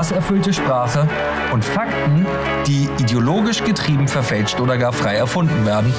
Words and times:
hasserfüllte 0.00 0.54
Sprache 0.54 1.06
und 1.52 1.62
Fakten, 1.62 2.24
die 2.66 2.88
ideologisch 2.98 3.62
getrieben 3.62 4.08
verfälscht 4.08 4.58
oder 4.58 4.78
gar 4.78 4.94
frei 4.94 5.16
erfunden 5.16 5.66
werden, 5.66 5.92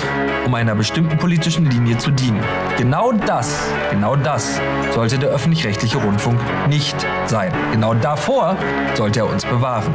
um 0.43 0.55
einer 0.55 0.74
bestimmten 0.74 1.20
politischen 1.20 1.70
Linie 1.70 2.00
zu 2.00 2.09
dienen. 2.09 2.42
Genau 2.79 3.11
das, 3.11 3.61
genau 3.92 4.16
das 4.16 4.59
sollte 4.95 5.19
der 5.19 5.29
öffentlich-rechtliche 5.29 6.00
Rundfunk 6.00 6.40
nicht 6.67 6.95
sein. 7.27 7.53
Genau 7.72 7.93
davor 7.93 8.57
sollte 8.95 9.19
er 9.19 9.29
uns 9.29 9.45
bewahren. 9.45 9.93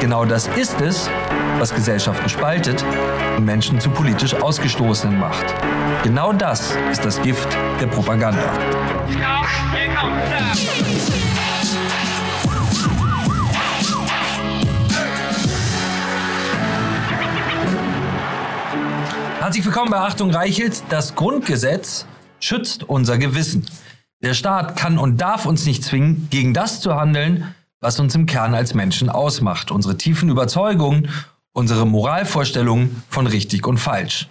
Genau 0.00 0.24
das 0.24 0.48
ist 0.48 0.80
es, 0.80 1.08
was 1.60 1.72
Gesellschaften 1.72 2.28
spaltet 2.28 2.84
und 3.36 3.44
Menschen 3.44 3.78
zu 3.78 3.90
politisch 3.90 4.34
Ausgestoßenen 4.34 5.20
macht. 5.20 5.54
Genau 6.02 6.32
das 6.32 6.76
ist 6.90 7.04
das 7.04 7.22
Gift 7.22 7.56
der 7.80 7.86
Propaganda. 7.86 8.42
Herzlich 19.46 19.64
willkommen 19.64 19.92
bei 19.92 20.00
Achtung 20.00 20.32
Reichelt. 20.32 20.82
Das 20.88 21.14
Grundgesetz 21.14 22.04
schützt 22.40 22.82
unser 22.82 23.16
Gewissen. 23.16 23.64
Der 24.20 24.34
Staat 24.34 24.74
kann 24.74 24.98
und 24.98 25.20
darf 25.20 25.46
uns 25.46 25.64
nicht 25.66 25.84
zwingen, 25.84 26.26
gegen 26.30 26.52
das 26.52 26.80
zu 26.80 26.96
handeln, 26.96 27.54
was 27.78 28.00
uns 28.00 28.16
im 28.16 28.26
Kern 28.26 28.56
als 28.56 28.74
Menschen 28.74 29.08
ausmacht. 29.08 29.70
Unsere 29.70 29.96
tiefen 29.96 30.30
Überzeugungen, 30.30 31.10
unsere 31.52 31.86
Moralvorstellungen 31.86 33.04
von 33.08 33.28
richtig 33.28 33.68
und 33.68 33.78
falsch. 33.78 34.26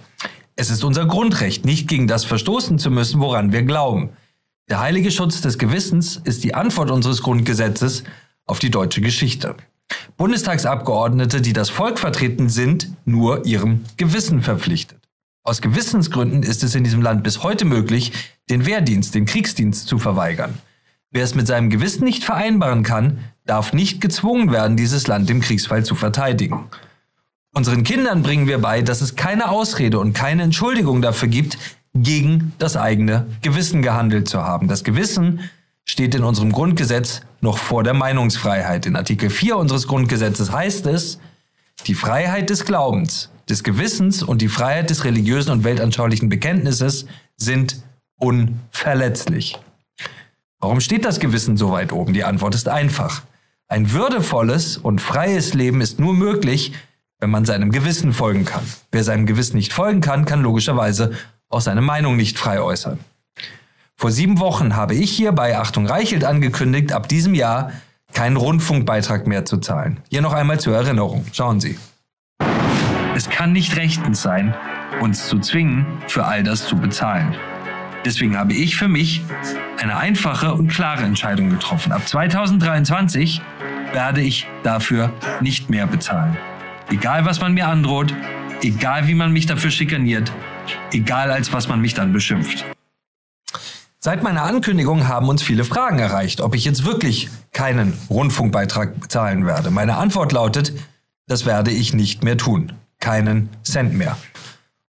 Es 0.57 0.69
ist 0.69 0.83
unser 0.83 1.05
Grundrecht, 1.05 1.63
nicht 1.63 1.87
gegen 1.87 2.09
das 2.09 2.25
verstoßen 2.25 2.77
zu 2.77 2.91
müssen, 2.91 3.21
woran 3.21 3.53
wir 3.53 3.63
glauben. 3.63 4.09
Der 4.69 4.81
heilige 4.81 5.11
Schutz 5.11 5.39
des 5.39 5.57
Gewissens 5.57 6.17
ist 6.25 6.43
die 6.43 6.55
Antwort 6.55 6.91
unseres 6.91 7.21
Grundgesetzes 7.21 8.03
auf 8.47 8.59
die 8.59 8.69
deutsche 8.69 8.99
Geschichte. 8.99 9.55
Bundestagsabgeordnete, 10.17 11.39
die 11.39 11.53
das 11.53 11.69
Volk 11.69 11.99
vertreten, 11.99 12.49
sind 12.49 12.89
nur 13.05 13.45
ihrem 13.45 13.85
Gewissen 13.95 14.41
verpflichtet. 14.41 15.04
Aus 15.47 15.61
Gewissensgründen 15.61 16.41
ist 16.41 16.63
es 16.63 16.73
in 16.73 16.83
diesem 16.83 17.03
Land 17.03 17.23
bis 17.23 17.43
heute 17.43 17.65
möglich, 17.65 18.11
den 18.49 18.65
Wehrdienst, 18.65 19.13
den 19.13 19.27
Kriegsdienst 19.27 19.87
zu 19.87 19.99
verweigern. 19.99 20.55
Wer 21.11 21.23
es 21.23 21.35
mit 21.35 21.45
seinem 21.45 21.69
Gewissen 21.69 22.03
nicht 22.03 22.23
vereinbaren 22.23 22.81
kann, 22.81 23.19
darf 23.45 23.71
nicht 23.71 24.01
gezwungen 24.01 24.51
werden, 24.51 24.75
dieses 24.75 25.05
Land 25.05 25.29
im 25.29 25.41
Kriegsfall 25.41 25.85
zu 25.85 25.93
verteidigen. 25.93 26.65
Unseren 27.53 27.83
Kindern 27.83 28.23
bringen 28.23 28.47
wir 28.47 28.57
bei, 28.57 28.81
dass 28.81 29.01
es 29.01 29.15
keine 29.15 29.49
Ausrede 29.51 29.99
und 29.99 30.13
keine 30.13 30.41
Entschuldigung 30.41 31.03
dafür 31.03 31.27
gibt, 31.27 31.59
gegen 31.93 32.53
das 32.57 32.75
eigene 32.75 33.27
Gewissen 33.43 33.83
gehandelt 33.83 34.27
zu 34.27 34.41
haben. 34.41 34.67
Das 34.67 34.83
Gewissen 34.83 35.41
steht 35.83 36.15
in 36.15 36.23
unserem 36.23 36.53
Grundgesetz 36.53 37.21
noch 37.41 37.59
vor 37.59 37.83
der 37.83 37.93
Meinungsfreiheit. 37.93 38.87
In 38.87 38.95
Artikel 38.95 39.29
4 39.29 39.57
unseres 39.57 39.85
Grundgesetzes 39.85 40.51
heißt 40.51 40.87
es, 40.87 41.19
die 41.85 41.93
Freiheit 41.93 42.49
des 42.49 42.65
Glaubens 42.65 43.29
des 43.49 43.63
Gewissens 43.63 44.23
und 44.23 44.41
die 44.41 44.47
Freiheit 44.47 44.89
des 44.89 45.03
religiösen 45.03 45.51
und 45.51 45.63
weltanschaulichen 45.63 46.29
Bekenntnisses 46.29 47.05
sind 47.37 47.83
unverletzlich. 48.17 49.57
Warum 50.59 50.81
steht 50.81 51.05
das 51.05 51.19
Gewissen 51.19 51.57
so 51.57 51.71
weit 51.71 51.91
oben? 51.91 52.13
Die 52.13 52.23
Antwort 52.23 52.55
ist 52.55 52.69
einfach. 52.69 53.23
Ein 53.67 53.91
würdevolles 53.91 54.77
und 54.77 55.01
freies 55.01 55.53
Leben 55.53 55.81
ist 55.81 55.99
nur 55.99 56.13
möglich, 56.13 56.73
wenn 57.19 57.29
man 57.29 57.45
seinem 57.45 57.71
Gewissen 57.71 58.13
folgen 58.13 58.45
kann. 58.45 58.63
Wer 58.91 59.03
seinem 59.03 59.25
Gewissen 59.25 59.57
nicht 59.57 59.73
folgen 59.73 60.01
kann, 60.01 60.25
kann 60.25 60.41
logischerweise 60.41 61.13
auch 61.49 61.61
seine 61.61 61.81
Meinung 61.81 62.15
nicht 62.15 62.37
frei 62.37 62.61
äußern. 62.61 62.99
Vor 63.95 64.11
sieben 64.11 64.39
Wochen 64.39 64.75
habe 64.75 64.93
ich 64.93 65.11
hier 65.11 65.31
bei 65.31 65.57
Achtung 65.57 65.87
Reichelt 65.87 66.25
angekündigt, 66.25 66.91
ab 66.91 67.07
diesem 67.07 67.33
Jahr 67.33 67.71
keinen 68.13 68.37
Rundfunkbeitrag 68.37 69.27
mehr 69.27 69.45
zu 69.45 69.57
zahlen. 69.57 69.99
Hier 70.09 70.21
noch 70.21 70.33
einmal 70.33 70.59
zur 70.59 70.75
Erinnerung. 70.75 71.25
Schauen 71.31 71.59
Sie. 71.59 71.77
Kann 73.35 73.51
nicht 73.51 73.75
rechtens 73.75 74.21
sein, 74.21 74.55
uns 75.01 75.27
zu 75.27 75.39
zwingen, 75.39 75.85
für 76.07 76.23
all 76.23 76.41
das 76.41 76.65
zu 76.65 76.77
bezahlen. 76.77 77.35
Deswegen 78.05 78.37
habe 78.37 78.53
ich 78.53 78.77
für 78.77 78.87
mich 78.87 79.23
eine 79.77 79.97
einfache 79.97 80.53
und 80.53 80.69
klare 80.69 81.03
Entscheidung 81.03 81.49
getroffen. 81.49 81.91
Ab 81.91 82.07
2023 82.07 83.41
werde 83.91 84.21
ich 84.21 84.47
dafür 84.63 85.11
nicht 85.41 85.69
mehr 85.69 85.85
bezahlen. 85.85 86.37
Egal, 86.89 87.25
was 87.25 87.41
man 87.41 87.53
mir 87.53 87.67
androht, 87.67 88.13
egal, 88.61 89.09
wie 89.09 89.15
man 89.15 89.33
mich 89.33 89.45
dafür 89.45 89.69
schikaniert, 89.69 90.31
egal, 90.93 91.29
als 91.29 91.51
was 91.51 91.67
man 91.67 91.81
mich 91.81 91.93
dann 91.93 92.13
beschimpft. 92.13 92.63
Seit 93.99 94.23
meiner 94.23 94.43
Ankündigung 94.43 95.09
haben 95.09 95.27
uns 95.27 95.43
viele 95.43 95.65
Fragen 95.65 95.99
erreicht, 95.99 96.39
ob 96.39 96.55
ich 96.55 96.63
jetzt 96.63 96.85
wirklich 96.85 97.27
keinen 97.51 97.91
Rundfunkbeitrag 98.09 98.97
bezahlen 98.97 99.45
werde. 99.45 99.71
Meine 99.71 99.97
Antwort 99.97 100.31
lautet, 100.31 100.71
das 101.27 101.45
werde 101.45 101.71
ich 101.71 101.93
nicht 101.93 102.23
mehr 102.23 102.37
tun 102.37 102.71
keinen 102.99 103.49
Cent 103.63 103.93
mehr. 103.93 104.17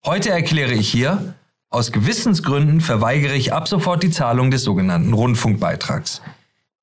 Heute 0.05 0.31
erkläre 0.31 0.73
ich 0.73 0.89
hier, 0.91 1.35
aus 1.71 1.91
Gewissensgründen 1.91 2.81
verweigere 2.81 3.35
ich 3.35 3.53
ab 3.53 3.67
sofort 3.67 4.03
die 4.03 4.11
Zahlung 4.11 4.51
des 4.51 4.63
sogenannten 4.63 5.13
Rundfunkbeitrags. 5.13 6.23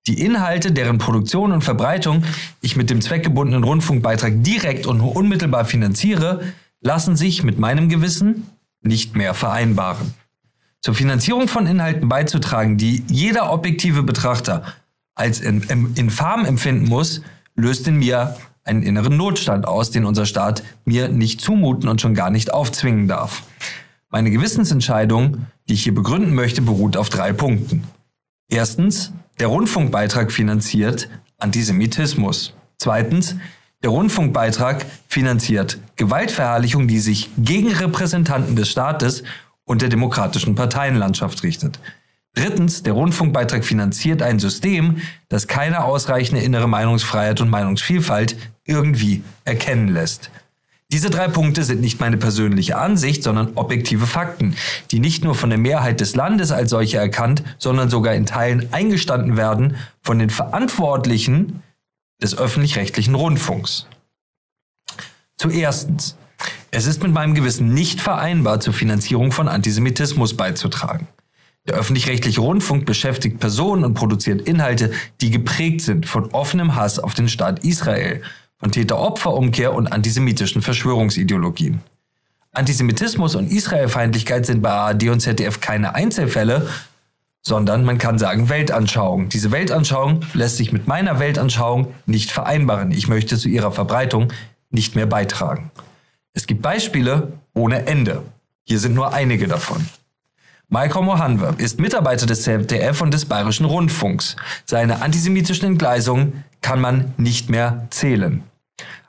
Die 0.08 0.20
Inhalte, 0.20 0.72
deren 0.72 0.98
Produktion 0.98 1.52
und 1.52 1.64
Verbreitung 1.64 2.24
ich 2.60 2.76
mit 2.76 2.90
dem 2.90 3.02
zweckgebundenen 3.02 3.64
Rundfunkbeitrag 3.64 4.44
direkt 4.44 4.88
und 4.88 5.00
unmittelbar 5.00 5.66
finanziere, 5.66 6.42
lassen 6.82 7.16
sich 7.16 7.44
mit 7.44 7.60
meinem 7.60 7.88
Gewissen 7.88 8.48
nicht 8.82 9.16
mehr 9.16 9.34
vereinbaren. 9.34 10.14
Zur 10.82 10.96
Finanzierung 10.96 11.48
von 11.48 11.68
Inhalten 11.68 12.10
beizutragen, 12.10 12.78
die 12.78 13.04
jeder 13.08 13.54
objektive 13.54 14.02
Betrachter 14.02 14.64
als 15.14 15.40
infam 15.40 16.46
empfinden 16.46 16.90
muss, 16.90 17.22
löst 17.56 17.88
in 17.88 17.98
mir 17.98 18.36
einen 18.64 18.84
inneren 18.84 19.18
Notstand 19.18 19.68
aus, 19.68 19.92
den 19.92 20.06
unser 20.06 20.26
Staat 20.26 20.64
mir 20.86 21.10
nicht 21.10 21.42
zumuten 21.42 21.90
und 21.90 22.02
schon 22.02 22.14
gar 22.14 22.30
nicht 22.30 22.54
aufzwingen 22.54 23.08
darf. 23.08 23.44
Meine 24.10 24.30
Gewissensentscheidung, 24.30 25.46
die 25.68 25.74
ich 25.74 25.84
hier 25.84 25.96
begründen 25.96 26.34
möchte, 26.36 26.62
beruht 26.62 26.98
auf 26.98 27.10
drei 27.10 27.34
Punkten. 27.34 27.84
Erstens, 28.50 29.14
der 29.40 29.48
Rundfunkbeitrag 29.48 30.32
finanziert 30.32 31.10
Antisemitismus. 31.38 32.54
Zweitens, 32.78 33.36
der 33.84 33.90
Rundfunkbeitrag 33.90 34.86
finanziert 35.08 35.80
Gewaltverherrlichung, 35.96 36.88
die 36.88 37.00
sich 37.00 37.30
gegen 37.38 37.72
Repräsentanten 37.72 38.56
des 38.56 38.70
Staates 38.70 39.24
und 39.64 39.82
der 39.82 39.90
demokratischen 39.90 40.54
Parteienlandschaft 40.56 41.42
richtet. 41.44 41.80
Drittens, 42.34 42.84
der 42.84 42.94
Rundfunkbeitrag 42.94 43.66
finanziert 43.66 44.22
ein 44.22 44.40
System, 44.40 45.02
das 45.28 45.48
keine 45.48 45.84
ausreichende 45.84 46.42
innere 46.42 46.68
Meinungsfreiheit 46.68 47.42
und 47.42 47.50
Meinungsvielfalt 47.50 48.38
irgendwie 48.66 49.24
erkennen 49.44 49.90
lässt. 49.90 50.32
Diese 50.92 51.10
drei 51.10 51.30
Punkte 51.30 51.64
sind 51.64 51.80
nicht 51.80 52.02
meine 52.02 52.18
persönliche 52.18 52.78
Ansicht, 52.78 53.24
sondern 53.24 53.52
objektive 53.56 54.08
Fakten, 54.08 54.56
die 54.92 55.00
nicht 55.00 55.24
nur 55.24 55.36
von 55.36 55.50
der 55.50 55.60
Mehrheit 55.60 56.02
des 56.02 56.16
Landes 56.16 56.52
als 56.52 56.70
solche 56.70 56.98
erkannt, 56.98 57.44
sondern 57.58 57.90
sogar 57.90 58.14
in 58.14 58.26
Teilen 58.26 58.74
eingestanden 58.74 59.38
werden 59.38 59.78
von 60.02 60.20
den 60.20 60.30
Verantwortlichen 60.30 61.64
des 62.22 62.38
öffentlich-rechtlichen 62.38 63.16
Rundfunks. 63.16 63.88
Zuerstens, 65.38 66.18
es 66.72 66.86
ist 66.88 67.02
mit 67.02 67.14
meinem 67.14 67.36
Gewissen 67.36 67.74
nicht 67.74 68.02
vereinbar, 68.02 68.60
zur 68.60 68.74
Finanzierung 68.74 69.32
von 69.32 69.48
Antisemitismus 69.48 70.36
beizutragen. 70.36 71.08
Der 71.68 71.76
öffentlich-rechtliche 71.76 72.42
Rundfunk 72.42 72.86
beschäftigt 72.86 73.40
Personen 73.40 73.84
und 73.84 73.94
produziert 73.94 74.42
Inhalte, 74.42 74.92
die 75.22 75.30
geprägt 75.30 75.82
sind 75.82 76.08
von 76.08 76.32
offenem 76.32 76.76
Hass 76.76 76.98
auf 76.98 77.14
den 77.14 77.30
Staat 77.30 77.64
Israel, 77.64 78.22
von 78.58 78.72
Täter-Opfer-Umkehr 78.72 79.74
und 79.74 79.88
antisemitischen 79.88 80.62
Verschwörungsideologien. 80.62 81.82
Antisemitismus 82.52 83.36
und 83.36 83.52
Israelfeindlichkeit 83.52 84.46
sind 84.46 84.62
bei 84.62 84.72
ARD 84.72 85.10
und 85.10 85.20
ZDF 85.20 85.62
keine 85.62 85.96
Einzelfälle, 85.96 86.68
sondern 87.42 87.86
man 87.86 87.98
kann 87.98 88.20
sagen 88.20 88.50
Weltanschauung. 88.50 89.30
Diese 89.30 89.52
Weltanschauung 89.52 90.26
lässt 90.34 90.58
sich 90.58 90.72
mit 90.72 90.88
meiner 90.88 91.20
Weltanschauung 91.20 91.94
nicht 92.06 92.32
vereinbaren. 92.32 92.92
Ich 92.92 93.08
möchte 93.08 93.38
zu 93.38 93.50
ihrer 93.50 93.72
Verbreitung 93.72 94.34
nicht 94.70 94.96
mehr 94.96 95.08
beitragen. 95.08 95.72
Es 96.34 96.46
gibt 96.46 96.62
Beispiele 96.62 97.34
ohne 97.54 97.88
Ende. 97.88 98.22
Hier 98.64 98.80
sind 98.80 98.94
nur 98.94 99.14
einige 99.14 99.48
davon. 99.48 99.86
Malcolm 100.74 101.10
Ohanwe 101.10 101.54
ist 101.58 101.82
Mitarbeiter 101.82 102.26
des 102.26 102.44
ZDF 102.44 103.02
und 103.02 103.14
des 103.14 103.26
Bayerischen 103.26 103.66
Rundfunks. 103.66 104.38
Seine 104.64 105.02
antisemitischen 105.02 105.68
Entgleisungen 105.68 106.46
kann 106.62 106.80
man 106.80 107.14
nicht 107.18 107.50
mehr 107.50 107.88
zählen. 107.90 108.44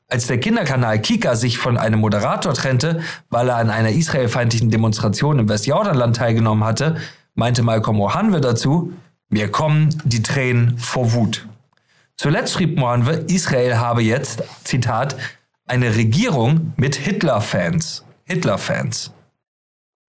Als 0.08 0.26
der 0.26 0.40
Kinderkanal 0.40 1.00
Kika 1.00 1.36
sich 1.36 1.58
von 1.58 1.78
einem 1.78 2.00
Moderator 2.00 2.52
trennte, 2.52 3.00
weil 3.30 3.48
er 3.48 3.58
an 3.58 3.70
einer 3.70 3.90
israelfeindlichen 3.90 4.72
Demonstration 4.72 5.38
im 5.38 5.48
Westjordanland 5.48 6.16
teilgenommen 6.16 6.64
hatte, 6.64 6.96
meinte 7.36 7.62
Malcolm 7.62 7.98
Mohanwe 7.98 8.40
dazu, 8.40 8.92
mir 9.28 9.48
kommen 9.48 9.96
die 10.02 10.24
Tränen 10.24 10.78
vor 10.78 11.12
Wut. 11.12 11.46
Zuletzt 12.16 12.54
schrieb 12.54 12.76
Mohanwe, 12.76 13.24
Israel 13.28 13.78
habe 13.78 14.02
jetzt, 14.02 14.42
Zitat, 14.64 15.14
eine 15.68 15.94
Regierung 15.94 16.72
mit 16.76 16.96
Hitler-Fans. 16.96 18.04
Hitler-Fans. 18.24 19.12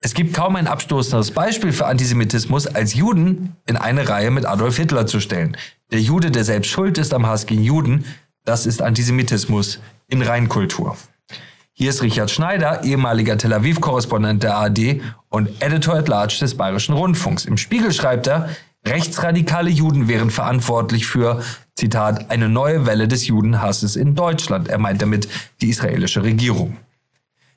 Es 0.06 0.14
gibt 0.14 0.34
kaum 0.34 0.58
ein 0.58 0.68
abstoßenderes 0.68 1.32
Beispiel 1.32 1.72
für 1.72 1.86
Antisemitismus, 1.86 2.68
als 2.68 2.94
Juden 2.94 3.56
in 3.66 3.78
eine 3.78 4.10
Reihe 4.10 4.32
mit 4.32 4.46
Adolf 4.46 4.76
Hitler 4.76 5.08
zu 5.08 5.22
stellen. 5.22 5.56
Der 5.94 6.02
Jude, 6.02 6.30
der 6.30 6.44
selbst 6.44 6.70
schuld 6.70 6.98
ist 6.98 7.14
am 7.14 7.26
Hass 7.26 7.46
gegen 7.46 7.64
Juden, 7.64 8.04
das 8.44 8.66
ist 8.66 8.82
Antisemitismus 8.82 9.80
in 10.10 10.22
Reinkultur. 10.22 10.98
Hier 11.72 11.90
ist 11.90 12.02
Richard 12.02 12.32
Schneider, 12.32 12.84
ehemaliger 12.84 13.38
Tel 13.38 13.54
Aviv-Korrespondent 13.54 14.44
der 14.44 14.58
ARD 14.58 15.00
und 15.30 15.50
Editor 15.62 15.96
at 15.96 16.10
Large 16.10 16.36
des 16.42 16.58
Bayerischen 16.58 16.96
Rundfunks. 16.96 17.46
Im 17.46 17.56
Spiegel 17.56 17.94
schreibt 17.94 18.28
er, 18.28 18.50
rechtsradikale 18.86 19.70
Juden 19.70 20.10
wären 20.10 20.32
verantwortlich 20.32 21.06
für, 21.06 21.42
Zitat, 21.78 22.30
eine 22.30 22.50
neue 22.50 22.86
Welle 22.86 23.08
des 23.08 23.28
Judenhasses 23.28 23.96
in 23.96 24.16
Deutschland. 24.16 24.68
Er 24.68 24.80
meint 24.80 25.02
damit 25.02 25.30
die 25.62 25.70
israelische 25.70 26.24
Regierung. 26.24 26.76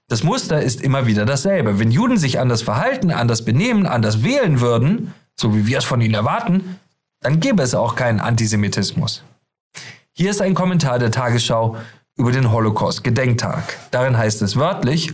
Das 0.09 0.23
Muster 0.23 0.63
ist 0.63 0.83
immer 0.83 1.07
wieder 1.07 1.27
dasselbe. 1.27 1.81
Wenn 1.81 1.91
Juden 1.91 2.17
sich 2.17 2.39
anders 2.39 2.63
verhalten, 2.63 3.11
anders 3.11 3.45
benehmen, 3.45 3.87
anders 3.87 4.23
wählen 4.23 4.61
würden, 4.61 5.13
so 5.35 5.55
wie 5.55 5.67
wir 5.67 5.79
es 5.79 5.85
von 5.85 6.01
ihnen 6.01 6.15
erwarten, 6.15 6.79
dann 7.21 7.41
gäbe 7.41 7.63
es 7.63 7.75
auch 7.75 7.97
keinen 7.97 8.21
Antisemitismus. 8.21 9.25
Hier 10.13 10.31
ist 10.31 10.41
ein 10.41 10.55
Kommentar 10.55 10.99
der 10.99 11.11
Tagesschau 11.11 11.77
über 12.17 12.31
den 12.31 12.53
Holocaust-Gedenktag. 12.53 13.77
Darin 13.91 14.17
heißt 14.17 14.43
es 14.43 14.57
wörtlich, 14.57 15.13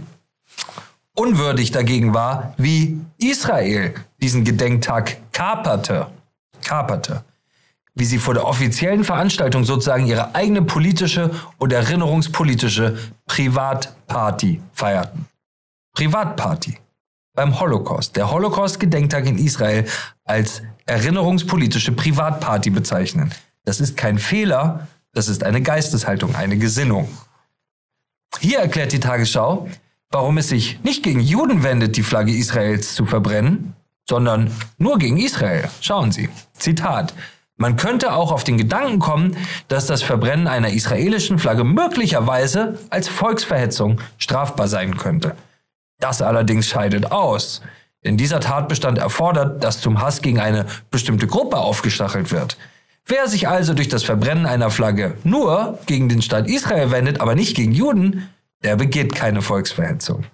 unwürdig 1.15 1.71
dagegen 1.71 2.13
war, 2.13 2.55
wie 2.59 3.01
Israel 3.19 3.95
diesen 4.21 4.45
Gedenktag 4.45 5.17
kaperte. 5.33 6.09
Kaperte 6.63 7.25
wie 7.95 8.05
sie 8.05 8.19
vor 8.19 8.35
der 8.35 8.47
offiziellen 8.47 9.05
Veranstaltung 9.05 9.65
sozusagen 9.65 10.07
ihre 10.07 10.35
eigene 10.35 10.63
politische 10.63 11.31
und 11.59 11.73
erinnerungspolitische 11.73 12.99
Privatparty 13.27 14.63
feierten. 14.73 15.27
Privatparty. 15.95 16.79
Beim 17.35 17.59
Holocaust. 17.61 18.17
Der 18.17 18.31
Holocaust-Gedenktag 18.31 19.27
in 19.27 19.39
Israel 19.39 19.87
als 20.25 20.63
erinnerungspolitische 20.87 21.93
Privatparty 21.93 22.71
bezeichnen. 22.71 23.33
Das 23.65 23.81
ist 23.81 23.97
kein 23.97 24.19
Fehler, 24.19 24.89
das 25.13 25.29
ist 25.29 25.45
eine 25.45 25.63
Geisteshaltung, 25.63 26.35
eine 26.35 26.59
Gesinnung. 26.59 27.09
Hier 28.41 28.59
erklärt 28.59 28.93
die 28.93 29.01
Tagesschau, 29.01 29.69
warum 30.11 30.39
es 30.39 30.49
sich 30.49 30.81
nicht 30.83 31.03
gegen 31.03 31.21
Juden 31.21 31.63
wendet, 31.63 31.97
die 31.97 32.03
Flagge 32.03 32.33
Israels 32.33 32.95
zu 32.95 33.07
verbrennen, 33.07 33.75
sondern 34.09 34.51
nur 34.79 34.99
gegen 34.99 35.19
Israel. 35.19 35.69
Schauen 35.81 36.13
Sie. 36.13 36.29
Zitat. 36.55 37.15
Man 37.63 37.77
könnte 37.77 38.13
auch 38.15 38.33
auf 38.33 38.43
den 38.43 38.59
Gedanken 38.59 38.99
kommen, 38.99 39.37
dass 39.69 39.87
das 39.87 40.03
Verbrennen 40.03 40.49
einer 40.49 40.71
israelischen 40.71 41.39
Flagge 41.39 41.63
möglicherweise 41.63 42.77
als 42.91 43.07
Volksverhetzung 43.07 44.01
strafbar 44.19 44.67
sein 44.67 44.97
könnte. 44.97 45.37
Das 46.01 46.23
allerdings 46.23 46.67
scheidet 46.67 47.13
aus, 47.13 47.63
denn 48.05 48.17
dieser 48.17 48.41
Tatbestand 48.41 48.99
erfordert, 48.99 49.63
dass 49.63 49.81
zum 49.81 50.01
Hass 50.01 50.23
gegen 50.23 50.41
eine 50.41 50.67
bestimmte 50.91 51.29
Gruppe 51.29 51.59
aufgestachelt 51.59 52.33
wird. 52.33 52.57
Wer 53.07 53.29
sich 53.29 53.47
also 53.47 53.75
durch 53.75 53.89
das 53.89 54.03
Verbrennen 54.03 54.47
einer 54.47 54.73
Flagge 54.73 55.17
nur 55.23 55.79
gegen 55.87 56.09
den 56.09 56.21
Staat 56.21 56.49
Israel 56.49 56.91
wendet, 56.91 57.21
aber 57.21 57.37
nicht 57.37 57.55
gegen 57.55 57.71
Juden, 57.71 58.29
der 58.65 58.75
begeht 58.75 59.15
keine 59.15 59.41
Volksverhetzung. 59.41 60.25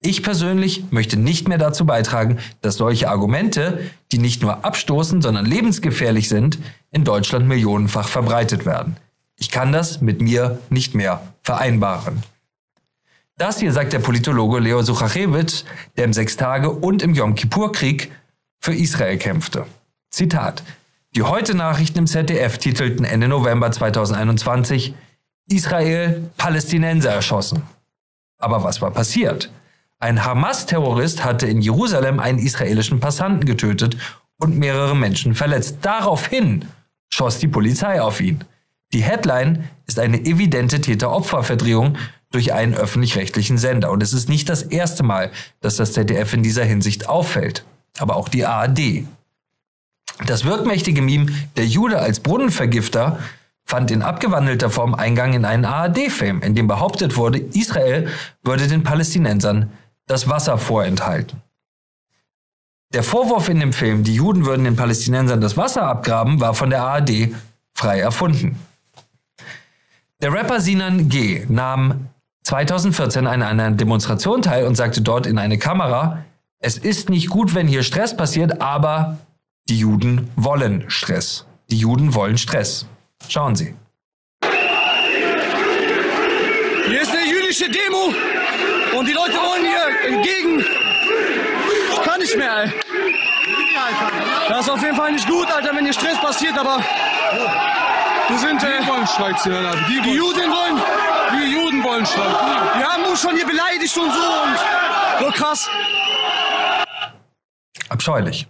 Ich 0.00 0.22
persönlich 0.22 0.84
möchte 0.90 1.16
nicht 1.16 1.48
mehr 1.48 1.58
dazu 1.58 1.84
beitragen, 1.84 2.38
dass 2.60 2.76
solche 2.76 3.08
Argumente, 3.08 3.80
die 4.12 4.18
nicht 4.18 4.42
nur 4.42 4.64
abstoßen, 4.64 5.20
sondern 5.22 5.44
lebensgefährlich 5.44 6.28
sind, 6.28 6.58
in 6.92 7.04
Deutschland 7.04 7.48
millionenfach 7.48 8.08
verbreitet 8.08 8.64
werden. 8.64 8.96
Ich 9.36 9.50
kann 9.50 9.72
das 9.72 10.00
mit 10.00 10.20
mir 10.20 10.60
nicht 10.70 10.94
mehr 10.94 11.22
vereinbaren. 11.42 12.22
Das 13.36 13.58
hier 13.58 13.72
sagt 13.72 13.92
der 13.92 14.00
Politologe 14.00 14.58
Leo 14.58 14.82
Suchachewitsch, 14.82 15.64
der 15.96 16.04
im 16.04 16.12
Sechstage- 16.12 16.70
und 16.70 17.02
im 17.02 17.14
Yom 17.14 17.34
Kippur-Krieg 17.34 18.10
für 18.60 18.74
Israel 18.74 19.16
kämpfte. 19.18 19.66
Zitat. 20.10 20.62
Die 21.14 21.22
heute 21.22 21.54
Nachrichten 21.54 21.98
im 21.98 22.06
ZDF 22.06 22.58
titelten 22.58 23.04
Ende 23.04 23.28
November 23.28 23.70
2021 23.70 24.94
Israel 25.48 26.30
Palästinenser 26.36 27.10
erschossen. 27.10 27.62
Aber 28.38 28.62
was 28.62 28.80
war 28.80 28.90
passiert? 28.90 29.50
Ein 30.00 30.24
Hamas-Terrorist 30.24 31.24
hatte 31.24 31.46
in 31.46 31.60
Jerusalem 31.60 32.20
einen 32.20 32.38
israelischen 32.38 33.00
Passanten 33.00 33.44
getötet 33.46 33.96
und 34.38 34.56
mehrere 34.56 34.94
Menschen 34.94 35.34
verletzt. 35.34 35.78
Daraufhin 35.82 36.66
schoss 37.12 37.38
die 37.38 37.48
Polizei 37.48 38.00
auf 38.00 38.20
ihn. 38.20 38.44
Die 38.92 39.02
Headline 39.02 39.68
ist 39.86 39.98
eine 39.98 40.24
evidente 40.24 40.80
Täter-Opfer-Verdrehung 40.80 41.98
durch 42.30 42.52
einen 42.52 42.74
öffentlich-rechtlichen 42.74 43.58
Sender. 43.58 43.90
Und 43.90 44.02
es 44.02 44.12
ist 44.12 44.28
nicht 44.28 44.48
das 44.48 44.62
erste 44.62 45.02
Mal, 45.02 45.32
dass 45.60 45.76
das 45.76 45.92
ZDF 45.92 46.32
in 46.32 46.42
dieser 46.42 46.64
Hinsicht 46.64 47.08
auffällt. 47.08 47.64
Aber 47.98 48.16
auch 48.16 48.28
die 48.28 48.46
ARD. 48.46 49.04
Das 50.26 50.44
wirkmächtige 50.44 51.02
Meme 51.02 51.26
Der 51.56 51.66
Jude 51.66 51.98
als 51.98 52.20
Brunnenvergifter 52.20 53.18
fand 53.64 53.90
in 53.90 54.02
abgewandelter 54.02 54.70
Form 54.70 54.94
Eingang 54.94 55.34
in 55.34 55.44
einen 55.44 55.64
ARD-Film, 55.64 56.40
in 56.42 56.54
dem 56.54 56.68
behauptet 56.68 57.16
wurde, 57.16 57.38
Israel 57.38 58.08
würde 58.42 58.66
den 58.66 58.82
Palästinensern 58.82 59.70
das 60.08 60.28
Wasser 60.28 60.58
vorenthalten. 60.58 61.40
Der 62.92 63.02
Vorwurf 63.02 63.48
in 63.48 63.60
dem 63.60 63.72
Film, 63.72 64.02
die 64.02 64.14
Juden 64.14 64.46
würden 64.46 64.64
den 64.64 64.74
Palästinensern 64.74 65.40
das 65.40 65.56
Wasser 65.56 65.82
abgraben, 65.82 66.40
war 66.40 66.54
von 66.54 66.70
der 66.70 66.82
ARD 66.82 67.34
frei 67.74 68.00
erfunden. 68.00 68.58
Der 70.20 70.32
Rapper 70.32 70.60
Sinan 70.60 71.08
G. 71.08 71.44
nahm 71.48 72.08
2014 72.44 73.26
an 73.26 73.42
einer 73.42 73.70
Demonstration 73.70 74.40
teil 74.40 74.66
und 74.66 74.74
sagte 74.74 75.02
dort 75.02 75.26
in 75.26 75.38
eine 75.38 75.58
Kamera, 75.58 76.24
es 76.60 76.78
ist 76.78 77.10
nicht 77.10 77.28
gut, 77.28 77.54
wenn 77.54 77.68
hier 77.68 77.82
Stress 77.82 78.16
passiert, 78.16 78.62
aber 78.62 79.18
die 79.68 79.78
Juden 79.78 80.30
wollen 80.34 80.88
Stress. 80.88 81.44
Die 81.70 81.76
Juden 81.76 82.14
wollen 82.14 82.38
Stress. 82.38 82.86
Schauen 83.28 83.54
Sie. 83.54 83.74
Hier 86.86 87.02
ist 87.02 87.10
eine 87.10 87.30
jüdische 87.30 87.70
Demo 87.70 88.14
und 88.98 89.06
die 89.06 89.12
Leute 89.12 89.34
wollen 89.34 89.64
hier 89.64 90.16
entgegen. 90.16 90.64
Ich 91.92 92.02
kann 92.02 92.18
nicht 92.20 92.36
mehr, 92.36 92.64
ey. 92.64 92.72
Das 94.48 94.60
ist 94.60 94.70
auf 94.70 94.82
jeden 94.82 94.96
Fall 94.96 95.12
nicht 95.12 95.28
gut, 95.28 95.46
Alter, 95.50 95.74
wenn 95.74 95.84
hier 95.84 95.92
Stress 95.92 96.18
passiert, 96.20 96.58
aber 96.58 96.82
wir 98.28 98.38
sind. 98.38 98.62
Äh, 98.62 98.82
die 98.82 98.88
wollen 98.88 99.06
Streik 99.06 99.36
die, 99.42 100.00
die 100.02 100.14
Juden 100.16 100.50
wollen. 100.50 100.82
Die 101.32 101.52
Juden 101.52 101.84
wollen 101.84 102.04
Streik. 102.04 102.34
Die 102.78 102.84
haben 102.84 103.04
uns 103.04 103.22
schon 103.22 103.36
hier 103.36 103.46
beleidigt 103.46 103.96
und 103.96 104.10
so 104.10 104.18
und 104.18 104.58
so 105.20 105.30
krass. 105.30 105.68
Abscheulich. 107.88 108.48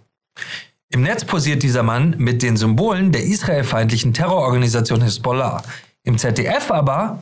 Im 0.91 1.03
Netz 1.03 1.23
posiert 1.23 1.61
dieser 1.61 1.83
Mann 1.83 2.15
mit 2.17 2.41
den 2.41 2.57
Symbolen 2.57 3.11
der 3.11 3.23
israelfeindlichen 3.23 4.13
Terrororganisation 4.13 5.01
Hezbollah. 5.01 5.61
Im 6.03 6.17
ZDF 6.17 6.71
aber 6.71 7.21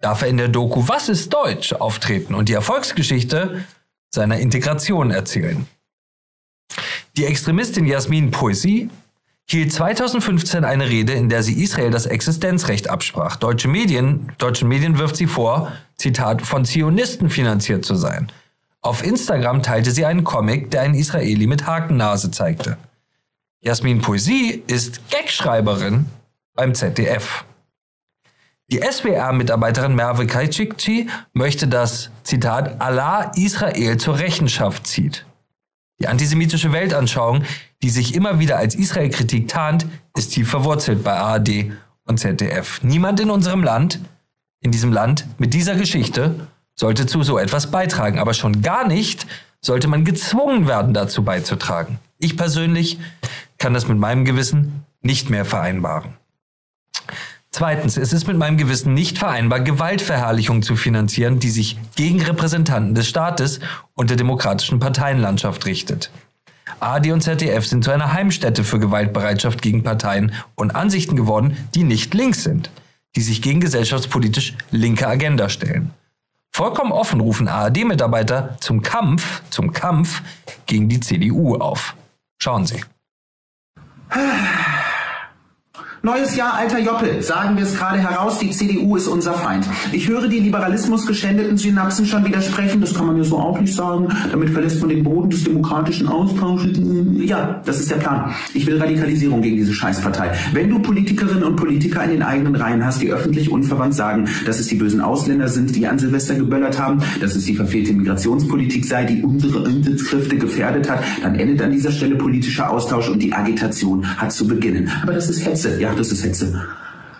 darf 0.00 0.22
er 0.22 0.28
in 0.28 0.36
der 0.36 0.48
Doku 0.48 0.88
Was 0.88 1.08
ist 1.08 1.32
Deutsch 1.32 1.72
auftreten 1.72 2.34
und 2.34 2.48
die 2.48 2.54
Erfolgsgeschichte 2.54 3.64
seiner 4.10 4.38
Integration 4.38 5.10
erzählen. 5.10 5.66
Die 7.16 7.24
Extremistin 7.24 7.86
Jasmin 7.86 8.30
Poesie 8.30 8.90
hielt 9.48 9.72
2015 9.72 10.64
eine 10.64 10.88
Rede, 10.88 11.12
in 11.12 11.28
der 11.28 11.42
sie 11.42 11.62
Israel 11.62 11.90
das 11.90 12.06
Existenzrecht 12.06 12.90
absprach. 12.90 13.36
Deutsche 13.36 13.68
Medien, 13.68 14.32
deutschen 14.38 14.68
Medien 14.68 14.98
wirft 14.98 15.16
sie 15.16 15.26
vor, 15.26 15.72
Zitat, 15.96 16.42
von 16.42 16.64
Zionisten 16.64 17.30
finanziert 17.30 17.84
zu 17.84 17.94
sein. 17.94 18.30
Auf 18.82 19.04
Instagram 19.04 19.62
teilte 19.62 19.92
sie 19.92 20.04
einen 20.04 20.24
Comic, 20.24 20.70
der 20.70 20.82
einen 20.82 20.94
Israeli 20.94 21.46
mit 21.46 21.66
Hakennase 21.66 22.30
zeigte. 22.30 22.76
Jasmin 23.60 24.00
Poesie 24.00 24.62
ist 24.66 25.10
Gagschreiberin 25.10 26.06
beim 26.54 26.74
ZDF. 26.74 27.44
Die 28.72 28.80
SWR-Mitarbeiterin 28.80 29.94
Merve 29.94 30.26
Kajcikci 30.26 31.08
möchte, 31.32 31.68
dass, 31.68 32.10
Zitat, 32.24 32.80
Allah 32.80 33.30
Israel 33.36 33.96
zur 33.96 34.18
Rechenschaft 34.18 34.88
zieht. 34.88 35.24
Die 36.00 36.08
antisemitische 36.08 36.72
Weltanschauung, 36.72 37.44
die 37.82 37.90
sich 37.90 38.16
immer 38.16 38.40
wieder 38.40 38.58
als 38.58 38.74
Israel-Kritik 38.74 39.46
tarnt, 39.46 39.86
ist 40.16 40.32
tief 40.32 40.50
verwurzelt 40.50 41.04
bei 41.04 41.12
ARD 41.12 41.70
und 42.06 42.18
ZDF. 42.18 42.82
Niemand 42.82 43.20
in 43.20 43.30
unserem 43.30 43.62
Land, 43.62 44.00
in 44.60 44.72
diesem 44.72 44.92
Land 44.92 45.26
mit 45.38 45.54
dieser 45.54 45.76
Geschichte, 45.76 46.48
sollte 46.74 47.06
zu 47.06 47.22
so 47.22 47.38
etwas 47.38 47.70
beitragen. 47.70 48.18
Aber 48.18 48.34
schon 48.34 48.62
gar 48.62 48.86
nicht 48.86 49.28
sollte 49.60 49.86
man 49.86 50.04
gezwungen 50.04 50.66
werden, 50.66 50.92
dazu 50.92 51.22
beizutragen. 51.22 52.00
Ich 52.18 52.36
persönlich 52.36 52.98
kann 53.58 53.74
das 53.74 53.86
mit 53.86 53.98
meinem 53.98 54.24
Gewissen 54.24 54.84
nicht 55.02 55.30
mehr 55.30 55.44
vereinbaren. 55.44 56.14
Zweitens, 57.56 57.96
es 57.96 58.12
ist 58.12 58.26
mit 58.26 58.36
meinem 58.36 58.58
Gewissen 58.58 58.92
nicht 58.92 59.16
vereinbar, 59.16 59.60
Gewaltverherrlichung 59.60 60.60
zu 60.60 60.76
finanzieren, 60.76 61.38
die 61.38 61.48
sich 61.48 61.78
gegen 61.94 62.20
Repräsentanten 62.20 62.94
des 62.94 63.08
Staates 63.08 63.60
und 63.94 64.10
der 64.10 64.18
demokratischen 64.18 64.78
Parteienlandschaft 64.78 65.64
richtet. 65.64 66.10
AD 66.80 67.10
und 67.12 67.22
ZDF 67.22 67.66
sind 67.66 67.82
zu 67.82 67.92
einer 67.92 68.12
Heimstätte 68.12 68.62
für 68.62 68.78
Gewaltbereitschaft 68.78 69.62
gegen 69.62 69.82
Parteien 69.82 70.34
und 70.54 70.76
Ansichten 70.76 71.16
geworden, 71.16 71.56
die 71.74 71.84
nicht 71.84 72.12
links 72.12 72.42
sind, 72.42 72.70
die 73.16 73.22
sich 73.22 73.40
gegen 73.40 73.60
gesellschaftspolitisch 73.60 74.52
linke 74.70 75.08
Agenda 75.08 75.48
stellen. 75.48 75.92
Vollkommen 76.52 76.92
offen 76.92 77.20
rufen 77.20 77.48
ARD-Mitarbeiter 77.48 78.58
zum 78.60 78.82
Kampf, 78.82 79.40
zum 79.48 79.72
Kampf 79.72 80.20
gegen 80.66 80.90
die 80.90 81.00
CDU 81.00 81.54
auf. 81.54 81.96
Schauen 82.38 82.66
Sie. 82.66 82.84
Neues 86.06 86.36
Jahr, 86.36 86.54
alter 86.54 86.78
Joppel. 86.78 87.20
Sagen 87.20 87.56
wir 87.56 87.64
es 87.64 87.76
gerade 87.76 87.98
heraus, 87.98 88.38
die 88.38 88.50
CDU 88.50 88.94
ist 88.94 89.08
unser 89.08 89.34
Feind. 89.34 89.66
Ich 89.90 90.08
höre 90.08 90.28
die 90.28 90.38
Liberalismus 90.38 91.04
geschändeten 91.04 91.56
Synapsen 91.56 92.06
schon 92.06 92.24
widersprechen. 92.24 92.80
Das 92.80 92.94
kann 92.94 93.06
man 93.06 93.16
ja 93.16 93.24
so 93.24 93.36
auch 93.36 93.58
nicht 93.58 93.74
sagen. 93.74 94.06
Damit 94.30 94.50
verlässt 94.50 94.80
man 94.80 94.90
den 94.90 95.02
Boden 95.02 95.30
des 95.30 95.42
demokratischen 95.42 96.06
Austausches. 96.06 96.78
Ja, 97.18 97.60
das 97.64 97.80
ist 97.80 97.90
der 97.90 97.96
Plan. 97.96 98.32
Ich 98.54 98.68
will 98.68 98.78
Radikalisierung 98.78 99.42
gegen 99.42 99.56
diese 99.56 99.74
Scheißpartei. 99.74 100.30
Wenn 100.52 100.70
du 100.70 100.78
Politikerinnen 100.78 101.42
und 101.42 101.56
Politiker 101.56 102.04
in 102.04 102.10
den 102.10 102.22
eigenen 102.22 102.54
Reihen 102.54 102.84
hast, 102.84 103.02
die 103.02 103.10
öffentlich 103.10 103.50
unverwandt 103.50 103.96
sagen, 103.96 104.28
dass 104.46 104.60
es 104.60 104.68
die 104.68 104.76
bösen 104.76 105.00
Ausländer 105.00 105.48
sind, 105.48 105.74
die 105.74 105.88
an 105.88 105.98
Silvester 105.98 106.36
geböllert 106.36 106.78
haben, 106.78 107.02
dass 107.20 107.34
es 107.34 107.46
die 107.46 107.56
verfehlte 107.56 107.92
Migrationspolitik 107.92 108.84
sei, 108.84 109.06
die 109.06 109.24
unsere 109.24 109.66
Einsatzkräfte 109.66 110.36
gefährdet 110.36 110.88
hat, 110.88 111.02
dann 111.24 111.34
endet 111.34 111.62
an 111.62 111.72
dieser 111.72 111.90
Stelle 111.90 112.14
politischer 112.14 112.70
Austausch 112.70 113.08
und 113.08 113.20
die 113.20 113.32
Agitation 113.32 114.06
hat 114.18 114.30
zu 114.30 114.46
beginnen. 114.46 114.88
Aber 115.02 115.12
das 115.12 115.28
ist 115.28 115.44
Hetze. 115.44 115.80
Ja, 115.80 115.95
das 115.96 116.12
ist 116.12 116.24
Hetze. 116.24 116.66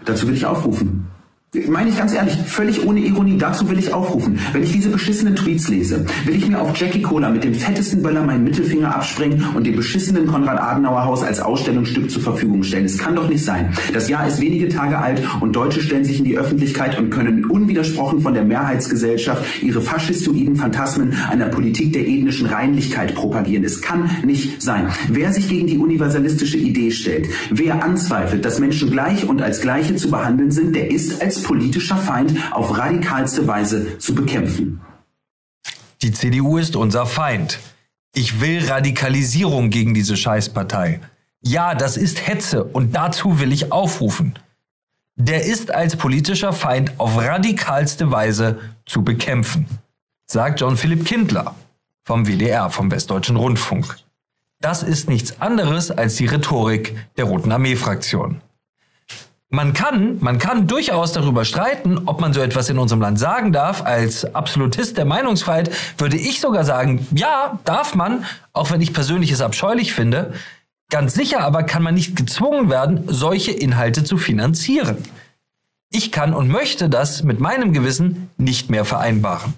Dazu 0.04 0.28
will 0.28 0.34
ich 0.34 0.46
aufrufen. 0.46 1.06
Meine 1.68 1.90
ich 1.90 1.96
ganz 1.96 2.12
ehrlich, 2.12 2.34
völlig 2.46 2.84
ohne 2.84 3.00
Ironie, 3.00 3.38
dazu 3.38 3.68
will 3.70 3.78
ich 3.78 3.92
aufrufen. 3.92 4.38
Wenn 4.52 4.62
ich 4.62 4.72
diese 4.72 4.90
beschissenen 4.90 5.36
Tweets 5.36 5.68
lese, 5.68 6.04
will 6.24 6.36
ich 6.36 6.48
mir 6.48 6.60
auf 6.60 6.76
Jackie 6.76 7.00
Cola 7.00 7.30
mit 7.30 7.44
dem 7.44 7.54
fettesten 7.54 8.02
Böller 8.02 8.22
meinen 8.22 8.44
Mittelfinger 8.44 8.94
abspringen 8.94 9.42
und 9.54 9.66
dem 9.66 9.76
beschissenen 9.76 10.26
Konrad-Adenauer-Haus 10.26 11.22
als 11.22 11.40
Ausstellungsstück 11.40 12.10
zur 12.10 12.22
Verfügung 12.22 12.62
stellen. 12.62 12.84
Es 12.84 12.98
kann 12.98 13.16
doch 13.16 13.28
nicht 13.28 13.44
sein. 13.44 13.72
Das 13.92 14.08
Jahr 14.08 14.26
ist 14.26 14.40
wenige 14.40 14.68
Tage 14.68 14.98
alt 14.98 15.22
und 15.40 15.56
Deutsche 15.56 15.80
stellen 15.80 16.04
sich 16.04 16.18
in 16.18 16.24
die 16.24 16.36
Öffentlichkeit 16.36 16.98
und 16.98 17.10
können 17.10 17.46
unwidersprochen 17.46 18.20
von 18.20 18.34
der 18.34 18.44
Mehrheitsgesellschaft 18.44 19.62
ihre 19.62 19.80
faschistoiden 19.80 20.56
Phantasmen 20.56 21.14
einer 21.30 21.46
Politik 21.46 21.92
der 21.92 22.06
ethnischen 22.06 22.46
Reinlichkeit 22.46 23.14
propagieren. 23.14 23.64
Es 23.64 23.80
kann 23.80 24.10
nicht 24.24 24.60
sein. 24.60 24.88
Wer 25.08 25.32
sich 25.32 25.48
gegen 25.48 25.66
die 25.66 25.78
universalistische 25.78 26.58
Idee 26.58 26.90
stellt, 26.90 27.28
wer 27.50 27.82
anzweifelt, 27.82 28.44
dass 28.44 28.58
Menschen 28.58 28.90
gleich 28.90 29.26
und 29.26 29.40
als 29.40 29.60
Gleiche 29.60 29.96
zu 29.96 30.10
behandeln 30.10 30.50
sind, 30.50 30.76
der 30.76 30.90
ist 30.90 31.22
als 31.22 31.45
politischer 31.46 31.96
Feind 31.96 32.36
auf 32.50 32.76
radikalste 32.76 33.46
Weise 33.46 33.98
zu 33.98 34.16
bekämpfen. 34.16 34.80
Die 36.02 36.10
CDU 36.10 36.58
ist 36.58 36.74
unser 36.74 37.06
Feind. 37.06 37.60
Ich 38.12 38.40
will 38.40 38.68
Radikalisierung 38.68 39.70
gegen 39.70 39.94
diese 39.94 40.16
Scheißpartei. 40.16 41.00
Ja, 41.40 41.76
das 41.76 41.96
ist 41.96 42.26
Hetze 42.26 42.64
und 42.64 42.96
dazu 42.96 43.38
will 43.38 43.52
ich 43.52 43.70
aufrufen. 43.70 44.36
Der 45.14 45.44
ist 45.44 45.70
als 45.70 45.94
politischer 45.94 46.52
Feind 46.52 46.98
auf 46.98 47.16
radikalste 47.16 48.10
Weise 48.10 48.58
zu 48.84 49.04
bekämpfen, 49.04 49.66
sagt 50.26 50.60
John 50.60 50.76
Philipp 50.76 51.04
Kindler 51.06 51.54
vom 52.02 52.26
WDR, 52.26 52.70
vom 52.70 52.90
Westdeutschen 52.90 53.36
Rundfunk. 53.36 53.96
Das 54.60 54.82
ist 54.82 55.08
nichts 55.08 55.40
anderes 55.40 55.92
als 55.92 56.16
die 56.16 56.26
Rhetorik 56.26 56.96
der 57.16 57.26
Roten 57.26 57.52
Armee-Fraktion. 57.52 58.40
Man 59.56 59.72
kann, 59.72 60.18
man 60.20 60.38
kann 60.38 60.66
durchaus 60.66 61.12
darüber 61.12 61.46
streiten, 61.46 62.02
ob 62.04 62.20
man 62.20 62.34
so 62.34 62.42
etwas 62.42 62.68
in 62.68 62.78
unserem 62.78 63.00
Land 63.00 63.18
sagen 63.18 63.54
darf. 63.54 63.86
Als 63.86 64.34
Absolutist 64.34 64.98
der 64.98 65.06
Meinungsfreiheit 65.06 65.70
würde 65.96 66.18
ich 66.18 66.42
sogar 66.42 66.62
sagen, 66.62 67.06
ja, 67.12 67.58
darf 67.64 67.94
man, 67.94 68.26
auch 68.52 68.70
wenn 68.70 68.82
ich 68.82 68.92
persönlich 68.92 69.30
es 69.30 69.40
abscheulich 69.40 69.94
finde. 69.94 70.34
Ganz 70.90 71.14
sicher 71.14 71.40
aber 71.40 71.62
kann 71.62 71.82
man 71.82 71.94
nicht 71.94 72.16
gezwungen 72.16 72.68
werden, 72.68 73.04
solche 73.06 73.50
Inhalte 73.50 74.04
zu 74.04 74.18
finanzieren. 74.18 74.98
Ich 75.90 76.12
kann 76.12 76.34
und 76.34 76.48
möchte 76.48 76.90
das 76.90 77.22
mit 77.22 77.40
meinem 77.40 77.72
Gewissen 77.72 78.28
nicht 78.36 78.68
mehr 78.68 78.84
vereinbaren. 78.84 79.54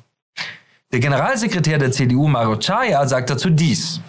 Der 0.92 1.00
Generalsekretär 1.00 1.78
der 1.78 1.90
CDU, 1.90 2.28
Maro 2.28 2.56
Chaya, 2.60 3.04
sagt 3.08 3.30
dazu 3.30 3.50
dies. 3.50 4.00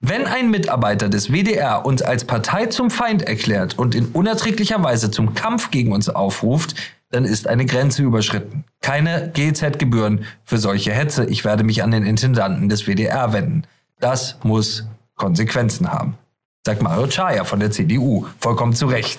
Wenn 0.00 0.26
ein 0.26 0.50
Mitarbeiter 0.50 1.08
des 1.08 1.32
WDR 1.32 1.84
uns 1.84 2.02
als 2.02 2.24
Partei 2.24 2.66
zum 2.66 2.90
Feind 2.90 3.22
erklärt 3.22 3.78
und 3.78 3.96
in 3.96 4.06
unerträglicher 4.06 4.82
Weise 4.82 5.10
zum 5.10 5.34
Kampf 5.34 5.72
gegen 5.72 5.92
uns 5.92 6.08
aufruft, 6.08 6.76
dann 7.10 7.24
ist 7.24 7.48
eine 7.48 7.66
Grenze 7.66 8.02
überschritten. 8.02 8.64
Keine 8.80 9.30
GZ-Gebühren 9.34 10.24
für 10.44 10.58
solche 10.58 10.92
Hetze. 10.92 11.24
Ich 11.24 11.44
werde 11.44 11.64
mich 11.64 11.82
an 11.82 11.90
den 11.90 12.04
Intendanten 12.04 12.68
des 12.68 12.86
WDR 12.86 13.32
wenden. 13.32 13.64
Das 13.98 14.38
muss 14.44 14.86
Konsequenzen 15.16 15.90
haben. 15.90 16.16
Sagt 16.64 16.80
Mario 16.80 17.08
Chaya 17.08 17.44
von 17.44 17.58
der 17.58 17.72
CDU. 17.72 18.26
Vollkommen 18.38 18.74
zu 18.74 18.86
Recht. 18.86 19.18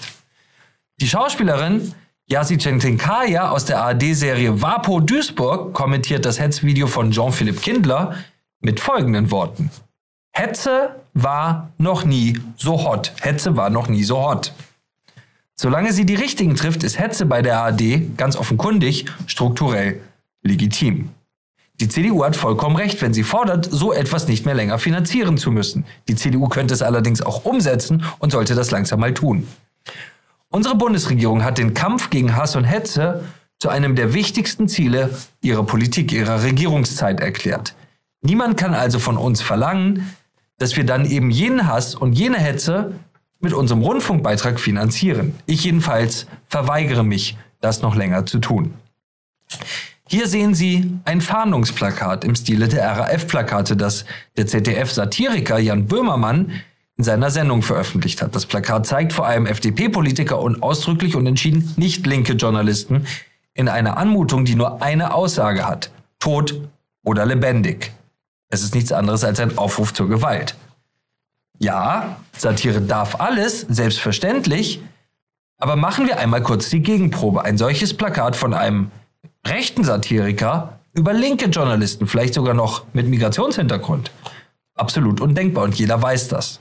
Die 1.01 1.07
Schauspielerin 1.07 1.93
Yasi 2.27 2.57
Centinkaya 2.57 3.49
aus 3.49 3.65
der 3.65 3.81
ARD-Serie 3.81 4.61
Vapo 4.61 4.99
Duisburg 4.99 5.73
kommentiert 5.73 6.25
das 6.25 6.39
Hetzvideo 6.39 6.85
von 6.87 7.11
Jean-Philippe 7.11 7.59
Kindler 7.59 8.15
mit 8.61 8.79
folgenden 8.79 9.31
Worten. 9.31 9.71
Hetze 10.39 10.95
war 11.13 11.69
noch 11.77 12.05
nie 12.05 12.39
so 12.55 12.81
hot. 12.85 13.11
Hetze 13.19 13.57
war 13.57 13.69
noch 13.69 13.89
nie 13.89 14.05
so 14.05 14.23
hot. 14.23 14.53
Solange 15.55 15.91
sie 15.91 16.05
die 16.05 16.15
richtigen 16.15 16.55
trifft, 16.55 16.83
ist 16.83 16.97
Hetze 16.97 17.25
bei 17.25 17.41
der 17.41 17.59
ARD 17.59 18.15
ganz 18.15 18.37
offenkundig 18.37 19.05
strukturell 19.27 19.99
legitim. 20.41 21.09
Die 21.81 21.89
CDU 21.89 22.23
hat 22.23 22.37
vollkommen 22.37 22.77
recht, 22.77 23.01
wenn 23.01 23.13
sie 23.13 23.23
fordert, 23.23 23.67
so 23.69 23.91
etwas 23.91 24.29
nicht 24.29 24.45
mehr 24.45 24.55
länger 24.55 24.79
finanzieren 24.79 25.37
zu 25.37 25.51
müssen. 25.51 25.85
Die 26.07 26.15
CDU 26.15 26.47
könnte 26.47 26.73
es 26.73 26.81
allerdings 26.81 27.21
auch 27.21 27.43
umsetzen 27.43 28.05
und 28.19 28.31
sollte 28.31 28.55
das 28.55 28.71
langsam 28.71 29.01
mal 29.01 29.13
tun. 29.13 29.45
Unsere 30.47 30.75
Bundesregierung 30.75 31.43
hat 31.43 31.57
den 31.57 31.73
Kampf 31.73 32.09
gegen 32.09 32.37
Hass 32.37 32.55
und 32.55 32.63
Hetze 32.63 33.25
zu 33.59 33.67
einem 33.67 33.97
der 33.97 34.13
wichtigsten 34.13 34.69
Ziele 34.69 35.09
ihrer 35.41 35.65
Politik, 35.65 36.13
ihrer 36.13 36.43
Regierungszeit 36.43 37.19
erklärt. 37.19 37.75
Niemand 38.21 38.57
kann 38.57 38.73
also 38.73 38.99
von 38.99 39.17
uns 39.17 39.41
verlangen, 39.41 40.13
dass 40.59 40.77
wir 40.77 40.85
dann 40.85 41.05
eben 41.05 41.31
jenen 41.31 41.67
Hass 41.67 41.95
und 41.95 42.13
jene 42.13 42.37
Hetze 42.37 42.93
mit 43.39 43.53
unserem 43.53 43.81
Rundfunkbeitrag 43.81 44.59
finanzieren. 44.59 45.33
Ich 45.45 45.63
jedenfalls 45.63 46.27
verweigere 46.47 47.03
mich, 47.03 47.37
das 47.61 47.81
noch 47.81 47.95
länger 47.95 48.25
zu 48.25 48.39
tun. 48.39 48.73
Hier 50.07 50.27
sehen 50.27 50.55
Sie 50.55 50.91
ein 51.05 51.21
Fahndungsplakat 51.21 52.23
im 52.23 52.35
Stile 52.35 52.67
der 52.67 52.97
RAF-Plakate, 52.97 53.77
das 53.77 54.05
der 54.37 54.47
ZDF-Satiriker 54.47 55.59
Jan 55.59 55.85
Böhmermann 55.85 56.51
in 56.97 57.03
seiner 57.03 57.29
Sendung 57.31 57.61
veröffentlicht 57.61 58.21
hat. 58.21 58.35
Das 58.35 58.45
Plakat 58.45 58.85
zeigt 58.85 59.13
vor 59.13 59.27
allem 59.27 59.45
FDP-Politiker 59.45 60.39
und 60.39 60.61
ausdrücklich 60.63 61.15
und 61.15 61.27
entschieden 61.27 61.73
nicht 61.77 62.05
linke 62.05 62.33
Journalisten 62.33 63.05
in 63.53 63.69
einer 63.69 63.97
Anmutung, 63.97 64.45
die 64.45 64.55
nur 64.55 64.81
eine 64.81 65.13
Aussage 65.13 65.67
hat. 65.67 65.91
Tot 66.19 66.59
oder 67.03 67.25
lebendig. 67.25 67.93
Es 68.49 68.63
ist 68.63 68.73
nichts 68.73 68.91
anderes 68.91 69.23
als 69.23 69.39
ein 69.39 69.57
Aufruf 69.57 69.93
zur 69.93 70.09
Gewalt. 70.09 70.55
Ja, 71.59 72.17
Satire 72.35 72.81
darf 72.81 73.19
alles, 73.19 73.61
selbstverständlich, 73.61 74.81
aber 75.59 75.75
machen 75.75 76.07
wir 76.07 76.19
einmal 76.19 76.41
kurz 76.41 76.69
die 76.69 76.81
Gegenprobe. 76.81 77.43
Ein 77.43 77.57
solches 77.57 77.93
Plakat 77.93 78.35
von 78.35 78.53
einem 78.53 78.91
rechten 79.45 79.83
Satiriker 79.83 80.79
über 80.93 81.13
linke 81.13 81.47
Journalisten, 81.47 82.07
vielleicht 82.07 82.33
sogar 82.33 82.53
noch 82.53 82.85
mit 82.93 83.07
Migrationshintergrund. 83.07 84.11
Absolut 84.75 85.21
undenkbar 85.21 85.65
und 85.65 85.75
jeder 85.75 86.01
weiß 86.01 86.29
das. 86.29 86.59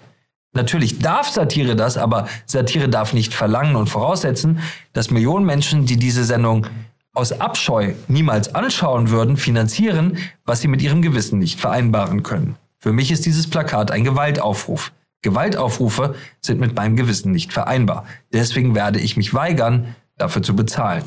Natürlich 0.52 0.99
darf 0.99 1.28
Satire 1.28 1.76
das, 1.76 1.97
aber 1.97 2.26
Satire 2.47 2.88
darf 2.88 3.12
nicht 3.12 3.33
verlangen 3.33 3.76
und 3.76 3.88
voraussetzen, 3.88 4.61
dass 4.92 5.11
Millionen 5.11 5.47
Menschen, 5.47 5.87
die 5.87 5.97
diese 5.97 6.25
Sendung 6.25 6.66
aus 7.15 7.33
Abscheu 7.33 7.95
niemals 8.07 8.55
anschauen 8.55 9.11
würden, 9.11 9.37
finanzieren, 9.37 10.19
was 10.45 10.61
sie 10.61 10.69
mit 10.69 10.83
ihrem 10.83 11.03
Gewissen 11.03 11.38
nicht 11.38 11.61
vereinbaren 11.61 12.23
können. 12.23 12.57
Für 12.79 12.93
mich 12.93 13.11
ist 13.11 13.27
dieses 13.27 13.50
Plakat 13.50 13.91
ein 13.91 14.05
Gewaltaufruf. 14.05 14.93
Gewaltaufrufe 15.23 16.15
sind 16.41 16.61
mit 16.61 16.77
meinem 16.77 16.97
Gewissen 16.97 17.33
nicht 17.33 17.53
vereinbar. 17.53 18.05
Deswegen 18.33 18.75
werde 18.75 19.00
ich 19.00 19.17
mich 19.17 19.35
weigern, 19.35 19.97
dafür 20.17 20.43
zu 20.43 20.55
bezahlen. 20.55 21.05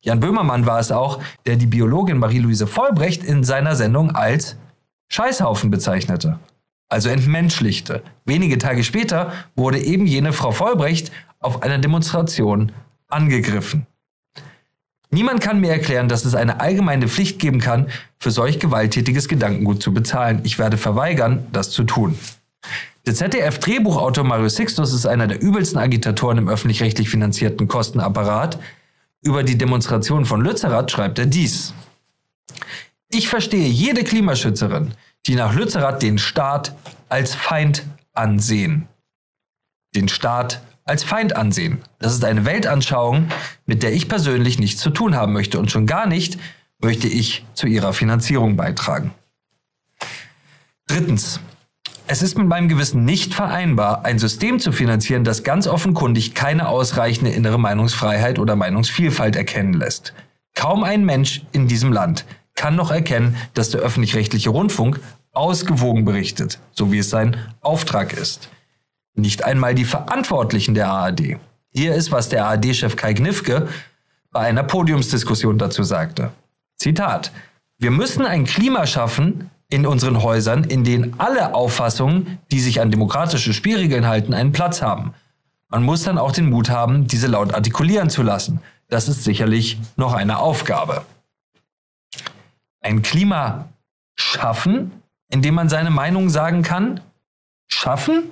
Jan 0.00 0.20
Böhmermann 0.20 0.66
war 0.66 0.80
es 0.80 0.90
auch, 0.90 1.22
der 1.46 1.56
die 1.56 1.66
Biologin 1.66 2.18
Marie-Louise 2.18 2.66
Vollbrecht 2.66 3.24
in 3.24 3.44
seiner 3.44 3.76
Sendung 3.76 4.10
als 4.10 4.56
Scheißhaufen 5.08 5.70
bezeichnete. 5.70 6.38
Also 6.88 7.08
entmenschlichte. 7.08 8.02
Wenige 8.26 8.58
Tage 8.58 8.84
später 8.84 9.32
wurde 9.56 9.78
eben 9.78 10.06
jene 10.06 10.32
Frau 10.32 10.52
Vollbrecht 10.52 11.10
auf 11.38 11.62
einer 11.62 11.78
Demonstration 11.78 12.72
angegriffen. 13.08 13.86
Niemand 15.14 15.42
kann 15.42 15.60
mir 15.60 15.70
erklären, 15.70 16.08
dass 16.08 16.24
es 16.24 16.34
eine 16.34 16.60
allgemeine 16.60 17.06
Pflicht 17.06 17.38
geben 17.38 17.60
kann, 17.60 17.88
für 18.18 18.30
solch 18.30 18.58
gewalttätiges 18.58 19.28
Gedankengut 19.28 19.82
zu 19.82 19.92
bezahlen. 19.92 20.40
Ich 20.44 20.58
werde 20.58 20.78
verweigern, 20.78 21.46
das 21.52 21.70
zu 21.70 21.84
tun. 21.84 22.18
Der 23.04 23.14
ZDF-Drehbuchautor 23.14 24.24
Mario 24.24 24.48
Sixtus 24.48 24.94
ist 24.94 25.04
einer 25.04 25.26
der 25.26 25.42
übelsten 25.42 25.78
Agitatoren 25.78 26.38
im 26.38 26.48
öffentlich-rechtlich 26.48 27.10
finanzierten 27.10 27.68
Kostenapparat. 27.68 28.58
Über 29.22 29.42
die 29.42 29.58
Demonstration 29.58 30.24
von 30.24 30.40
Lützerath 30.40 30.90
schreibt 30.90 31.18
er 31.18 31.26
dies. 31.26 31.74
Ich 33.10 33.28
verstehe 33.28 33.68
jede 33.68 34.04
Klimaschützerin, 34.04 34.94
die 35.26 35.34
nach 35.34 35.54
Lützerath 35.54 36.02
den 36.02 36.16
Staat 36.16 36.74
als 37.10 37.34
Feind 37.34 37.84
ansehen. 38.14 38.88
Den 39.94 40.08
Staat 40.08 40.62
als 40.84 41.04
Feind 41.04 41.36
ansehen. 41.36 41.82
Das 41.98 42.12
ist 42.12 42.24
eine 42.24 42.44
Weltanschauung, 42.44 43.28
mit 43.66 43.82
der 43.82 43.92
ich 43.92 44.08
persönlich 44.08 44.58
nichts 44.58 44.80
zu 44.80 44.90
tun 44.90 45.16
haben 45.16 45.32
möchte 45.32 45.58
und 45.58 45.70
schon 45.70 45.86
gar 45.86 46.06
nicht 46.06 46.38
möchte 46.80 47.08
ich 47.08 47.44
zu 47.54 47.66
ihrer 47.66 47.92
Finanzierung 47.92 48.56
beitragen. 48.56 49.12
Drittens. 50.86 51.40
Es 52.08 52.20
ist 52.20 52.36
mit 52.36 52.48
meinem 52.48 52.68
Gewissen 52.68 53.04
nicht 53.04 53.32
vereinbar, 53.32 54.04
ein 54.04 54.18
System 54.18 54.58
zu 54.58 54.72
finanzieren, 54.72 55.24
das 55.24 55.44
ganz 55.44 55.66
offenkundig 55.66 56.34
keine 56.34 56.68
ausreichende 56.68 57.30
innere 57.30 57.58
Meinungsfreiheit 57.58 58.38
oder 58.38 58.56
Meinungsvielfalt 58.56 59.36
erkennen 59.36 59.72
lässt. 59.72 60.12
Kaum 60.54 60.82
ein 60.82 61.04
Mensch 61.04 61.42
in 61.52 61.68
diesem 61.68 61.92
Land 61.92 62.26
kann 62.54 62.76
noch 62.76 62.90
erkennen, 62.90 63.36
dass 63.54 63.70
der 63.70 63.80
öffentlich-rechtliche 63.80 64.50
Rundfunk 64.50 65.00
ausgewogen 65.32 66.04
berichtet, 66.04 66.58
so 66.72 66.92
wie 66.92 66.98
es 66.98 67.08
sein 67.08 67.36
Auftrag 67.60 68.12
ist. 68.12 68.50
Nicht 69.14 69.44
einmal 69.44 69.74
die 69.74 69.84
Verantwortlichen 69.84 70.74
der 70.74 70.88
ARD. 70.88 71.38
Hier 71.70 71.94
ist, 71.94 72.12
was 72.12 72.28
der 72.28 72.46
ARD-Chef 72.46 72.96
Kai 72.96 73.12
Gnifke 73.12 73.68
bei 74.30 74.40
einer 74.40 74.62
Podiumsdiskussion 74.62 75.58
dazu 75.58 75.82
sagte. 75.82 76.32
Zitat. 76.76 77.32
Wir 77.78 77.90
müssen 77.90 78.24
ein 78.24 78.44
Klima 78.44 78.86
schaffen 78.86 79.50
in 79.68 79.86
unseren 79.86 80.22
Häusern, 80.22 80.64
in 80.64 80.84
denen 80.84 81.18
alle 81.18 81.54
Auffassungen, 81.54 82.38
die 82.50 82.60
sich 82.60 82.80
an 82.80 82.90
demokratische 82.90 83.52
Spielregeln 83.52 84.06
halten, 84.06 84.34
einen 84.34 84.52
Platz 84.52 84.82
haben. 84.82 85.14
Man 85.68 85.82
muss 85.82 86.02
dann 86.02 86.18
auch 86.18 86.32
den 86.32 86.50
Mut 86.50 86.68
haben, 86.68 87.06
diese 87.06 87.26
laut 87.26 87.54
artikulieren 87.54 88.10
zu 88.10 88.22
lassen. 88.22 88.60
Das 88.88 89.08
ist 89.08 89.24
sicherlich 89.24 89.78
noch 89.96 90.12
eine 90.12 90.38
Aufgabe. 90.38 91.04
Ein 92.82 93.00
Klima 93.00 93.68
schaffen, 94.14 94.92
in 95.28 95.40
dem 95.40 95.54
man 95.54 95.70
seine 95.70 95.90
Meinung 95.90 96.28
sagen 96.28 96.62
kann? 96.62 97.00
Schaffen? 97.68 98.24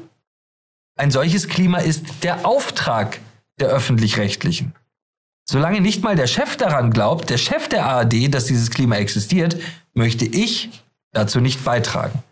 Ein 1.01 1.11
solches 1.11 1.49
Klima 1.49 1.79
ist 1.79 2.25
der 2.25 2.45
Auftrag 2.45 3.21
der 3.59 3.69
öffentlich-rechtlichen. 3.69 4.75
Solange 5.47 5.81
nicht 5.81 6.05
mal 6.05 6.15
der 6.15 6.27
Chef 6.27 6.59
daran 6.59 6.91
glaubt, 6.91 7.31
der 7.31 7.39
Chef 7.39 7.69
der 7.69 7.87
ARD, 7.87 8.35
dass 8.35 8.45
dieses 8.45 8.71
Klima 8.71 8.97
existiert, 8.97 9.57
möchte 9.95 10.27
ich 10.27 10.69
dazu 11.13 11.41
nicht 11.41 11.65
beitragen. 11.65 12.23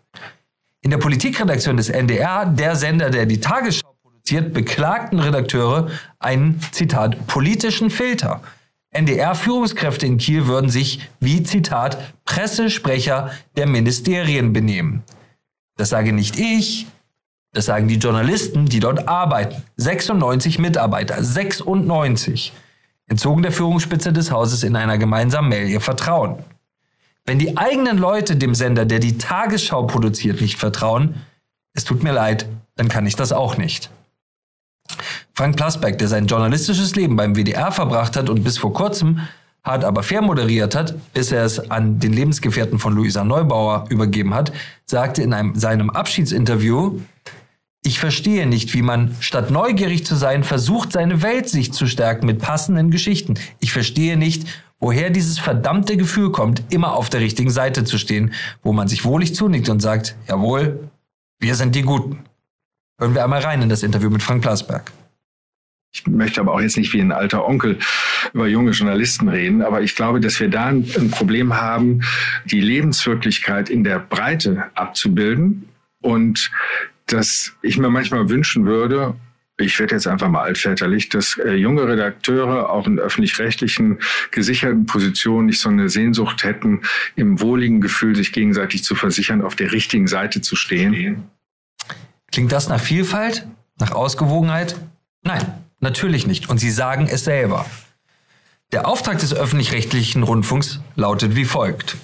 In 0.83 0.91
der 0.91 0.99
Politikredaktion 0.99 1.79
des 1.79 1.89
NDR, 1.89 2.45
der 2.45 2.77
Sender, 2.77 3.09
der 3.09 3.25
die 3.25 3.41
Tagesschau 3.41 3.97
produziert, 4.03 4.53
beklagten 4.53 5.19
Redakteure 5.19 5.91
einen, 6.19 6.61
Zitat, 6.71 7.27
politischen 7.27 7.89
Filter. 7.89 8.43
NDR-Führungskräfte 8.91 10.05
in 10.05 10.19
Kiel 10.19 10.47
würden 10.47 10.69
sich 10.69 11.09
wie, 11.21 11.43
Zitat, 11.43 11.97
Pressesprecher 12.27 13.31
der 13.57 13.67
Ministerien 13.67 14.53
benehmen. 14.53 15.05
Das 15.79 15.89
sage 15.89 16.13
nicht 16.13 16.39
ich, 16.39 16.87
das 17.59 17.67
sagen 17.67 17.89
die 17.89 17.97
Journalisten, 17.97 18.67
die 18.67 18.79
dort 18.79 19.09
arbeiten. 19.09 19.65
96 19.79 20.61
Mitarbeiter, 20.61 21.21
96, 21.21 22.53
entzogen 23.09 23.43
der 23.43 23.51
Führungsspitze 23.51 24.13
des 24.13 24.31
Hauses 24.31 24.63
in 24.63 24.77
einer 24.77 24.97
gemeinsamen 24.97 25.49
Mail 25.49 25.69
ihr 25.69 25.81
Vertrauen. 25.81 26.37
Wenn 27.27 27.41
die 27.41 27.57
eigenen 27.57 27.99
Leute 27.99 28.37
dem 28.37 28.55
Sender, 28.55 28.85
der 28.85 29.01
die 29.01 29.19
Tagesschau 29.19 29.89
produziert, 29.89 30.41
nicht 30.41 30.57
vertrauen, 30.57 31.17
es 31.75 31.83
tut 31.83 32.05
mir 32.05 32.13
leid, 32.13 32.47
dann 32.77 32.87
kann 32.87 33.07
ich 33.07 33.17
das 33.17 33.33
auch 33.33 33.57
nicht. 33.57 33.91
Frank 35.35 35.57
Plasberg, 35.57 35.99
der 35.99 36.07
sein 36.07 36.29
journalistisches 36.29 36.95
Leben 36.95 37.17
beim 37.17 37.35
WDR 37.35 37.73
verbracht 37.73 38.17
hat 38.17 38.31
und 38.31 38.45
bis 38.45 38.57
vor 38.57 38.73
kurzem 38.73 39.21
hart 39.65 39.85
aber 39.85 40.05
fair 40.05 40.23
moderiert 40.23 40.77
hat, 40.77 40.95
bis 41.13 41.33
er 41.33 41.45
es 41.45 41.71
an 41.73 41.99
den 41.99 42.13
Lebensgefährten 42.13 42.79
von 42.79 42.95
Luisa 42.95 43.25
Neubauer 43.25 43.87
übergeben 43.89 44.33
hat, 44.33 44.53
sagte 44.87 45.23
in 45.23 45.33
einem, 45.33 45.57
seinem 45.57 45.91
Abschiedsinterview, 45.91 47.01
ich 47.85 48.01
verstehe 48.01 48.47
nicht, 48.47 48.75
wie 48.75 48.83
man, 48.83 49.15
statt 49.21 49.51
neugierig 49.51 50.05
zu 50.05 50.15
sein, 50.15 50.45
versucht, 50.45 50.93
seine 50.93 51.23
Weltsicht 51.23 51.75
zu 51.75 51.87
stärken 51.87 52.27
mit 52.27 52.41
passenden 52.41 52.91
Geschichten. 52.91 53.35
Ich 53.61 53.73
verstehe 53.73 54.17
nicht, 54.17 54.47
woher 54.81 55.11
dieses 55.11 55.39
verdammte 55.39 55.97
Gefühl 55.97 56.31
kommt, 56.31 56.63
immer 56.71 56.93
auf 56.95 57.09
der 57.09 57.21
richtigen 57.21 57.51
Seite 57.51 57.85
zu 57.85 57.99
stehen, 57.99 58.33
wo 58.63 58.73
man 58.73 58.89
sich 58.89 59.05
wohlig 59.05 59.35
zunickt 59.35 59.69
und 59.69 59.81
sagt, 59.81 60.17
jawohl, 60.29 60.91
wir 61.39 61.55
sind 61.55 61.75
die 61.75 61.83
Guten. 61.83 62.25
Hören 62.99 63.15
wir 63.15 63.23
einmal 63.23 63.41
rein 63.41 63.63
in 63.63 63.69
das 63.69 63.83
Interview 63.83 64.11
mit 64.11 64.23
Frank 64.23 64.43
Plasberg. 64.43 64.91
Ich 65.93 66.07
möchte 66.07 66.41
aber 66.41 66.53
auch 66.53 66.61
jetzt 66.61 66.77
nicht 66.77 66.93
wie 66.93 67.01
ein 67.01 67.13
alter 67.13 67.47
Onkel 67.47 67.79
über 68.35 68.47
junge 68.47 68.73
Journalisten 68.73 69.29
reden, 69.29 69.63
aber 69.63 69.81
ich 69.81 69.95
glaube, 69.95 70.21
dass 70.21 70.39
wir 70.39 70.49
da 70.49 70.67
ein, 70.67 71.11
Problem 71.11 71.55
haben, 71.55 72.03
die 72.45 72.61
Lebenswirklichkeit 72.61 73.71
in 73.71 73.85
der 73.85 73.99
Breite 73.99 74.65
abzubilden 74.75 75.69
und 76.01 76.51
dass 77.09 77.53
ich 77.63 77.79
mir 77.79 77.91
manchmal 77.91 78.29
wünschen 78.29 78.67
würde, 78.67 79.15
ich 79.61 79.79
werde 79.81 79.97
jetzt 79.97 80.07
einfach 80.07 80.29
mal 80.29 80.43
altväterlich, 80.43 81.09
dass 81.09 81.37
äh, 81.37 81.55
junge 81.55 81.87
Redakteure 81.89 82.71
auch 82.71 82.87
in 82.87 83.01
öffentlich-rechtlichen 83.01 83.99
gesicherten 84.31 84.87
Positionen 84.87 85.47
nicht 85.47 85.61
so 85.61 85.69
eine 85.69 85.89
Sehnsucht 85.89 86.45
hätten, 86.45 86.83
im 87.17 87.41
wohligen 87.41 87.81
Gefühl 87.81 88.15
sich 88.15 88.33
gegenseitig 88.33 88.85
zu 88.85 88.95
versichern, 88.95 89.43
auf 89.43 89.57
der 89.57 89.73
richtigen 89.73 90.07
Seite 90.07 90.43
zu 90.43 90.55
stehen. 90.55 91.25
Klingt 92.31 92.53
das 92.53 92.69
nach 92.69 92.81
Vielfalt? 92.81 93.49
Nach 93.81 93.91
Ausgewogenheit? 93.91 94.77
Nein. 95.25 95.45
Natürlich 95.81 96.27
nicht. 96.27 96.49
Und 96.49 96.59
sie 96.59 96.71
sagen 96.71 97.09
es 97.11 97.25
selber. 97.25 97.67
Der 98.73 98.87
Auftrag 98.87 99.19
des 99.19 99.35
öffentlich-rechtlichen 99.35 100.23
Rundfunks 100.23 100.81
lautet 100.97 101.37
wie 101.37 101.45
folgt. 101.45 101.97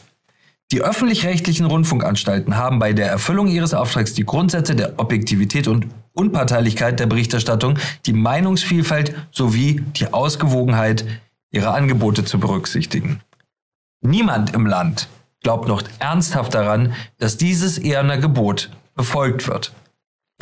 Die 0.72 0.81
öffentlich-rechtlichen 0.81 1.66
Rundfunkanstalten 1.66 2.57
haben 2.57 2.79
bei 2.79 2.92
der 2.92 3.09
Erfüllung 3.09 3.48
ihres 3.48 3.74
Auftrags 3.74 4.14
die 4.14 4.24
Grundsätze 4.24 4.74
der 4.74 4.98
Objektivität 4.98 5.68
und 5.68 5.87
Unparteilichkeit 6.14 6.98
der 7.00 7.07
Berichterstattung, 7.07 7.79
die 8.07 8.12
Meinungsvielfalt 8.12 9.14
sowie 9.31 9.83
die 9.96 10.12
Ausgewogenheit 10.12 11.05
ihrer 11.50 11.74
Angebote 11.74 12.24
zu 12.24 12.40
berücksichtigen. 12.40 13.20
Niemand 14.00 14.55
im 14.55 14.66
Land 14.66 15.09
glaubt 15.42 15.68
noch 15.68 15.83
ernsthaft 15.98 16.55
daran, 16.55 16.94
dass 17.18 17.37
dieses 17.37 17.79
eherne 17.79 18.18
Gebot 18.18 18.70
befolgt 18.94 19.46
wird. 19.46 19.72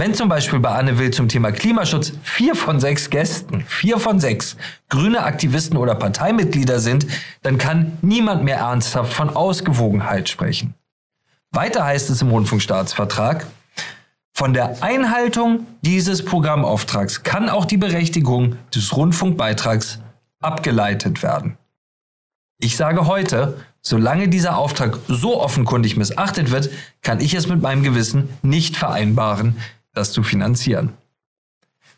Wenn 0.02 0.14
zum 0.14 0.28
Beispiel 0.28 0.58
bei 0.58 0.70
Anne 0.70 0.98
Will 0.98 1.12
zum 1.12 1.28
Thema 1.28 1.52
Klimaschutz 1.52 2.12
vier 2.24 2.56
von 2.56 2.80
sechs 2.80 3.08
Gästen, 3.08 3.64
vier 3.68 4.00
von 4.00 4.18
sechs 4.18 4.56
grüne 4.88 5.22
Aktivisten 5.22 5.76
oder 5.76 5.94
Parteimitglieder 5.94 6.80
sind, 6.80 7.06
dann 7.42 7.56
kann 7.56 7.98
niemand 8.02 8.42
mehr 8.42 8.56
ernsthaft 8.56 9.12
von 9.12 9.30
Ausgewogenheit 9.30 10.28
sprechen. 10.28 10.74
Weiter 11.52 11.84
heißt 11.84 12.10
es 12.10 12.20
im 12.20 12.30
Rundfunkstaatsvertrag, 12.30 13.46
von 14.32 14.52
der 14.52 14.82
Einhaltung 14.82 15.68
dieses 15.82 16.24
Programmauftrags 16.24 17.22
kann 17.22 17.48
auch 17.48 17.64
die 17.64 17.76
Berechtigung 17.76 18.56
des 18.74 18.96
Rundfunkbeitrags 18.96 20.00
abgeleitet 20.40 21.22
werden. 21.22 21.58
Ich 22.58 22.76
sage 22.76 23.06
heute, 23.06 23.56
solange 23.82 24.26
dieser 24.26 24.56
Auftrag 24.56 24.98
so 25.06 25.40
offenkundig 25.40 25.96
missachtet 25.96 26.50
wird, 26.50 26.70
kann 27.02 27.20
ich 27.20 27.34
es 27.34 27.46
mit 27.46 27.62
meinem 27.62 27.84
Gewissen 27.84 28.30
nicht 28.42 28.76
vereinbaren, 28.76 29.58
das 29.92 30.12
zu 30.12 30.22
finanzieren. 30.22 30.92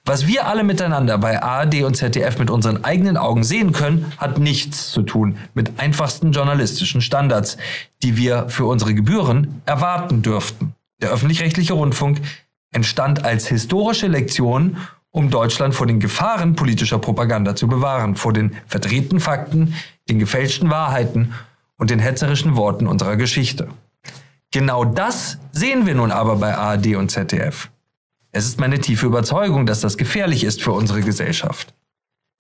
Was 0.07 0.27
wir 0.27 0.47
alle 0.47 0.65
miteinander 0.65 1.17
bei 1.17 1.43
ARD 1.43 1.83
und 1.83 1.97
ZDF 1.97 2.39
mit 2.39 2.51
unseren 2.51 2.85
eigenen 2.85 3.17
Augen 3.17 3.43
sehen 3.43 3.73
können, 3.73 4.13
hat 4.19 4.39
nichts 4.39 4.91
zu 4.91 5.03
tun 5.03 5.39
mit 5.55 5.81
einfachsten 5.81 6.33
journalistischen 6.33 7.01
Standards, 7.01 7.57
die 8.03 8.19
wir 8.19 8.51
für 8.51 8.67
unsere 8.67 8.93
Gebühren 8.95 9.63
erwarten 9.65 10.21
dürften. 10.21 10.75
Der 11.01 11.11
öffentlich-rechtliche 11.11 11.73
Rundfunk 11.73 12.21
entstand 12.71 13.25
als 13.25 13.47
historische 13.47 14.07
Lektion, 14.07 14.77
um 15.11 15.31
Deutschland 15.31 15.75
vor 15.75 15.87
den 15.87 16.01
Gefahren 16.01 16.55
politischer 16.55 16.99
Propaganda 16.99 17.57
zu 17.57 17.67
bewahren, 17.67 18.15
vor 18.15 18.35
den 18.35 18.57
verdrehten 18.67 19.21
Fakten, 19.21 19.75
den 20.11 20.19
gefälschten 20.19 20.69
Wahrheiten 20.69 21.33
und 21.79 21.89
den 21.89 21.99
hetzerischen 21.99 22.57
Worten 22.57 22.87
unserer 22.87 23.17
Geschichte. 23.17 23.69
Genau 24.53 24.85
das 24.85 25.39
sehen 25.53 25.87
wir 25.87 25.95
nun 25.95 26.13
aber 26.13 26.37
bei 26.37 26.55
ARD 26.55 26.97
und 26.97 27.11
ZDF. 27.11 27.71
Es 28.37 28.47
ist 28.47 28.59
meine 28.59 28.81
tiefe 28.81 29.07
Überzeugung, 29.07 29.65
dass 29.65 29.81
das 29.81 29.97
gefährlich 29.97 30.43
ist 30.43 30.61
für 30.61 30.73
unsere 30.73 31.03
Gesellschaft. 31.03 31.73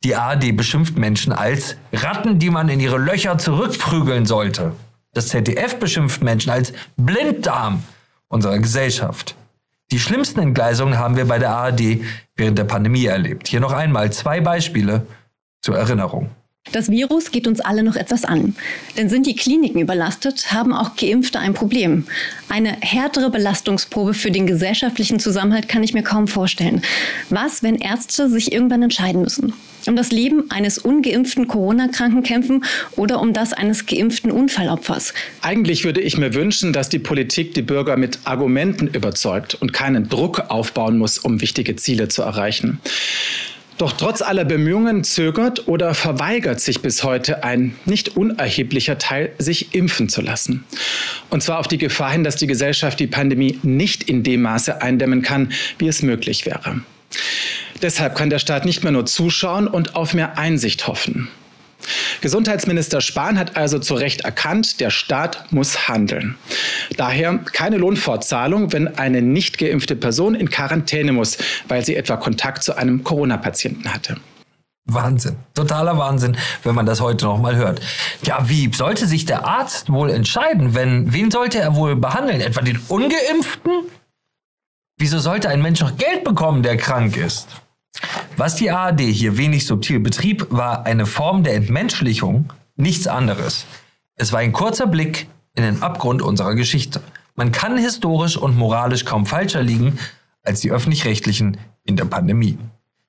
Die 0.02 0.16
ARD 0.16 0.56
beschimpft 0.56 0.98
Menschen 0.98 1.32
als 1.32 1.76
Ratten, 1.92 2.40
die 2.40 2.50
man 2.50 2.68
in 2.68 2.80
ihre 2.80 2.98
Löcher 2.98 3.38
zurückprügeln 3.38 4.26
sollte. 4.26 4.72
Das 5.12 5.28
ZDF 5.28 5.78
beschimpft 5.78 6.20
Menschen 6.20 6.50
als 6.50 6.72
Blinddarm 6.96 7.84
unserer 8.26 8.58
Gesellschaft. 8.58 9.36
Die 9.92 10.00
schlimmsten 10.00 10.40
Entgleisungen 10.40 10.98
haben 10.98 11.16
wir 11.16 11.28
bei 11.28 11.38
der 11.38 11.50
ARD 11.50 12.00
während 12.34 12.58
der 12.58 12.64
Pandemie 12.64 13.04
erlebt. 13.04 13.46
Hier 13.46 13.60
noch 13.60 13.72
einmal 13.72 14.12
zwei 14.12 14.40
Beispiele 14.40 15.06
zur 15.62 15.78
Erinnerung. 15.78 16.28
Das 16.72 16.90
Virus 16.90 17.30
geht 17.30 17.46
uns 17.46 17.60
alle 17.60 17.82
noch 17.82 17.94
etwas 17.94 18.24
an. 18.24 18.56
Denn 18.96 19.08
sind 19.08 19.26
die 19.26 19.36
Kliniken 19.36 19.80
überlastet, 19.80 20.50
haben 20.52 20.72
auch 20.72 20.96
Geimpfte 20.96 21.38
ein 21.38 21.54
Problem. 21.54 22.06
Eine 22.48 22.76
härtere 22.80 23.30
Belastungsprobe 23.30 24.14
für 24.14 24.30
den 24.30 24.46
gesellschaftlichen 24.46 25.20
Zusammenhalt 25.20 25.68
kann 25.68 25.82
ich 25.82 25.92
mir 25.92 26.02
kaum 26.02 26.26
vorstellen. 26.26 26.82
Was, 27.28 27.62
wenn 27.62 27.76
Ärzte 27.76 28.30
sich 28.30 28.52
irgendwann 28.52 28.82
entscheiden 28.82 29.22
müssen? 29.22 29.52
Um 29.86 29.96
das 29.96 30.10
Leben 30.10 30.50
eines 30.50 30.78
ungeimpften 30.78 31.46
Corona-Kranken 31.46 32.22
kämpfen 32.22 32.64
oder 32.96 33.20
um 33.20 33.34
das 33.34 33.52
eines 33.52 33.84
geimpften 33.84 34.30
Unfallopfers? 34.30 35.12
Eigentlich 35.42 35.84
würde 35.84 36.00
ich 36.00 36.16
mir 36.16 36.32
wünschen, 36.32 36.72
dass 36.72 36.88
die 36.88 36.98
Politik 36.98 37.52
die 37.52 37.62
Bürger 37.62 37.98
mit 37.98 38.20
Argumenten 38.24 38.88
überzeugt 38.88 39.54
und 39.54 39.74
keinen 39.74 40.08
Druck 40.08 40.44
aufbauen 40.48 40.96
muss, 40.96 41.18
um 41.18 41.42
wichtige 41.42 41.76
Ziele 41.76 42.08
zu 42.08 42.22
erreichen. 42.22 42.80
Doch 43.76 43.92
trotz 43.92 44.22
aller 44.22 44.44
Bemühungen 44.44 45.02
zögert 45.02 45.66
oder 45.66 45.94
verweigert 45.94 46.60
sich 46.60 46.80
bis 46.80 47.02
heute 47.02 47.42
ein 47.42 47.74
nicht 47.86 48.16
unerheblicher 48.16 48.98
Teil, 48.98 49.32
sich 49.38 49.74
impfen 49.74 50.08
zu 50.08 50.20
lassen. 50.20 50.64
Und 51.30 51.42
zwar 51.42 51.58
auf 51.58 51.66
die 51.66 51.78
Gefahr 51.78 52.12
hin, 52.12 52.22
dass 52.22 52.36
die 52.36 52.46
Gesellschaft 52.46 53.00
die 53.00 53.08
Pandemie 53.08 53.58
nicht 53.62 54.04
in 54.04 54.22
dem 54.22 54.42
Maße 54.42 54.80
eindämmen 54.80 55.22
kann, 55.22 55.52
wie 55.78 55.88
es 55.88 56.02
möglich 56.02 56.46
wäre. 56.46 56.82
Deshalb 57.82 58.14
kann 58.14 58.30
der 58.30 58.38
Staat 58.38 58.64
nicht 58.64 58.84
mehr 58.84 58.92
nur 58.92 59.06
zuschauen 59.06 59.66
und 59.66 59.96
auf 59.96 60.14
mehr 60.14 60.38
Einsicht 60.38 60.86
hoffen. 60.86 61.28
Gesundheitsminister 62.20 63.00
Spahn 63.00 63.38
hat 63.38 63.56
also 63.56 63.78
zu 63.78 63.94
Recht 63.94 64.22
erkannt, 64.22 64.80
der 64.80 64.90
Staat 64.90 65.52
muss 65.52 65.88
handeln. 65.88 66.36
Daher 66.96 67.38
keine 67.38 67.76
Lohnfortzahlung, 67.76 68.72
wenn 68.72 68.98
eine 68.98 69.22
nicht 69.22 69.58
geimpfte 69.58 69.96
Person 69.96 70.34
in 70.34 70.50
Quarantäne 70.50 71.12
muss, 71.12 71.38
weil 71.68 71.84
sie 71.84 71.96
etwa 71.96 72.16
Kontakt 72.16 72.62
zu 72.62 72.76
einem 72.76 73.04
Corona-Patienten 73.04 73.92
hatte. 73.92 74.16
Wahnsinn. 74.86 75.36
Totaler 75.54 75.96
Wahnsinn, 75.96 76.36
wenn 76.62 76.74
man 76.74 76.84
das 76.84 77.00
heute 77.00 77.24
noch 77.24 77.38
mal 77.38 77.56
hört. 77.56 77.80
Ja, 78.22 78.48
wie 78.48 78.70
sollte 78.72 79.06
sich 79.06 79.24
der 79.24 79.46
Arzt 79.46 79.90
wohl 79.90 80.10
entscheiden, 80.10 80.74
wenn, 80.74 81.12
wen 81.12 81.30
sollte 81.30 81.58
er 81.58 81.74
wohl 81.74 81.96
behandeln? 81.96 82.42
Etwa 82.42 82.60
den 82.60 82.78
Ungeimpften? 82.88 83.72
Wieso 84.98 85.18
sollte 85.18 85.48
ein 85.48 85.62
Mensch 85.62 85.80
noch 85.80 85.96
Geld 85.96 86.22
bekommen, 86.22 86.62
der 86.62 86.76
krank 86.76 87.16
ist? 87.16 87.48
Was 88.36 88.56
die 88.56 88.70
ARD 88.70 89.00
hier 89.00 89.36
wenig 89.36 89.66
subtil 89.66 90.00
betrieb, 90.00 90.46
war 90.50 90.86
eine 90.86 91.06
Form 91.06 91.44
der 91.44 91.54
Entmenschlichung, 91.54 92.52
nichts 92.76 93.06
anderes. 93.06 93.64
Es 94.16 94.32
war 94.32 94.40
ein 94.40 94.52
kurzer 94.52 94.86
Blick 94.86 95.28
in 95.54 95.62
den 95.62 95.82
Abgrund 95.82 96.20
unserer 96.20 96.54
Geschichte. 96.54 97.00
Man 97.36 97.52
kann 97.52 97.76
historisch 97.76 98.36
und 98.36 98.56
moralisch 98.56 99.04
kaum 99.04 99.26
falscher 99.26 99.62
liegen 99.62 99.98
als 100.42 100.60
die 100.60 100.70
öffentlich-rechtlichen 100.70 101.56
in 101.84 101.96
der 101.96 102.04
Pandemie. 102.04 102.58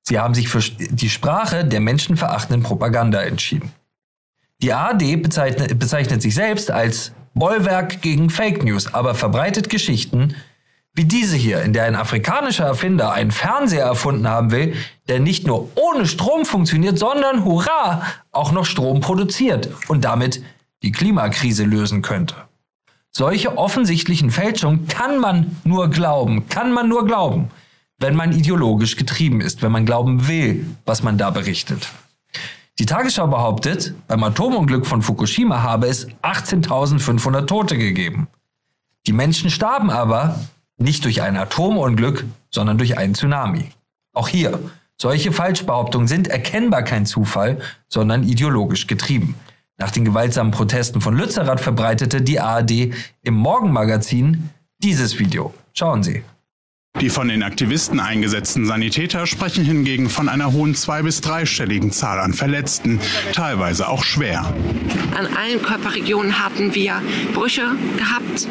Sie 0.02 0.18
haben 0.18 0.34
sich 0.34 0.48
für 0.48 0.60
die 0.60 1.10
Sprache 1.10 1.64
der 1.64 1.80
menschenverachtenden 1.80 2.62
Propaganda 2.62 3.20
entschieden. 3.22 3.72
Die 4.62 4.72
ARD 4.72 5.22
bezeichnet, 5.22 5.78
bezeichnet 5.78 6.22
sich 6.22 6.34
selbst 6.34 6.70
als 6.70 7.12
Bollwerk 7.34 8.00
gegen 8.00 8.30
Fake 8.30 8.64
News, 8.64 8.94
aber 8.94 9.14
verbreitet 9.14 9.68
Geschichten, 9.68 10.34
wie 10.96 11.04
diese 11.04 11.36
hier, 11.36 11.60
in 11.60 11.74
der 11.74 11.84
ein 11.84 11.94
afrikanischer 11.94 12.64
Erfinder 12.64 13.12
einen 13.12 13.30
Fernseher 13.30 13.84
erfunden 13.84 14.26
haben 14.26 14.50
will, 14.50 14.74
der 15.08 15.20
nicht 15.20 15.46
nur 15.46 15.68
ohne 15.76 16.06
Strom 16.06 16.46
funktioniert, 16.46 16.98
sondern, 16.98 17.44
hurra, 17.44 18.02
auch 18.32 18.50
noch 18.50 18.64
Strom 18.64 19.00
produziert 19.00 19.68
und 19.88 20.04
damit 20.04 20.42
die 20.82 20.92
Klimakrise 20.92 21.64
lösen 21.64 22.00
könnte. 22.00 22.34
Solche 23.10 23.58
offensichtlichen 23.58 24.30
Fälschungen 24.30 24.88
kann 24.88 25.18
man 25.18 25.58
nur 25.64 25.90
glauben, 25.90 26.48
kann 26.48 26.72
man 26.72 26.88
nur 26.88 27.04
glauben, 27.04 27.50
wenn 27.98 28.16
man 28.16 28.32
ideologisch 28.32 28.96
getrieben 28.96 29.42
ist, 29.42 29.60
wenn 29.60 29.72
man 29.72 29.84
glauben 29.84 30.28
will, 30.28 30.66
was 30.86 31.02
man 31.02 31.18
da 31.18 31.28
berichtet. 31.28 31.88
Die 32.78 32.86
Tagesschau 32.86 33.26
behauptet, 33.26 33.94
beim 34.08 34.22
Atomunglück 34.22 34.86
von 34.86 35.02
Fukushima 35.02 35.62
habe 35.62 35.88
es 35.88 36.08
18.500 36.22 37.46
Tote 37.46 37.76
gegeben. 37.76 38.28
Die 39.06 39.12
Menschen 39.12 39.50
starben 39.50 39.90
aber 39.90 40.38
nicht 40.78 41.04
durch 41.04 41.22
ein 41.22 41.36
Atomunglück, 41.36 42.24
sondern 42.50 42.78
durch 42.78 42.98
einen 42.98 43.14
Tsunami. 43.14 43.70
Auch 44.12 44.28
hier, 44.28 44.58
solche 45.00 45.32
Falschbehauptungen 45.32 46.08
sind 46.08 46.28
erkennbar 46.28 46.82
kein 46.82 47.06
Zufall, 47.06 47.58
sondern 47.88 48.22
ideologisch 48.22 48.86
getrieben. 48.86 49.34
Nach 49.78 49.90
den 49.90 50.06
gewaltsamen 50.06 50.52
Protesten 50.52 51.02
von 51.02 51.16
Lützerath 51.16 51.60
verbreitete 51.60 52.22
die 52.22 52.40
ARD 52.40 52.94
im 53.22 53.34
Morgenmagazin 53.34 54.48
dieses 54.78 55.18
Video. 55.18 55.52
Schauen 55.74 56.02
Sie. 56.02 56.22
Die 57.00 57.10
von 57.10 57.28
den 57.28 57.42
Aktivisten 57.42 58.00
eingesetzten 58.00 58.64
Sanitäter 58.64 59.26
sprechen 59.26 59.66
hingegen 59.66 60.08
von 60.08 60.30
einer 60.30 60.52
hohen 60.52 60.74
zwei- 60.74 61.02
bis 61.02 61.20
dreistelligen 61.20 61.92
Zahl 61.92 62.18
an 62.20 62.32
Verletzten, 62.32 63.00
teilweise 63.34 63.86
auch 63.90 64.02
schwer. 64.02 64.54
An 65.14 65.26
allen 65.36 65.60
Körperregionen 65.60 66.42
hatten 66.42 66.74
wir 66.74 67.02
Brüche 67.34 67.72
gehabt. 67.98 68.48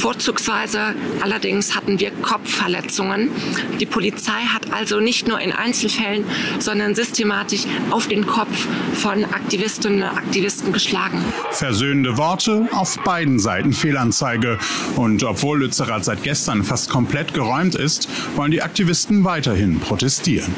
Vorzugsweise 0.00 0.94
allerdings 1.20 1.76
hatten 1.76 2.00
wir 2.00 2.10
Kopfverletzungen. 2.10 3.30
Die 3.78 3.84
Polizei 3.84 4.40
hat 4.50 4.72
also 4.72 4.98
nicht 4.98 5.28
nur 5.28 5.38
in 5.40 5.52
Einzelfällen, 5.52 6.24
sondern 6.58 6.94
systematisch 6.94 7.66
auf 7.90 8.08
den 8.08 8.26
Kopf 8.26 8.66
von 8.94 9.26
Aktivistinnen 9.26 10.02
und 10.02 10.16
Aktivisten 10.16 10.72
geschlagen. 10.72 11.22
Versöhnende 11.50 12.16
Worte, 12.16 12.66
auf 12.72 12.98
beiden 13.04 13.38
Seiten 13.38 13.74
Fehlanzeige. 13.74 14.58
Und 14.96 15.22
obwohl 15.22 15.58
Lützerath 15.60 16.06
seit 16.06 16.22
gestern 16.22 16.64
fast 16.64 16.88
komplett 16.88 17.34
geräumt 17.34 17.74
ist, 17.74 18.08
wollen 18.36 18.52
die 18.52 18.62
Aktivisten 18.62 19.24
weiterhin 19.24 19.80
protestieren. 19.80 20.54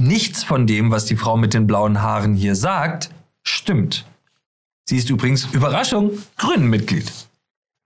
Nichts 0.00 0.42
von 0.42 0.66
dem, 0.66 0.90
was 0.90 1.04
die 1.04 1.16
Frau 1.16 1.36
mit 1.36 1.52
den 1.52 1.66
blauen 1.66 2.00
Haaren 2.00 2.34
hier 2.34 2.54
sagt, 2.54 3.10
stimmt. 3.42 4.06
Sie 4.86 4.96
ist 4.96 5.10
übrigens, 5.10 5.48
Überraschung, 5.52 6.12
Grünen-Mitglied. 6.38 7.12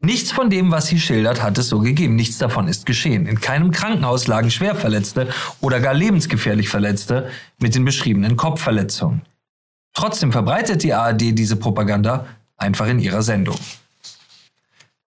Nichts 0.05 0.33
von 0.33 0.51
dem, 0.51 0.71
was 0.71 0.88
sie 0.88 1.01
schildert, 1.01 1.43
hat 1.43 1.57
es 1.57 1.71
so 1.71 1.81
gegeben. 1.81 2.14
Nichts 2.14 2.37
davon 2.37 2.69
ist 2.69 2.85
geschehen. 2.85 3.27
In 3.27 3.40
keinem 3.40 3.71
Krankenhaus 3.71 4.27
lagen 4.27 4.51
Schwerverletzte 4.51 5.29
oder 5.62 5.81
gar 5.81 5.95
lebensgefährlich 5.95 6.69
Verletzte 6.69 7.31
mit 7.59 7.75
den 7.75 7.87
beschriebenen 7.87 8.37
Kopfverletzungen. 8.37 9.23
Trotzdem 9.95 10.31
verbreitet 10.31 10.83
die 10.83 10.93
ARD 10.93 11.38
diese 11.38 11.57
Propaganda 11.57 12.27
einfach 12.59 12.87
in 12.87 12.99
ihrer 12.99 13.23
Sendung. 13.23 13.57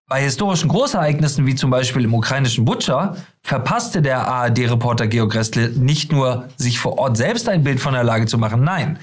Bei 0.08 0.22
historischen 0.22 0.68
Großereignissen 0.68 1.46
wie 1.46 1.54
zum 1.54 1.70
Beispiel 1.70 2.02
im 2.02 2.14
ukrainischen 2.14 2.64
Butscha 2.64 3.14
verpasste 3.42 4.02
der 4.02 4.26
ARD-Reporter 4.26 5.06
Georg 5.06 5.34
Restle 5.34 5.68
nicht 5.68 6.10
nur, 6.10 6.48
sich 6.56 6.78
vor 6.80 6.98
Ort 6.98 7.16
selbst 7.16 7.48
ein 7.48 7.62
Bild 7.62 7.78
von 7.78 7.92
der 7.92 8.04
Lage 8.04 8.26
zu 8.26 8.38
machen, 8.38 8.64
nein, 8.64 8.98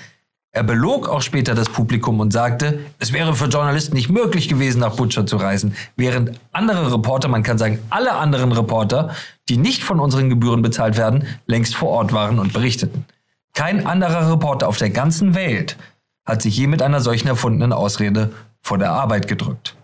er 0.56 0.64
belog 0.64 1.10
auch 1.10 1.22
später 1.22 1.54
das 1.54 1.68
Publikum 1.68 2.22
und 2.22 2.32
sagte, 2.32 2.80
es 2.98 3.12
wäre 3.12 3.36
für 3.36 3.48
Journalisten 3.48 3.94
nicht 3.94 4.10
möglich 4.10 4.48
gewesen, 4.48 4.80
nach 4.80 4.96
Butcher 4.96 5.26
zu 5.26 5.36
reisen, 5.36 5.76
während 5.98 6.40
andere 6.54 6.94
Reporter, 6.94 7.28
man 7.28 7.44
kann 7.44 7.58
sagen 7.58 7.80
alle 7.90 8.14
anderen 8.14 8.54
Reporter, 8.54 9.14
die 9.50 9.58
nicht 9.58 9.84
von 9.84 10.00
unseren 10.00 10.30
Gebühren 10.30 10.62
bezahlt 10.62 10.98
werden, 10.98 11.28
längst 11.46 11.76
vor 11.76 11.90
Ort 11.90 12.14
waren 12.14 12.40
und 12.40 12.54
berichteten. 12.54 13.04
Kein 13.54 13.86
anderer 13.86 14.32
Reporter 14.32 14.70
auf 14.70 14.78
der 14.78 14.92
ganzen 14.92 15.36
Welt 15.36 15.76
hat 16.26 16.42
sich 16.42 16.56
je 16.56 16.68
mit 16.68 16.82
einer 16.82 17.02
solchen 17.02 17.28
erfundenen 17.28 17.74
Ausrede 17.74 18.32
vor 18.62 18.78
der 18.78 18.92
Arbeit 18.92 19.28
gedrückt. 19.28 19.76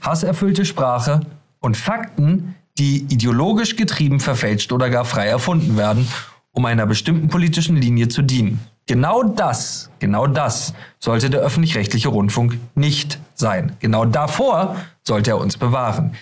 Hasserfüllte 0.00 0.64
Sprache 0.64 1.20
und 1.60 1.76
Fakten, 1.76 2.54
die 2.78 3.04
ideologisch 3.10 3.76
getrieben, 3.76 4.20
verfälscht 4.20 4.72
oder 4.72 4.88
gar 4.88 5.04
frei 5.04 5.26
erfunden 5.26 5.76
werden, 5.76 6.08
um 6.50 6.64
einer 6.64 6.86
bestimmten 6.86 7.28
politischen 7.28 7.76
Linie 7.76 8.08
zu 8.08 8.22
dienen. 8.22 8.58
Genau 8.86 9.22
das, 9.22 9.90
genau 10.00 10.26
das 10.26 10.74
sollte 10.98 11.30
der 11.30 11.40
öffentlich-rechtliche 11.40 12.08
Rundfunk 12.08 12.58
nicht 12.74 13.18
sein. 13.34 13.76
Genau 13.78 14.04
davor 14.04 14.76
sollte 15.04 15.30
er 15.30 15.38
uns 15.38 15.56
bewahren. 15.56 16.14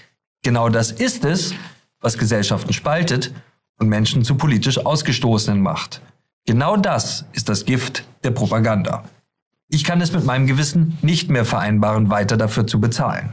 Genau 0.42 0.68
das 0.68 0.92
ist 0.92 1.24
es, 1.24 1.54
was 2.00 2.18
Gesellschaften 2.18 2.72
spaltet 2.72 3.32
und 3.78 3.88
Menschen 3.88 4.24
zu 4.24 4.34
politisch 4.36 4.84
Ausgestoßenen 4.84 5.60
macht. 5.60 6.02
Genau 6.46 6.76
das 6.76 7.24
ist 7.32 7.48
das 7.48 7.64
Gift 7.64 8.04
der 8.24 8.30
Propaganda. 8.30 9.04
Ich 9.68 9.84
kann 9.84 10.00
es 10.00 10.12
mit 10.12 10.24
meinem 10.24 10.46
Gewissen 10.46 10.98
nicht 11.00 11.30
mehr 11.30 11.44
vereinbaren, 11.44 12.10
weiter 12.10 12.36
dafür 12.36 12.66
zu 12.66 12.80
bezahlen. 12.80 13.32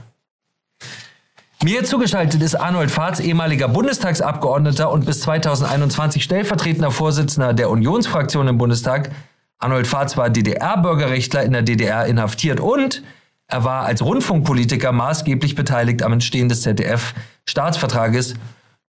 Mir 1.64 1.84
zugeschaltet 1.84 2.44
ist 2.44 2.54
Arnold 2.54 2.92
Fahrz, 2.92 3.20
ehemaliger 3.20 3.68
Bundestagsabgeordneter 3.68 4.92
und 4.92 5.08
bis 5.08 5.22
2021 5.22 6.24
stellvertretender 6.24 6.92
Vorsitzender 6.92 7.54
der 7.56 7.72
Unionsfraktion 7.72 8.48
im 8.48 8.60
Bundestag. 8.60 9.10
Arnold 9.58 9.88
Fahrz 9.88 10.18
war 10.18 10.30
DDR-Bürgerrechtler 10.30 11.42
in 11.42 11.54
der 11.54 11.64
DDR 11.64 12.06
inhaftiert 12.06 12.60
und 12.60 13.02
er 13.48 13.64
war 13.64 13.86
als 13.86 14.04
Rundfunkpolitiker 14.04 14.92
maßgeblich 14.92 15.56
beteiligt 15.56 16.04
am 16.04 16.14
Entstehen 16.14 16.48
des 16.48 16.62
ZDF-Staatsvertrages 16.62 18.36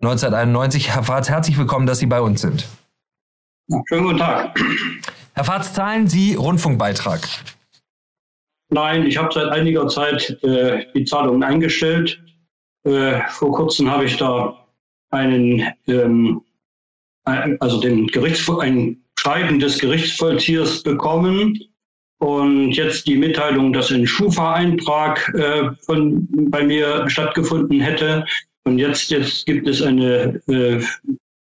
1991. 0.02 0.94
Herr 0.94 1.04
Fahrz, 1.04 1.30
herzlich 1.30 1.56
willkommen, 1.56 1.86
dass 1.86 2.00
Sie 2.00 2.06
bei 2.06 2.20
uns 2.20 2.42
sind. 2.42 2.66
Schönen 3.88 4.04
guten 4.04 4.18
Tag. 4.18 4.60
Herr 5.32 5.44
Fahrz, 5.44 5.72
zahlen 5.72 6.06
Sie 6.06 6.34
Rundfunkbeitrag? 6.34 7.20
Nein, 8.68 9.06
ich 9.06 9.16
habe 9.16 9.32
seit 9.32 9.48
einiger 9.48 9.88
Zeit 9.88 10.36
äh, 10.42 10.84
die 10.94 11.06
Zahlungen 11.06 11.42
eingestellt. 11.42 12.20
Äh, 12.88 13.20
vor 13.28 13.52
kurzem 13.52 13.90
habe 13.90 14.06
ich 14.06 14.16
da 14.16 14.66
einen, 15.10 15.62
ähm, 15.86 16.40
also 17.24 17.80
den 17.80 18.06
Gerichts, 18.06 18.48
ein 18.60 19.02
Schreiben 19.18 19.58
des 19.58 19.78
Gerichtsvollziehers 19.78 20.82
bekommen 20.82 21.58
und 22.18 22.72
jetzt 22.72 23.06
die 23.06 23.16
Mitteilung, 23.16 23.72
dass 23.72 23.92
ein 23.92 24.06
Schufa-Eintrag 24.06 25.32
äh, 25.34 25.70
von 25.84 26.26
bei 26.50 26.64
mir 26.64 27.08
stattgefunden 27.10 27.80
hätte. 27.80 28.24
Und 28.64 28.78
jetzt, 28.78 29.10
jetzt 29.10 29.44
gibt 29.44 29.68
es 29.68 29.82
eine, 29.82 30.40
äh, 30.48 30.82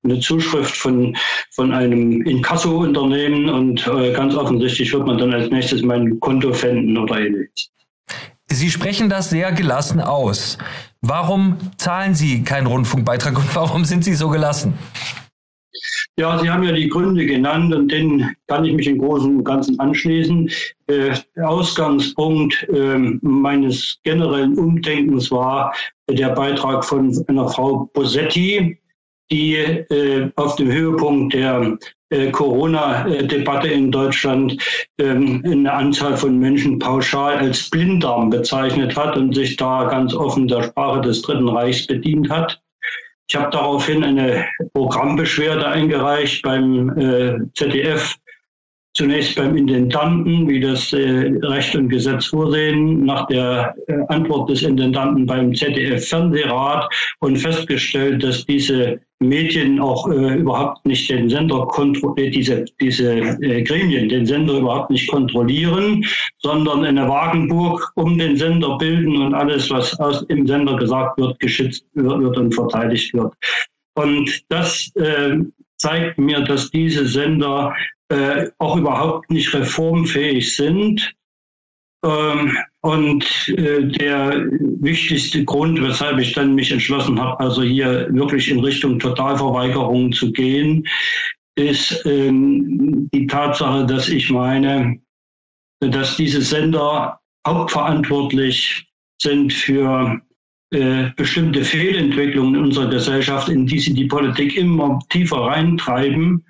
eine 0.03 0.19
Zuschrift 0.19 0.75
von, 0.75 1.17
von 1.51 1.73
einem 1.73 2.21
Inkasso-Unternehmen 2.21 3.49
und 3.49 3.87
äh, 3.87 4.13
ganz 4.13 4.35
offensichtlich 4.35 4.93
wird 4.93 5.07
man 5.07 5.17
dann 5.17 5.33
als 5.33 5.49
nächstes 5.49 5.81
mein 5.81 6.19
Konto 6.19 6.53
finden 6.53 6.97
oder 6.97 7.19
ähnliches. 7.19 7.71
Sie 8.53 8.69
sprechen 8.69 9.09
das 9.09 9.29
sehr 9.29 9.51
gelassen 9.51 10.01
aus. 10.01 10.57
Warum 11.01 11.57
zahlen 11.77 12.13
Sie 12.13 12.43
keinen 12.43 12.67
Rundfunkbeitrag 12.67 13.37
und 13.37 13.55
warum 13.55 13.85
sind 13.85 14.03
Sie 14.03 14.13
so 14.13 14.29
gelassen? 14.29 14.73
Ja, 16.17 16.37
Sie 16.37 16.49
haben 16.49 16.63
ja 16.63 16.73
die 16.73 16.89
Gründe 16.89 17.25
genannt 17.25 17.73
und 17.73 17.89
denen 17.89 18.35
kann 18.47 18.65
ich 18.65 18.73
mich 18.73 18.87
im 18.87 18.99
Großen 18.99 19.37
und 19.37 19.43
Ganzen 19.45 19.79
anschließen. 19.79 20.49
Äh, 20.87 21.15
Ausgangspunkt 21.41 22.67
äh, 22.69 22.97
meines 23.21 23.97
generellen 24.03 24.57
Umdenkens 24.57 25.31
war 25.31 25.73
der 26.09 26.29
Beitrag 26.29 26.83
von 26.83 27.23
einer 27.27 27.47
Frau 27.47 27.89
Bosetti, 27.93 28.77
die 29.31 29.55
äh, 29.55 30.29
auf 30.35 30.57
dem 30.57 30.71
Höhepunkt 30.71 31.33
der 31.33 31.77
äh, 32.09 32.29
Corona-Debatte 32.31 33.69
in 33.69 33.91
Deutschland 33.91 34.61
ähm, 34.99 35.41
eine 35.45 35.71
Anzahl 35.71 36.17
von 36.17 36.37
Menschen 36.37 36.77
pauschal 36.77 37.37
als 37.37 37.69
Blinddarm 37.69 38.29
bezeichnet 38.29 38.95
hat 38.97 39.15
und 39.15 39.33
sich 39.33 39.55
da 39.55 39.85
ganz 39.85 40.13
offen 40.13 40.47
der 40.47 40.63
Sprache 40.63 41.01
des 41.01 41.21
Dritten 41.21 41.47
Reichs 41.47 41.87
bedient 41.87 42.29
hat. 42.29 42.61
Ich 43.29 43.35
habe 43.37 43.49
daraufhin 43.49 44.03
eine 44.03 44.45
Programmbeschwerde 44.73 45.65
eingereicht 45.65 46.41
beim 46.43 46.89
äh, 46.97 47.39
ZDF, 47.53 48.17
zunächst 48.93 49.35
beim 49.35 49.55
Intendanten, 49.55 50.47
wie 50.49 50.59
das 50.59 50.91
äh, 50.93 51.31
Recht 51.43 51.75
und 51.75 51.89
Gesetz 51.89 52.25
vorsehen, 52.27 53.05
nach 53.05 53.25
der 53.27 53.73
äh, 53.87 53.93
Antwort 54.09 54.49
des 54.49 54.63
Intendanten 54.63 55.25
beim 55.25 55.53
ZDF-Fernsehrat 55.53 56.91
und 57.19 57.37
festgestellt, 57.37 58.23
dass 58.23 58.45
diese 58.45 58.99
Medien 59.19 59.79
auch 59.79 60.09
äh, 60.09 60.35
überhaupt 60.35 60.85
nicht 60.85 61.09
den 61.09 61.29
Sender 61.29 61.65
kontrollieren, 61.67 62.27
äh, 62.27 62.31
diese, 62.31 62.65
diese 62.81 63.13
äh, 63.13 63.61
Gremien 63.63 64.09
den 64.09 64.25
Sender 64.25 64.57
überhaupt 64.57 64.89
nicht 64.89 65.09
kontrollieren, 65.09 66.03
sondern 66.39 66.83
eine 66.83 67.07
Wagenburg 67.07 67.91
um 67.95 68.17
den 68.17 68.35
Sender 68.35 68.77
bilden 68.77 69.21
und 69.21 69.33
alles, 69.33 69.69
was 69.69 69.97
aus 69.99 70.25
dem 70.27 70.47
Sender 70.47 70.75
gesagt 70.75 71.17
wird, 71.17 71.39
geschützt 71.39 71.85
wird 71.93 72.37
und 72.37 72.53
verteidigt 72.53 73.13
wird. 73.13 73.33
Und 73.93 74.43
das 74.49 74.91
äh, 74.95 75.37
zeigt 75.81 76.19
mir, 76.19 76.41
dass 76.41 76.69
diese 76.69 77.07
Sender 77.07 77.75
äh, 78.09 78.49
auch 78.59 78.77
überhaupt 78.77 79.31
nicht 79.31 79.53
reformfähig 79.53 80.55
sind. 80.55 81.13
Ähm, 82.05 82.55
und 82.81 83.47
äh, 83.49 83.87
der 83.87 84.47
wichtigste 84.79 85.43
Grund, 85.43 85.81
weshalb 85.81 86.19
ich 86.19 86.33
dann 86.33 86.55
mich 86.55 86.71
entschlossen 86.71 87.19
habe, 87.19 87.39
also 87.39 87.63
hier 87.63 88.07
wirklich 88.11 88.49
in 88.49 88.59
Richtung 88.59 88.99
Totalverweigerung 88.99 90.11
zu 90.11 90.31
gehen, 90.31 90.87
ist 91.55 92.05
ähm, 92.05 93.09
die 93.13 93.27
Tatsache, 93.27 93.85
dass 93.85 94.07
ich 94.09 94.29
meine, 94.29 94.99
dass 95.79 96.15
diese 96.15 96.41
Sender 96.41 97.19
hauptverantwortlich 97.47 98.87
sind 99.21 99.51
für 99.51 100.21
bestimmte 100.71 101.65
Fehlentwicklungen 101.65 102.55
in 102.55 102.61
unserer 102.61 102.89
Gesellschaft, 102.89 103.49
in 103.49 103.65
die 103.65 103.79
sie 103.79 103.93
die 103.93 104.05
Politik 104.05 104.55
immer 104.55 104.99
tiefer 105.09 105.41
reintreiben. 105.41 106.45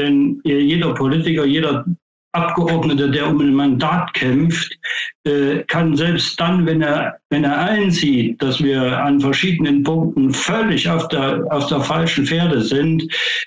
Denn 0.00 0.40
äh, 0.44 0.58
jeder 0.58 0.94
Politiker, 0.94 1.44
jeder 1.44 1.84
Abgeordnete, 2.32 3.10
der 3.10 3.28
um 3.28 3.40
ein 3.40 3.54
Mandat 3.54 4.14
kämpft, 4.14 4.78
äh, 5.24 5.64
kann 5.66 5.96
selbst 5.96 6.40
dann, 6.40 6.64
wenn 6.64 6.80
er, 6.80 7.18
wenn 7.28 7.42
er 7.42 7.58
einsieht, 7.58 8.40
dass 8.40 8.62
wir 8.62 9.02
an 9.02 9.20
verschiedenen 9.20 9.82
Punkten 9.82 10.32
völlig 10.32 10.88
auf 10.88 11.08
der, 11.08 11.44
auf 11.50 11.66
der 11.66 11.80
falschen 11.80 12.24
Pferde 12.24 12.62
sind, 12.62 13.02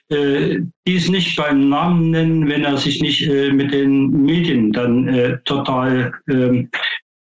äh, 0.10 0.60
dies 0.86 1.10
nicht 1.10 1.38
beim 1.38 1.70
Namen 1.70 2.12
nennen, 2.12 2.50
wenn 2.50 2.66
er 2.66 2.78
sich 2.78 3.02
nicht 3.02 3.26
äh, 3.26 3.52
mit 3.52 3.74
den 3.74 4.10
Medien 4.26 4.74
dann 4.74 5.08
äh, 5.08 5.38
total 5.46 6.14
äh, 6.28 6.66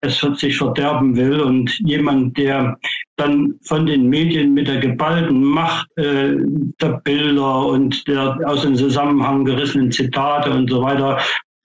es 0.06 0.40
sich 0.40 0.56
verderben 0.56 1.16
will. 1.16 1.40
Und 1.40 1.78
jemand, 1.80 2.36
der 2.38 2.76
dann 3.16 3.54
von 3.62 3.86
den 3.86 4.08
Medien 4.08 4.54
mit 4.54 4.68
der 4.68 4.78
geballten 4.78 5.42
Macht 5.42 5.88
äh, 5.96 6.36
der 6.80 7.00
Bilder 7.04 7.66
und 7.66 8.06
der 8.08 8.38
aus 8.44 8.62
dem 8.62 8.76
Zusammenhang 8.76 9.44
gerissenen 9.44 9.90
Zitate 9.90 10.50
und 10.50 10.70
so 10.70 10.82
weiter 10.82 11.18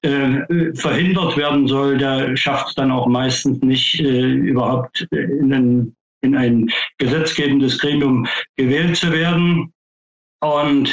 äh, 0.04 0.74
verhindert 0.74 1.38
werden 1.38 1.68
soll, 1.68 1.98
der 1.98 2.36
schafft 2.36 2.70
es 2.70 2.76
dann 2.76 2.92
auch 2.92 3.08
meistens 3.08 3.62
nicht 3.62 4.00
äh, 4.00 4.32
überhaupt 4.32 5.08
in 5.12 5.54
ein, 5.54 5.96
in 6.22 6.36
ein 6.36 6.70
gesetzgebendes 6.98 7.78
Gremium 7.78 8.26
gewählt 8.56 8.96
zu 8.96 9.12
werden. 9.12 9.72
Und 10.42 10.92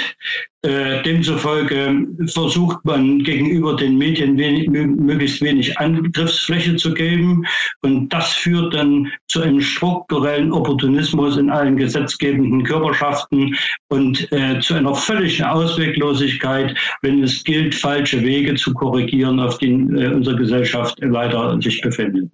äh, 0.62 1.02
demzufolge 1.04 2.06
versucht 2.26 2.84
man 2.84 3.20
gegenüber 3.20 3.76
den 3.76 3.96
Medien 3.96 4.36
wenig, 4.36 4.68
möglichst 4.68 5.40
wenig 5.40 5.78
Angriffsfläche 5.78 6.76
zu 6.76 6.92
geben. 6.92 7.46
Und 7.80 8.12
das 8.12 8.34
führt 8.34 8.74
dann 8.74 9.10
zu 9.28 9.40
einem 9.40 9.62
strukturellen 9.62 10.52
Opportunismus 10.52 11.38
in 11.38 11.48
allen 11.48 11.76
gesetzgebenden 11.76 12.62
Körperschaften 12.64 13.56
und 13.88 14.30
äh, 14.32 14.60
zu 14.60 14.74
einer 14.74 14.94
völligen 14.94 15.44
Ausweglosigkeit, 15.44 16.76
wenn 17.00 17.22
es 17.22 17.42
gilt, 17.42 17.74
falsche 17.74 18.22
Wege 18.22 18.54
zu 18.56 18.74
korrigieren, 18.74 19.40
auf 19.40 19.56
denen 19.56 19.96
äh, 19.96 20.08
unsere 20.08 20.36
Gesellschaft 20.36 20.98
leider 21.00 21.58
sich 21.62 21.80
befindet. 21.80 22.30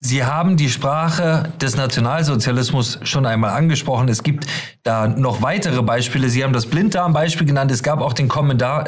Sie 0.00 0.22
haben 0.24 0.56
die 0.56 0.68
Sprache 0.68 1.52
des 1.60 1.76
Nationalsozialismus 1.76 3.00
schon 3.02 3.26
einmal 3.26 3.50
angesprochen. 3.50 4.08
Es 4.08 4.22
gibt 4.22 4.46
da 4.84 5.08
noch 5.08 5.42
weitere 5.42 5.82
Beispiele. 5.82 6.28
Sie 6.28 6.44
haben 6.44 6.52
das 6.52 6.66
Blinddarm-Beispiel 6.66 7.48
genannt. 7.48 7.72
Es 7.72 7.82
gab 7.82 8.00
auch 8.00 8.12
den 8.12 8.28
Kommentar, 8.28 8.84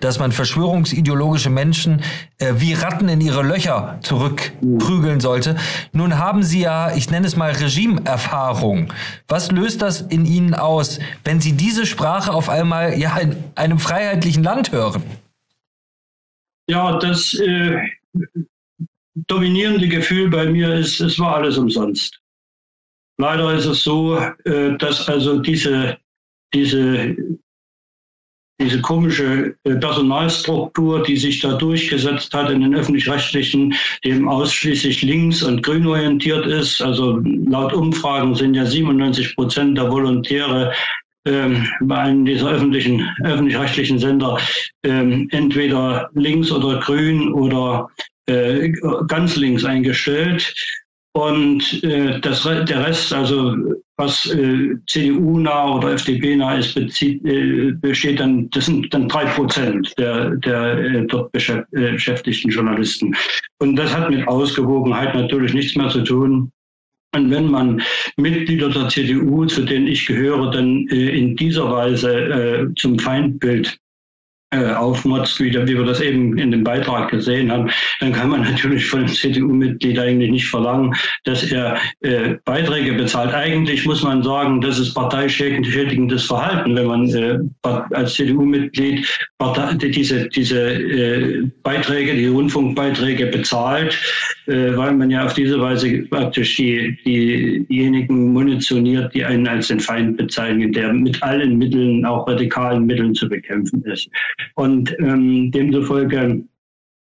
dass 0.00 0.18
man 0.18 0.32
verschwörungsideologische 0.32 1.48
Menschen 1.48 2.02
äh, 2.36 2.52
wie 2.56 2.74
Ratten 2.74 3.08
in 3.08 3.22
ihre 3.22 3.42
Löcher 3.42 3.98
zurückprügeln 4.02 5.20
sollte. 5.20 5.56
Nun 5.92 6.18
haben 6.18 6.42
Sie 6.42 6.60
ja, 6.60 6.94
ich 6.94 7.10
nenne 7.10 7.26
es 7.26 7.36
mal 7.36 7.52
Regimeerfahrung. 7.52 8.92
Was 9.28 9.50
löst 9.50 9.80
das 9.80 10.02
in 10.02 10.26
Ihnen 10.26 10.52
aus, 10.52 10.98
wenn 11.24 11.40
Sie 11.40 11.52
diese 11.52 11.86
Sprache 11.86 12.34
auf 12.34 12.50
einmal 12.50 12.98
ja 12.98 13.16
in 13.16 13.34
einem 13.54 13.78
freiheitlichen 13.78 14.44
Land 14.44 14.72
hören? 14.72 15.04
Ja, 16.68 16.98
das 16.98 17.32
äh, 17.32 17.78
dominierende 19.14 19.88
Gefühl 19.88 20.28
bei 20.28 20.46
mir 20.46 20.74
ist, 20.74 21.00
es 21.00 21.18
war 21.18 21.36
alles 21.36 21.56
umsonst. 21.58 22.20
Leider 23.18 23.54
ist 23.54 23.66
es 23.66 23.82
so, 23.82 24.18
äh, 24.44 24.76
dass 24.78 25.08
also 25.08 25.38
diese, 25.38 25.96
diese, 26.52 27.16
diese 28.60 28.80
komische 28.80 29.56
äh, 29.64 29.74
Personalstruktur, 29.76 31.02
die 31.02 31.16
sich 31.16 31.40
da 31.40 31.52
durchgesetzt 31.54 32.34
hat 32.34 32.50
in 32.50 32.62
den 32.62 32.74
öffentlich-rechtlichen, 32.74 33.74
dem 34.04 34.28
ausschließlich 34.28 35.02
links- 35.02 35.44
und 35.44 35.62
grün 35.62 35.86
orientiert 35.86 36.46
ist. 36.46 36.82
Also 36.82 37.20
laut 37.24 37.72
Umfragen 37.72 38.34
sind 38.34 38.54
ja 38.54 38.66
97 38.66 39.36
Prozent 39.36 39.78
der 39.78 39.90
Volontäre 39.90 40.72
ähm, 41.26 41.66
bei 41.82 41.96
einem 41.96 42.24
dieser 42.24 42.50
öffentlichen, 42.50 43.08
öffentlich-rechtlichen 43.22 43.98
Sender 43.98 44.38
ähm, 44.82 45.28
entweder 45.30 46.10
links 46.14 46.50
oder 46.50 46.80
grün 46.80 47.32
oder 47.32 47.88
äh, 48.26 48.72
ganz 49.08 49.36
links 49.36 49.64
eingestellt. 49.64 50.54
Und 51.16 51.84
äh, 51.84 52.18
das, 52.20 52.42
der 52.42 52.86
Rest, 52.86 53.12
also 53.12 53.54
was 53.96 54.26
äh, 54.26 54.74
CDU-nah 54.88 55.76
oder 55.76 55.92
FDP-nah 55.92 56.56
ist, 56.56 56.74
bezieht, 56.74 57.24
äh, 57.24 57.70
besteht 57.80 58.18
dann, 58.18 58.50
das 58.50 58.66
sind 58.66 58.92
dann 58.92 59.08
drei 59.08 59.24
Prozent 59.26 59.94
der, 59.96 60.30
der 60.36 60.78
äh, 60.78 61.06
dort 61.06 61.32
äh, 61.34 61.62
beschäftigten 61.70 62.50
Journalisten. 62.50 63.14
Und 63.60 63.76
das 63.76 63.94
hat 63.96 64.10
mit 64.10 64.26
Ausgewogenheit 64.26 65.14
natürlich 65.14 65.54
nichts 65.54 65.76
mehr 65.76 65.88
zu 65.88 66.02
tun. 66.02 66.50
Und 67.14 67.30
wenn 67.30 67.48
man 67.48 67.80
Mitglieder 68.16 68.70
der 68.70 68.88
CDU, 68.88 69.46
zu 69.46 69.62
denen 69.62 69.86
ich 69.86 70.06
gehöre, 70.06 70.50
dann 70.50 70.88
äh, 70.88 71.16
in 71.16 71.36
dieser 71.36 71.70
Weise 71.70 72.10
äh, 72.12 72.74
zum 72.74 72.98
Feindbild 72.98 73.78
äh, 74.54 74.72
aufmotzt, 74.72 75.40
wie, 75.40 75.52
wie 75.52 75.76
wir 75.76 75.84
das 75.84 76.00
eben 76.00 76.38
in 76.38 76.50
dem 76.50 76.62
Beitrag 76.62 77.10
gesehen 77.10 77.50
haben, 77.50 77.70
dann 78.00 78.12
kann 78.12 78.30
man 78.30 78.42
natürlich 78.50 78.86
von 78.86 79.00
einem 79.00 79.08
CDU-Mitglied 79.08 79.98
eigentlich 79.98 80.30
nicht 80.30 80.46
verlangen, 80.46 80.94
dass 81.24 81.42
er 81.50 81.76
äh, 82.00 82.36
Beiträge 82.44 82.92
bezahlt. 82.92 83.34
Eigentlich 83.34 83.84
muss 83.84 84.02
man 84.02 84.22
sagen, 84.22 84.60
das 84.60 84.78
ist 84.78 84.94
parteischädigendes 84.94 86.24
Verhalten, 86.24 86.76
wenn 86.76 86.86
man 86.86 87.08
äh, 87.08 87.38
als 87.62 88.14
CDU-Mitglied 88.14 89.06
diese, 89.80 90.28
diese 90.28 90.72
äh, 90.72 91.50
Beiträge, 91.62 92.14
die 92.14 92.26
Rundfunkbeiträge 92.26 93.26
bezahlt, 93.26 93.98
äh, 94.46 94.76
weil 94.76 94.92
man 94.94 95.10
ja 95.10 95.24
auf 95.24 95.34
diese 95.34 95.60
Weise 95.60 96.02
praktisch 96.10 96.56
die, 96.56 96.96
die, 97.04 97.66
diejenigen 97.68 98.32
munitioniert, 98.32 99.14
die 99.14 99.24
einen 99.24 99.46
als 99.46 99.68
den 99.68 99.80
Feind 99.80 100.16
bezeichnen, 100.16 100.72
der 100.72 100.92
mit 100.92 101.22
allen 101.22 101.58
Mitteln, 101.58 102.04
auch 102.04 102.26
radikalen 102.26 102.86
Mitteln 102.86 103.14
zu 103.14 103.28
bekämpfen 103.28 103.82
ist. 103.84 104.08
Und 104.54 104.94
ähm, 104.98 105.50
demzufolge 105.50 106.44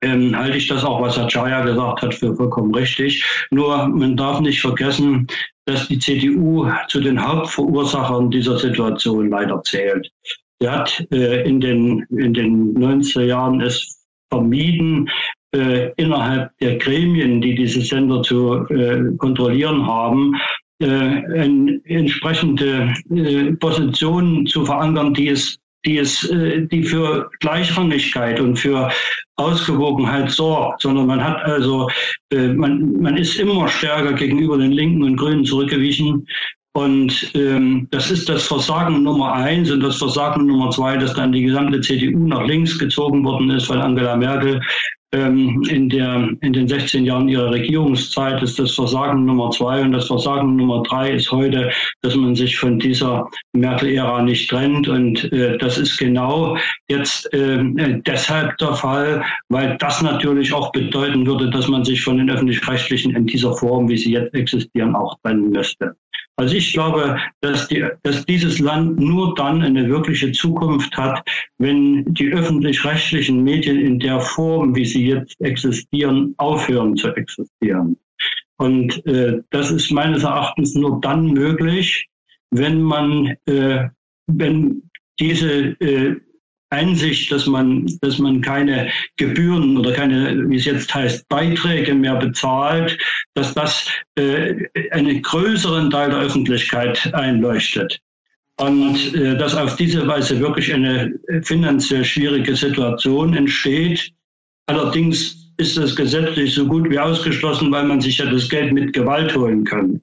ähm, 0.03 0.37
halte 0.37 0.59
ich 0.59 0.69
das 0.69 0.85
auch, 0.85 1.01
was 1.01 1.17
Herr 1.17 1.29
Chaya 1.29 1.65
gesagt 1.65 2.03
hat, 2.03 2.15
für 2.15 2.35
vollkommen 2.35 2.75
richtig. 2.75 3.25
Nur 3.51 3.89
man 3.89 4.17
darf 4.17 4.41
nicht 4.41 4.61
vergessen, 4.61 5.27
dass 5.65 5.89
die 5.89 5.99
CDU 5.99 6.71
zu 6.89 7.01
den 7.01 7.21
Hauptverursachern 7.21 8.31
dieser 8.31 8.59
Situation 8.59 9.31
leider 9.31 9.62
zählt. 9.62 10.11
Sie 10.61 10.69
hat 10.69 11.07
äh, 11.12 11.47
in, 11.47 11.61
den, 11.61 12.07
in 12.11 12.33
den 12.33 12.75
90er 12.77 13.25
Jahren 13.25 13.61
es 13.61 14.05
vermieden, 14.31 15.09
äh, 15.55 15.93
innerhalb 15.97 16.57
der 16.59 16.77
Gremien, 16.77 17.41
die 17.41 17.55
diese 17.55 17.81
Sender 17.81 18.23
zu 18.23 18.67
äh, 18.69 19.17
kontrollieren 19.19 19.87
haben, 19.87 20.35
äh, 20.83 21.23
entsprechende 21.85 22.93
äh, 23.11 23.53
Position 23.55 24.47
zu 24.47 24.65
verankern, 24.65 25.15
die 25.15 25.29
es 25.29 25.59
die 25.87 25.99
es, 25.99 26.29
äh, 26.31 26.66
die 26.66 26.83
für 26.83 27.31
Gleichrangigkeit 27.40 28.40
und 28.40 28.59
für 28.59 28.90
Ausgewogenheit 29.37 30.31
sorgt, 30.31 30.83
sondern 30.83 31.07
man 31.07 31.22
hat 31.22 31.42
also, 31.44 31.88
äh, 32.33 32.49
man, 32.49 33.01
man 33.01 33.16
ist 33.16 33.38
immer 33.38 33.68
stärker 33.68 34.12
gegenüber 34.12 34.59
den 34.59 34.72
Linken 34.72 35.03
und 35.03 35.16
Grünen 35.16 35.44
zurückgewichen. 35.44 36.27
Und 36.75 37.31
ähm, 37.35 37.88
das 37.90 38.11
ist 38.11 38.29
das 38.29 38.46
Versagen 38.46 39.03
Nummer 39.03 39.33
eins 39.33 39.70
und 39.70 39.81
das 39.81 39.96
Versagen 39.96 40.44
Nummer 40.46 40.70
zwei, 40.70 40.99
dass 40.99 41.14
dann 41.14 41.33
die 41.33 41.44
gesamte 41.44 41.81
CDU 41.81 42.27
nach 42.27 42.46
links 42.46 42.79
gezogen 42.79 43.25
worden 43.25 43.49
ist, 43.49 43.70
weil 43.70 43.81
Angela 43.81 44.14
Merkel 44.14 44.61
in, 45.12 45.88
der, 45.88 46.29
in 46.40 46.53
den 46.53 46.66
16 46.66 47.05
Jahren 47.05 47.29
ihrer 47.29 47.51
Regierungszeit 47.51 48.42
ist 48.42 48.59
das 48.59 48.73
Versagen 48.73 49.25
Nummer 49.25 49.51
zwei 49.51 49.81
und 49.81 49.92
das 49.92 50.09
Versagen 50.09 50.57
Nummer 50.57 50.83
drei 50.83 51.12
ist 51.12 51.31
heute, 51.31 51.71
dass 52.03 52.16
man 52.16 52.35
sich 52.35 52.59
von 52.59 52.79
dieser 52.79 53.29
Merkel-Ära 53.53 54.23
nicht 54.23 54.51
trennt. 54.51 54.88
Und 54.88 55.33
äh, 55.33 55.57
das 55.59 55.79
ist 55.79 55.97
genau 55.99 56.57
jetzt 56.88 57.29
ähm, 57.33 57.79
äh, 57.79 58.01
deshalb 58.05 58.59
der 58.59 58.75
Fall, 58.75 59.25
weil 59.49 59.77
das 59.79 60.03
natürlich 60.03 60.53
auch 60.53 60.73
bedeuten 60.73 61.27
würde, 61.27 61.51
dass 61.51 61.69
man 61.69 61.85
sich 61.85 62.03
von 62.03 62.19
den 62.19 62.31
öffentlich-rechtlichen 62.31 63.14
in 63.14 63.27
dieser 63.27 63.55
Form, 63.55 63.88
wie 63.88 63.97
sie 63.97 64.12
jetzt 64.12 64.35
existieren, 64.35 64.95
auch 64.97 65.16
trennen 65.23 65.51
müsste. 65.51 65.95
Also 66.38 66.55
ich 66.55 66.72
glaube, 66.75 67.18
dass, 67.40 67.66
die, 67.68 67.85
dass 68.03 68.27
dieses 68.27 68.59
Land 68.59 69.01
nur 69.01 69.35
dann 69.37 69.62
eine 69.62 69.88
wirkliche 69.88 70.33
Zukunft 70.33 70.94
hat, 70.96 71.27
wenn 71.59 72.05
die 72.12 72.31
öffentlich-rechtlichen 72.31 73.42
Medien 73.42 73.81
in 73.81 73.99
der 73.99 74.20
Form, 74.20 74.75
wie 74.75 74.85
sie 74.85 75.07
jetzt 75.07 75.40
existieren, 75.40 76.35
aufhören 76.37 76.94
zu 76.96 77.14
existieren. 77.14 77.96
Und 78.59 79.05
äh, 79.07 79.40
das 79.51 79.70
ist 79.70 79.90
meines 79.90 80.25
Erachtens 80.25 80.75
nur 80.75 81.01
dann 81.01 81.33
möglich, 81.33 82.07
wenn 82.51 82.83
man, 82.83 83.37
äh, 83.46 83.88
wenn 84.27 84.83
diese 85.18 85.81
äh, 85.81 86.16
Einsicht, 86.70 87.31
dass 87.31 87.46
man, 87.46 87.87
dass 88.00 88.18
man 88.18 88.40
keine 88.40 88.90
Gebühren 89.16 89.76
oder 89.76 89.92
keine, 89.92 90.48
wie 90.48 90.57
es 90.57 90.64
jetzt 90.64 90.92
heißt, 90.94 91.29
Beiträge 91.29 91.94
mehr 91.94 92.16
bezahlt, 92.16 92.98
dass 93.35 93.55
das 93.55 93.88
äh, 94.16 94.55
einen 94.90 95.22
größeren 95.22 95.90
Teil 95.90 96.11
der 96.11 96.20
Öffentlichkeit 96.20 97.12
einleuchtet. 97.14 97.98
Und 98.59 99.14
äh, 99.14 99.37
dass 99.37 99.55
auf 99.55 99.76
diese 99.76 100.07
Weise 100.07 100.40
wirklich 100.40 100.72
eine 100.72 101.14
finanziell 101.42 102.05
schwierige 102.05 102.57
Situation 102.57 103.35
entsteht. 103.35 104.11
Allerdings 104.66 105.52
ist 105.59 105.76
das 105.76 105.94
gesetzlich 105.94 106.55
so 106.55 106.66
gut 106.66 106.90
wie 106.90 106.98
ausgeschlossen, 106.98 107.70
weil 107.70 107.85
man 107.85 108.00
sich 108.00 108.18
ja 108.18 108.26
das 108.26 108.48
Geld 108.48 108.72
mit 108.72 108.92
Gewalt 108.92 109.35
holen 109.37 109.64
kann. 109.64 110.00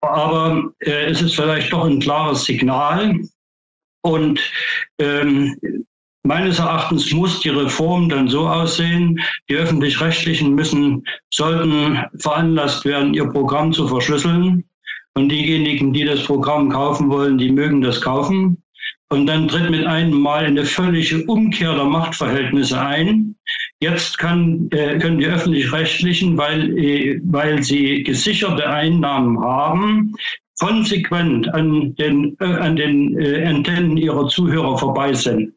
Aber 0.00 0.72
äh, 0.80 1.06
es 1.06 1.22
ist 1.22 1.34
vielleicht 1.34 1.72
doch 1.72 1.84
ein 1.84 2.00
klares 2.00 2.44
Signal, 2.44 3.20
und 4.06 4.40
ähm, 5.00 5.56
meines 6.22 6.58
Erachtens 6.58 7.12
muss 7.12 7.40
die 7.40 7.48
Reform 7.48 8.08
dann 8.08 8.28
so 8.28 8.46
aussehen, 8.46 9.20
die 9.48 9.56
öffentlich-rechtlichen 9.56 10.54
müssen, 10.54 11.04
sollten 11.32 11.98
veranlasst 12.18 12.84
werden, 12.84 13.14
ihr 13.14 13.26
Programm 13.26 13.72
zu 13.72 13.88
verschlüsseln. 13.88 14.64
Und 15.14 15.30
diejenigen, 15.30 15.92
die 15.92 16.04
das 16.04 16.24
Programm 16.24 16.68
kaufen 16.68 17.08
wollen, 17.08 17.38
die 17.38 17.50
mögen 17.50 17.80
das 17.80 18.00
kaufen. 18.00 18.62
Und 19.08 19.26
dann 19.26 19.48
tritt 19.48 19.70
mit 19.70 19.86
einem 19.86 20.20
Mal 20.20 20.44
eine 20.44 20.64
völlige 20.64 21.24
Umkehr 21.24 21.74
der 21.74 21.84
Machtverhältnisse 21.84 22.78
ein. 22.78 23.34
Jetzt 23.80 24.18
kann, 24.18 24.68
äh, 24.72 24.98
können 24.98 25.18
die 25.18 25.26
öffentlich-rechtlichen, 25.26 26.36
weil, 26.36 26.76
äh, 26.76 27.20
weil 27.24 27.62
sie 27.62 28.02
gesicherte 28.02 28.68
Einnahmen 28.68 29.40
haben, 29.40 30.12
konsequent 30.58 31.52
an 31.54 31.94
den, 31.96 32.36
äh, 32.40 32.44
an 32.44 32.76
den 32.76 33.18
äh, 33.20 33.44
Antennen 33.44 33.96
ihrer 33.96 34.28
Zuhörer 34.28 34.78
vorbeisenden. 34.78 35.54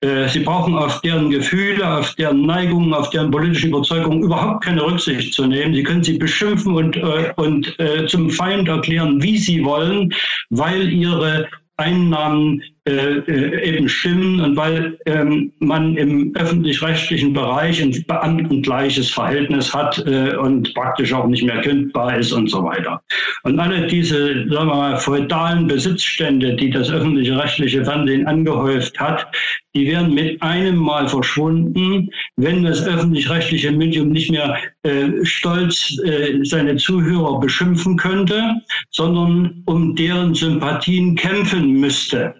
Äh, 0.00 0.28
sie 0.28 0.40
brauchen 0.40 0.74
auf 0.74 1.00
deren 1.02 1.30
Gefühle, 1.30 1.98
auf 1.98 2.14
deren 2.14 2.46
Neigungen, 2.46 2.94
auf 2.94 3.10
deren 3.10 3.30
politische 3.30 3.68
Überzeugungen 3.68 4.22
überhaupt 4.22 4.64
keine 4.64 4.82
Rücksicht 4.82 5.34
zu 5.34 5.46
nehmen. 5.46 5.74
Sie 5.74 5.82
können 5.82 6.04
sie 6.04 6.18
beschimpfen 6.18 6.74
und, 6.74 6.96
äh, 6.96 7.32
und 7.36 7.78
äh, 7.78 8.06
zum 8.06 8.30
Feind 8.30 8.68
erklären, 8.68 9.22
wie 9.22 9.36
sie 9.36 9.62
wollen, 9.64 10.14
weil 10.50 10.90
ihre 10.90 11.48
Einnahmen 11.76 12.62
eben 12.86 13.88
stimmen 13.88 14.40
und 14.40 14.56
weil 14.56 14.98
ähm, 15.06 15.52
man 15.58 15.96
im 15.96 16.34
öffentlich-rechtlichen 16.34 17.32
Bereich 17.32 17.82
ein 17.82 18.04
beamtengleiches 18.06 19.10
Verhältnis 19.10 19.72
hat 19.74 20.02
äh, 20.06 20.36
und 20.36 20.72
praktisch 20.74 21.12
auch 21.12 21.26
nicht 21.26 21.42
mehr 21.42 21.60
kündbar 21.60 22.18
ist 22.18 22.32
und 22.32 22.48
so 22.48 22.64
weiter. 22.64 23.02
Und 23.42 23.58
alle 23.58 23.86
diese, 23.86 24.48
sagen 24.48 24.68
wir 24.68 24.76
mal, 24.76 24.96
feudalen 24.96 25.66
Besitzstände, 25.66 26.56
die 26.56 26.70
das 26.70 26.90
öffentliche 26.90 27.38
rechtliche 27.38 27.84
Fernsehen 27.84 28.26
angehäuft 28.26 28.98
hat, 28.98 29.26
die 29.74 29.86
werden 29.86 30.14
mit 30.14 30.42
einem 30.42 30.76
Mal 30.76 31.06
verschwunden, 31.08 32.10
wenn 32.36 32.64
das 32.64 32.86
öffentlich-rechtliche 32.86 33.70
Medium 33.70 34.08
nicht 34.08 34.30
mehr 34.30 34.56
äh, 34.82 35.24
stolz 35.24 35.96
äh, 36.04 36.40
seine 36.42 36.76
Zuhörer 36.76 37.38
beschimpfen 37.38 37.96
könnte, 37.96 38.54
sondern 38.90 39.62
um 39.66 39.94
deren 39.94 40.34
Sympathien 40.34 41.14
kämpfen 41.14 41.80
müsste. 41.80 42.34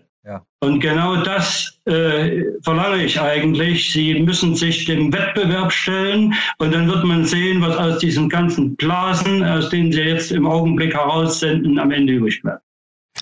Und 0.63 0.81
genau 0.81 1.17
das 1.23 1.79
äh, 1.87 2.43
verlange 2.63 3.05
ich 3.05 3.19
eigentlich. 3.19 3.93
Sie 3.93 4.21
müssen 4.21 4.55
sich 4.55 4.85
dem 4.85 5.11
Wettbewerb 5.11 5.73
stellen 5.73 6.35
und 6.59 6.75
dann 6.75 6.87
wird 6.87 7.03
man 7.05 7.25
sehen, 7.25 7.63
was 7.63 7.77
aus 7.79 7.99
diesen 7.99 8.29
ganzen 8.29 8.77
Blasen, 8.77 9.43
aus 9.43 9.71
denen 9.71 9.91
Sie 9.91 10.01
jetzt 10.01 10.33
im 10.33 10.47
Augenblick 10.47 10.93
heraussenden, 10.93 11.79
am 11.79 11.91
Ende 11.91 12.13
übrig 12.13 12.43
bleibt. 12.43 12.63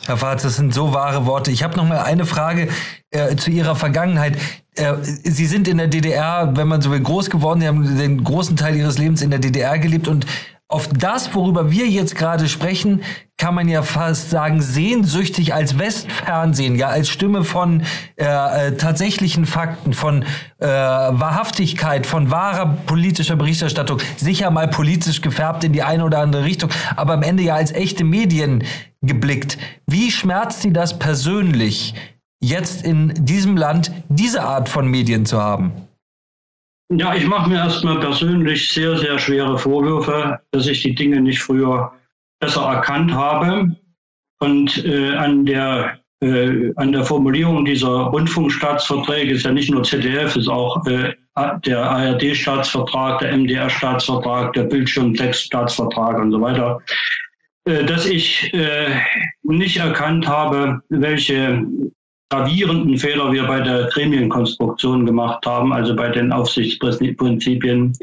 Herr 0.04 0.16
Fatz, 0.16 0.42
das 0.42 0.56
sind 0.56 0.74
so 0.74 0.92
wahre 0.92 1.26
Worte. 1.26 1.52
Ich 1.52 1.62
habe 1.62 1.76
noch 1.76 1.86
mal 1.86 2.00
eine 2.00 2.26
Frage 2.26 2.68
äh, 3.10 3.36
zu 3.36 3.50
Ihrer 3.50 3.76
Vergangenheit. 3.76 4.36
Äh, 4.74 4.94
Sie 5.02 5.46
sind 5.46 5.68
in 5.68 5.78
der 5.78 5.86
DDR, 5.86 6.52
wenn 6.56 6.66
man 6.66 6.82
so 6.82 6.90
will, 6.90 7.00
groß 7.00 7.30
geworden. 7.30 7.60
Sie 7.60 7.68
haben 7.68 7.98
den 7.98 8.24
großen 8.24 8.56
Teil 8.56 8.74
Ihres 8.76 8.98
Lebens 8.98 9.22
in 9.22 9.30
der 9.30 9.38
DDR 9.38 9.78
gelebt 9.78 10.08
und 10.08 10.26
auf 10.70 10.86
das, 10.88 11.34
worüber 11.34 11.70
wir 11.70 11.88
jetzt 11.88 12.14
gerade 12.14 12.46
sprechen, 12.46 13.02
kann 13.38 13.54
man 13.54 13.68
ja 13.68 13.82
fast 13.82 14.28
sagen, 14.28 14.60
sehnsüchtig 14.60 15.54
als 15.54 15.78
Westfernsehen, 15.78 16.76
ja, 16.76 16.88
als 16.88 17.08
Stimme 17.08 17.42
von 17.42 17.84
äh, 18.16 18.24
äh, 18.24 18.76
tatsächlichen 18.76 19.46
Fakten, 19.46 19.94
von 19.94 20.24
äh, 20.58 20.66
Wahrhaftigkeit, 20.66 22.04
von 22.04 22.30
wahrer 22.30 22.76
politischer 22.84 23.36
Berichterstattung, 23.36 24.00
sicher 24.18 24.50
mal 24.50 24.68
politisch 24.68 25.22
gefärbt 25.22 25.64
in 25.64 25.72
die 25.72 25.82
eine 25.82 26.04
oder 26.04 26.18
andere 26.18 26.44
Richtung, 26.44 26.68
aber 26.96 27.14
am 27.14 27.22
Ende 27.22 27.44
ja 27.44 27.54
als 27.54 27.72
echte 27.72 28.04
Medien 28.04 28.62
geblickt. 29.00 29.56
Wie 29.86 30.10
schmerzt 30.10 30.60
Sie 30.60 30.72
das 30.72 30.98
persönlich, 30.98 31.94
jetzt 32.40 32.84
in 32.84 33.14
diesem 33.24 33.56
Land 33.56 33.90
diese 34.10 34.42
Art 34.42 34.68
von 34.68 34.86
Medien 34.86 35.24
zu 35.24 35.40
haben? 35.40 35.87
Ja, 36.90 37.14
ich 37.14 37.26
mache 37.26 37.50
mir 37.50 37.56
erstmal 37.56 38.00
persönlich 38.00 38.70
sehr, 38.70 38.96
sehr 38.96 39.18
schwere 39.18 39.58
Vorwürfe, 39.58 40.40
dass 40.52 40.66
ich 40.66 40.82
die 40.82 40.94
Dinge 40.94 41.20
nicht 41.20 41.40
früher 41.40 41.92
besser 42.40 42.62
erkannt 42.62 43.12
habe. 43.12 43.76
Und 44.40 44.84
äh, 44.86 45.14
an, 45.14 45.44
der, 45.44 45.98
äh, 46.20 46.72
an 46.76 46.92
der 46.92 47.04
Formulierung 47.04 47.66
dieser 47.66 47.88
Rundfunkstaatsverträge 47.88 49.34
ist 49.34 49.44
ja 49.44 49.52
nicht 49.52 49.70
nur 49.70 49.82
ZDF, 49.82 50.34
ist 50.36 50.48
auch 50.48 50.86
äh, 50.86 51.12
der 51.66 51.90
ARD-Staatsvertrag, 51.90 53.18
der 53.18 53.36
MDR-Staatsvertrag, 53.36 54.54
der 54.54 54.64
Bildschirmtext-Staatsvertrag 54.64 56.18
und 56.18 56.32
so 56.32 56.40
weiter, 56.40 56.80
äh, 57.66 57.84
dass 57.84 58.06
ich 58.06 58.52
äh, 58.54 59.00
nicht 59.42 59.76
erkannt 59.76 60.26
habe, 60.26 60.80
welche 60.88 61.66
gravierenden 62.30 62.98
Fehler 62.98 63.32
wir 63.32 63.44
bei 63.44 63.60
der 63.60 63.84
Gremienkonstruktion 63.84 65.06
gemacht 65.06 65.44
haben, 65.46 65.72
also 65.72 65.96
bei 65.96 66.08
den 66.08 66.32
Aufsichtsprinzipien. 66.32 67.96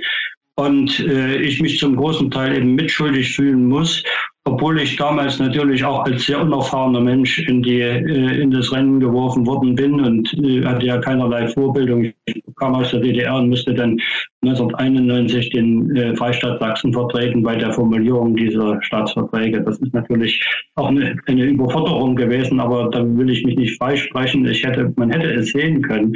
Und 0.56 1.00
äh, 1.02 1.38
ich 1.38 1.62
mich 1.62 1.80
zum 1.80 1.96
großen 1.96 2.32
Teil 2.32 2.58
eben 2.58 2.76
mitschuldig 2.76 3.36
fühlen 3.36 3.68
muss 3.68 4.04
obwohl 4.48 4.80
ich 4.80 4.96
damals 4.96 5.40
natürlich 5.40 5.84
auch 5.84 6.06
als 6.06 6.26
sehr 6.26 6.40
unerfahrener 6.40 7.02
Mensch 7.02 7.40
in, 7.40 7.64
die, 7.64 7.82
äh, 7.82 8.42
in 8.42 8.52
das 8.52 8.72
Rennen 8.72 9.00
geworfen 9.00 9.46
worden 9.48 9.74
bin 9.74 10.00
und 10.00 10.32
äh, 10.36 10.64
hatte 10.64 10.86
ja 10.86 11.00
keinerlei 11.00 11.48
Vorbildung. 11.48 12.14
Ich 12.26 12.44
kam 12.56 12.76
aus 12.76 12.92
der 12.92 13.00
DDR 13.00 13.36
und 13.36 13.50
musste 13.50 13.74
dann 13.74 14.00
1991 14.44 15.50
den 15.50 15.96
äh, 15.96 16.16
Freistaat 16.16 16.60
Sachsen 16.60 16.94
vertreten 16.94 17.42
bei 17.42 17.56
der 17.56 17.74
Formulierung 17.74 18.36
dieser 18.36 18.80
Staatsverträge. 18.84 19.62
Das 19.62 19.80
ist 19.80 19.94
natürlich 19.96 20.40
auch 20.76 20.90
eine, 20.90 21.18
eine 21.26 21.44
Überforderung 21.46 22.16
gewesen, 22.16 22.60
aber 22.60 22.92
da 22.92 23.04
will 23.04 23.32
ich 23.32 23.44
mich 23.44 23.58
nicht 23.58 23.78
freisprechen. 23.80 24.46
Ich 24.46 24.64
hätte, 24.64 24.94
man 24.96 25.10
hätte 25.10 25.34
es 25.34 25.50
sehen 25.50 25.82
können. 25.82 26.16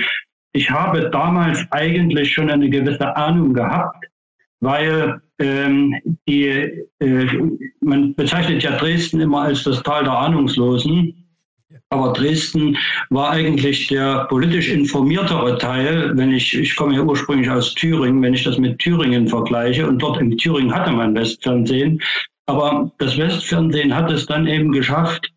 Ich 0.53 0.69
habe 0.69 1.09
damals 1.09 1.65
eigentlich 1.71 2.31
schon 2.31 2.49
eine 2.51 2.69
gewisse 2.69 3.15
Ahnung 3.15 3.53
gehabt, 3.53 4.05
weil 4.61 5.21
ähm, 5.39 5.95
die, 6.27 6.47
äh, 6.99 7.27
man 7.81 8.13
bezeichnet 8.15 8.63
ja 8.63 8.77
Dresden 8.77 9.21
immer 9.21 9.43
als 9.43 9.63
das 9.63 9.81
Tal 9.83 10.03
der 10.03 10.13
Ahnungslosen. 10.13 11.15
Aber 11.91 12.13
Dresden 12.13 12.77
war 13.09 13.31
eigentlich 13.31 13.87
der 13.87 14.25
politisch 14.25 14.69
informiertere 14.69 15.57
Teil, 15.57 16.15
wenn 16.15 16.31
ich, 16.31 16.55
ich 16.55 16.75
komme 16.75 16.95
ja 16.95 17.01
ursprünglich 17.01 17.49
aus 17.49 17.73
Thüringen, 17.73 18.21
wenn 18.21 18.35
ich 18.35 18.43
das 18.43 18.59
mit 18.59 18.77
Thüringen 18.77 19.27
vergleiche, 19.27 19.87
und 19.87 19.99
dort 19.99 20.21
in 20.21 20.37
Thüringen 20.37 20.73
hatte 20.73 20.91
man 20.91 21.15
Westfernsehen, 21.15 21.99
Aber 22.49 22.91
das 22.97 23.15
Westfernsehen 23.17 23.95
hat 23.95 24.11
es 24.11 24.25
dann 24.25 24.47
eben 24.47 24.71
geschafft, 24.71 25.31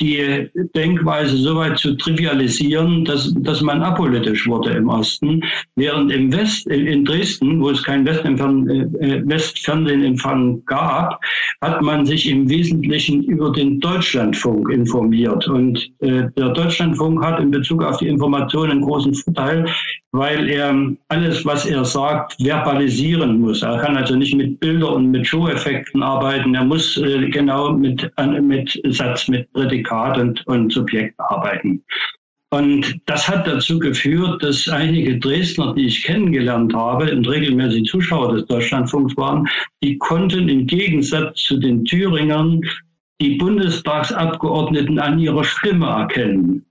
die 0.00 0.50
Denkweise 0.74 1.36
so 1.36 1.56
weit 1.56 1.78
zu 1.78 1.94
trivialisieren, 1.96 3.04
dass, 3.04 3.32
dass 3.38 3.60
man 3.60 3.82
apolitisch 3.82 4.46
wurde 4.46 4.70
im 4.70 4.88
Osten, 4.88 5.42
während 5.76 6.12
im 6.12 6.32
West, 6.32 6.66
in 6.66 7.04
Dresden, 7.04 7.60
wo 7.60 7.70
es 7.70 7.82
kein 7.82 8.06
äh, 8.06 9.22
Westfernsehempfang 9.26 10.64
gab, 10.66 11.20
hat 11.60 11.82
man 11.82 12.06
sich 12.06 12.28
im 12.28 12.48
Wesentlichen 12.48 13.22
über 13.24 13.52
den 13.52 13.80
Deutschlandfunk 13.80 14.70
informiert. 14.70 15.46
Und 15.48 15.78
äh, 16.00 16.24
der 16.36 16.50
Deutschlandfunk 16.50 17.24
hat 17.24 17.40
in 17.40 17.50
Bezug 17.50 17.82
auf 17.82 17.98
die 17.98 18.08
Informationen 18.08 18.72
einen 18.72 18.82
großen 18.82 19.14
Vorteil, 19.14 19.66
weil 20.12 20.48
er 20.48 20.72
alles, 21.08 21.44
was 21.44 21.66
er 21.66 21.84
sagt, 21.84 22.36
verbalisieren 22.40 23.40
muss. 23.40 23.62
Er 23.62 23.78
kann 23.78 23.96
also 23.96 24.14
nicht 24.14 24.34
mit 24.34 24.60
Bildern 24.60 24.94
und 24.94 25.10
mit 25.10 25.26
Show-Effekten 25.26 26.02
arbeiten. 26.02 26.54
Er 26.54 26.64
muss 26.64 26.96
äh, 26.98 27.28
genau 27.30 27.72
mit, 27.72 28.10
mit 28.40 28.80
Satz, 28.90 29.28
mit 29.28 29.43
Prädikat 29.52 30.18
und, 30.18 30.46
und 30.46 30.72
Subjekt 30.72 31.18
arbeiten. 31.18 31.82
Und 32.50 33.00
das 33.06 33.28
hat 33.28 33.48
dazu 33.48 33.80
geführt, 33.80 34.40
dass 34.42 34.68
einige 34.68 35.18
Dresdner, 35.18 35.74
die 35.74 35.86
ich 35.86 36.04
kennengelernt 36.04 36.72
habe 36.72 37.10
und 37.10 37.28
regelmäßig 37.28 37.84
Zuschauer 37.86 38.34
des 38.34 38.46
Deutschlandfunks 38.46 39.16
waren, 39.16 39.48
die 39.82 39.98
konnten 39.98 40.48
im 40.48 40.66
Gegensatz 40.66 41.42
zu 41.42 41.56
den 41.56 41.84
Thüringern 41.84 42.60
die 43.20 43.36
Bundestagsabgeordneten 43.36 45.00
an 45.00 45.18
ihrer 45.18 45.42
Stimme 45.42 45.86
erkennen. 45.86 46.64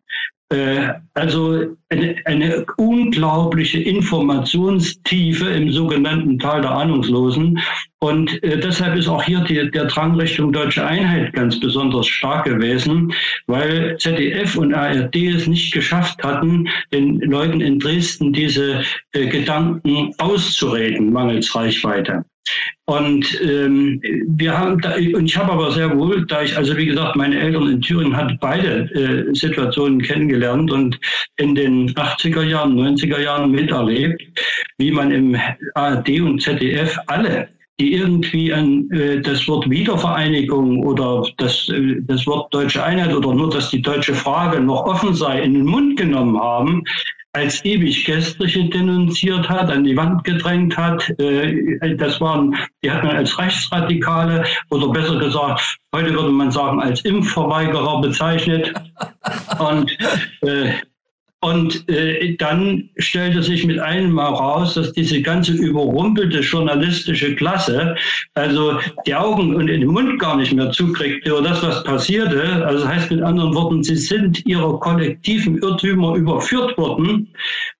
Äh, 0.53 0.93
also 1.15 1.65
eine, 1.89 2.15
eine, 2.25 2.63
unglaubliche 2.77 3.79
Informationstiefe 3.79 5.47
im 5.49 5.71
sogenannten 5.71 6.37
Tal 6.37 6.61
der 6.61 6.69
Ahnungslosen. 6.69 7.59
Und 7.99 8.43
äh, 8.43 8.59
deshalb 8.59 8.95
ist 8.95 9.07
auch 9.07 9.23
hier 9.23 9.39
die, 9.39 9.71
der 9.71 9.85
Drang 9.85 10.13
Richtung 10.15 10.53
deutsche 10.53 10.85
Einheit 10.85 11.33
ganz 11.33 11.59
besonders 11.59 12.05
stark 12.05 12.45
gewesen, 12.45 13.11
weil 13.47 13.97
ZDF 13.97 14.55
und 14.55 14.75
ARD 14.75 15.15
es 15.15 15.47
nicht 15.47 15.73
geschafft 15.73 16.23
hatten, 16.23 16.69
den 16.91 17.19
Leuten 17.21 17.59
in 17.59 17.79
Dresden 17.79 18.31
diese 18.31 18.83
äh, 19.13 19.25
Gedanken 19.25 20.13
auszureden, 20.19 21.11
mangels 21.11 21.55
Reichweite. 21.55 22.23
Und 22.85 23.39
ähm, 23.41 24.01
wir 24.27 24.57
haben 24.57 24.81
da, 24.81 24.95
und 24.95 25.25
ich 25.25 25.37
habe 25.37 25.53
aber 25.53 25.71
sehr 25.71 25.95
wohl, 25.97 26.25
da 26.25 26.41
ich 26.41 26.57
also 26.57 26.75
wie 26.75 26.87
gesagt 26.87 27.15
meine 27.15 27.39
Eltern 27.39 27.69
in 27.69 27.81
Thüringen 27.81 28.15
hatte 28.15 28.37
beide 28.41 28.89
äh, 28.93 29.33
Situationen 29.33 30.01
kennengelernt 30.01 30.69
und 30.69 30.99
in 31.37 31.55
den 31.55 31.89
80er 31.93 32.43
Jahren, 32.43 32.77
90er 32.77 33.19
Jahren 33.19 33.51
miterlebt, 33.51 34.21
wie 34.77 34.91
man 34.91 35.11
im 35.11 35.37
ARD 35.75 36.19
und 36.19 36.41
ZDF 36.41 36.97
alle 37.07 37.47
die 37.79 37.93
irgendwie 37.93 38.53
an 38.53 38.89
äh, 38.91 39.19
das 39.21 39.47
Wort 39.47 39.69
Wiedervereinigung 39.69 40.83
oder 40.83 41.25
das, 41.37 41.67
äh, 41.69 41.95
das 42.01 42.25
Wort 42.27 42.53
deutsche 42.53 42.83
Einheit 42.83 43.13
oder 43.13 43.33
nur, 43.33 43.49
dass 43.49 43.71
die 43.71 43.81
deutsche 43.81 44.13
Frage 44.13 44.59
noch 44.59 44.85
offen 44.85 45.13
sei, 45.13 45.41
in 45.41 45.53
den 45.53 45.65
Mund 45.65 45.97
genommen 45.97 46.39
haben, 46.39 46.83
als 47.33 47.65
ewig 47.65 48.05
Gestrige 48.05 48.69
denunziert 48.69 49.49
hat, 49.49 49.71
an 49.71 49.83
die 49.83 49.97
Wand 49.97 50.23
gedrängt 50.23 50.77
hat. 50.77 51.09
Äh, 51.19 51.95
das 51.95 52.21
waren, 52.21 52.55
die 52.83 52.91
hat 52.91 53.03
man 53.03 53.15
als 53.15 53.37
Rechtsradikale 53.39 54.45
oder 54.69 54.89
besser 54.89 55.17
gesagt, 55.17 55.77
heute 55.95 56.13
würde 56.13 56.29
man 56.29 56.51
sagen, 56.51 56.79
als 56.79 57.01
Impfverweigerer 57.01 58.01
bezeichnet. 58.01 58.71
Und 59.57 59.91
äh, 60.41 60.73
und 61.43 61.89
äh, 61.89 62.37
dann 62.37 62.89
stellte 62.99 63.43
sich 63.43 63.65
mit 63.65 63.77
einem 63.77 64.13
Mal 64.13 64.29
raus, 64.29 64.75
dass 64.75 64.93
diese 64.93 65.21
ganze 65.21 65.51
überrumpelte 65.51 66.39
journalistische 66.39 67.35
Klasse 67.35 67.97
also 68.35 68.79
die 69.05 69.13
Augen 69.13 69.53
und 69.55 69.67
den 69.67 69.85
Mund 69.85 70.19
gar 70.19 70.37
nicht 70.37 70.53
mehr 70.53 70.71
zukriegte 70.71 71.31
über 71.31 71.41
das, 71.41 71.61
was 71.61 71.83
passierte. 71.83 72.65
Also 72.65 72.85
das 72.85 72.87
heißt 72.87 73.11
mit 73.11 73.21
anderen 73.21 73.53
Worten, 73.53 73.83
sie 73.83 73.97
sind 73.97 74.45
ihrer 74.45 74.79
kollektiven 74.79 75.57
Irrtümer 75.57 76.15
überführt 76.15 76.77
worden. 76.77 77.27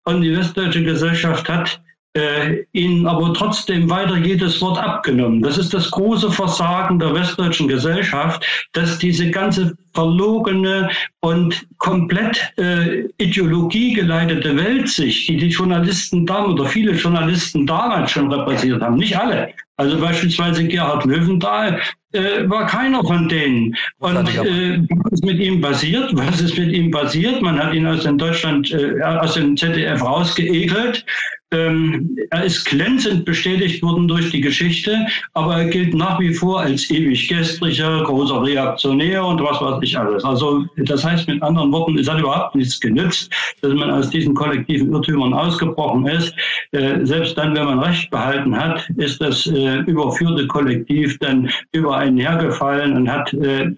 Und 0.04 0.22
die 0.24 0.36
westdeutsche 0.36 0.84
Gesellschaft 0.84 1.48
hat 1.48 1.82
äh, 2.14 2.64
ihnen 2.74 3.08
aber 3.08 3.34
trotzdem 3.34 3.90
weiter 3.90 4.18
jedes 4.18 4.62
Wort 4.62 4.78
abgenommen. 4.78 5.42
Das 5.42 5.58
ist 5.58 5.74
das 5.74 5.90
große 5.92 6.32
Versagen 6.32 7.00
der 7.00 7.14
westdeutschen 7.14 7.68
Gesellschaft, 7.68 8.46
dass 8.74 9.00
diese 9.00 9.30
ganze 9.32 9.76
verlogene 9.94 10.90
und 11.22 11.66
komplett 11.78 12.54
äh, 12.58 13.08
ideologiegeleitete 13.18 14.56
Weltsicht, 14.56 15.30
die 15.30 15.38
die 15.38 15.50
Journalisten 15.50 16.26
damals 16.26 16.54
oder 16.60 16.66
viele 16.66 16.94
Journalisten 16.94 17.66
damals 17.66 18.12
schon 18.12 18.32
repräsentiert 18.32 18.82
haben, 18.82 18.96
nicht 18.96 19.18
alle. 19.18 19.54
Also 19.78 20.00
beispielsweise 20.00 20.68
Gerhard 20.68 21.06
Löwenthal 21.06 21.82
äh, 22.14 22.50
war 22.50 22.68
keiner 22.68 23.04
von 23.04 23.28
denen. 23.28 23.76
Und 24.00 24.30
äh, 24.30 24.80
was 25.04 25.14
ist 25.14 25.26
mit 25.26 25.40
ihm 25.40 25.62
passiert? 25.62 26.12
Was 26.14 26.42
ist 26.42 26.58
mit 26.58 26.72
ihm 26.72 26.92
passiert? 26.92 27.42
Man 27.42 27.62
hat 27.62 27.74
ihn 27.74 27.88
aus 27.88 28.04
dem 28.04 28.18
Deutschland, 28.18 28.72
äh, 28.72 29.02
aus 29.02 29.34
dem 29.34 29.58
ZDF 29.58 30.02
rausgeekelt 30.02 31.06
ähm, 31.54 32.18
er 32.32 32.44
ist 32.44 32.66
glänzend 32.66 33.26
bestätigt 33.26 33.82
worden 33.84 34.08
durch 34.08 34.32
die 34.32 34.42
Geschichte, 34.42 35.06
aber 35.34 35.58
er 35.58 35.70
gilt 35.70 35.94
nach 35.94 36.20
wie 36.20 36.34
vor 36.34 36.62
als 36.62 36.90
ewig 36.90 37.28
gestriger, 37.28 38.04
großer 38.04 38.44
Reaktionär 38.44 39.24
und 39.24 39.42
was 39.42 39.62
weiß 39.62 39.80
ich 39.82 39.98
alles. 39.98 40.24
Also 40.24 40.66
das 40.78 41.06
heißt 41.06 41.28
mit 41.28 41.42
anderen 41.44 41.72
Worten, 41.72 41.98
es 41.98 42.10
hat 42.10 42.20
überhaupt 42.20 42.56
nichts 42.56 42.80
genützt, 42.80 43.32
dass 43.62 43.74
man 43.74 43.92
aus 43.92 44.10
diesen 44.10 44.34
kollektiven 44.34 44.92
Irrtümern 44.92 45.34
ausgebrochen 45.34 46.08
ist. 46.08 46.34
Äh, 46.74 47.06
selbst 47.06 47.38
dann, 47.38 47.56
wenn 47.56 47.66
man 47.66 47.80
Recht 47.80 48.10
behalten 48.10 48.60
hat, 48.60 48.90
ist 48.98 49.22
das 49.22 49.46
äh, 49.46 49.78
überführte 49.82 50.48
Kollektiv 50.48 51.20
dann 51.20 51.48
über 51.72 51.98
einen 51.98 52.18
hergefallen 52.18 52.94
und 52.96 53.12
hat, 53.12 53.32
äh, 53.34 53.70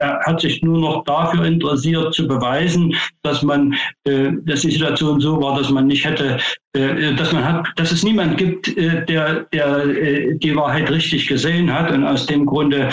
hat 0.00 0.40
sich 0.40 0.62
nur 0.62 0.78
noch 0.78 1.04
dafür 1.04 1.44
interessiert 1.44 2.14
zu 2.14 2.28
beweisen, 2.28 2.94
dass 3.22 3.42
man, 3.42 3.74
dass 4.04 4.60
die 4.60 4.70
Situation 4.70 5.20
so 5.20 5.40
war, 5.42 5.58
dass 5.58 5.70
man 5.70 5.88
nicht 5.88 6.04
hätte 6.04 6.38
dass 6.72 7.32
man 7.32 7.44
hat, 7.44 7.66
dass 7.76 7.92
es 7.92 8.02
niemand 8.02 8.36
gibt, 8.36 8.76
äh, 8.76 9.04
der, 9.06 9.46
der 9.52 9.86
äh, 9.86 10.34
die 10.38 10.54
Wahrheit 10.54 10.90
richtig 10.90 11.26
gesehen 11.26 11.72
hat 11.72 11.90
und 11.90 12.04
aus 12.04 12.26
dem 12.26 12.44
Grunde 12.44 12.90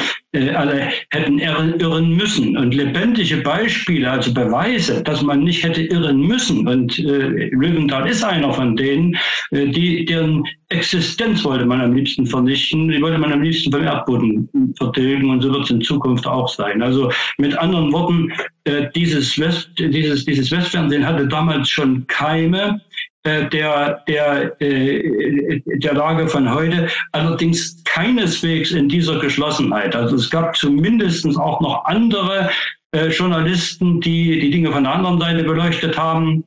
alle 0.53 0.89
hätten 1.11 1.39
irren 1.39 2.11
müssen. 2.11 2.57
Und 2.57 2.73
lebendige 2.73 3.37
Beispiele, 3.37 4.11
also 4.11 4.33
Beweise, 4.33 5.01
dass 5.03 5.21
man 5.21 5.43
nicht 5.43 5.63
hätte 5.63 5.83
irren 5.83 6.19
müssen. 6.19 6.67
Und 6.67 6.99
äh, 6.99 7.49
Löwenthal 7.51 8.09
ist 8.09 8.23
einer 8.23 8.51
von 8.51 8.75
denen, 8.75 9.15
die, 9.51 10.03
deren 10.03 10.43
Existenz 10.69 11.43
wollte 11.43 11.65
man 11.65 11.79
am 11.79 11.93
liebsten 11.93 12.25
vernichten, 12.25 12.89
die 12.89 13.01
wollte 13.01 13.19
man 13.19 13.31
am 13.31 13.41
liebsten 13.41 13.69
beim 13.69 13.83
Erdboden 13.83 14.49
vertilgen 14.77 15.29
und 15.29 15.41
so 15.41 15.51
wird 15.53 15.65
es 15.65 15.69
in 15.69 15.81
Zukunft 15.81 16.25
auch 16.25 16.49
sein. 16.49 16.81
Also 16.81 17.11
mit 17.37 17.55
anderen 17.57 17.93
Worten, 17.93 18.33
äh, 18.63 18.87
dieses, 18.95 19.37
West, 19.39 19.69
dieses, 19.77 20.25
dieses 20.25 20.51
Westfernsehen 20.51 21.05
hatte 21.05 21.27
damals 21.27 21.69
schon 21.69 22.05
Keime, 22.07 22.81
äh, 22.81 22.94
der, 23.25 24.03
der, 24.07 24.61
äh, 24.61 25.61
der 25.65 25.93
Lage 25.93 26.27
von 26.27 26.53
heute, 26.53 26.87
allerdings 27.11 27.83
keineswegs 27.85 28.71
in 28.71 28.87
dieser 28.87 29.19
Geschlossenheit. 29.19 29.95
Also 29.95 30.15
es 30.15 30.29
gab 30.29 30.55
zumindest 30.55 31.25
auch 31.37 31.59
noch 31.61 31.85
andere 31.85 32.49
äh, 32.91 33.07
Journalisten, 33.09 33.99
die 33.99 34.39
die 34.39 34.51
Dinge 34.51 34.71
von 34.71 34.83
der 34.83 34.93
anderen 34.93 35.19
Seite 35.19 35.43
beleuchtet 35.43 35.97
haben. 35.97 36.43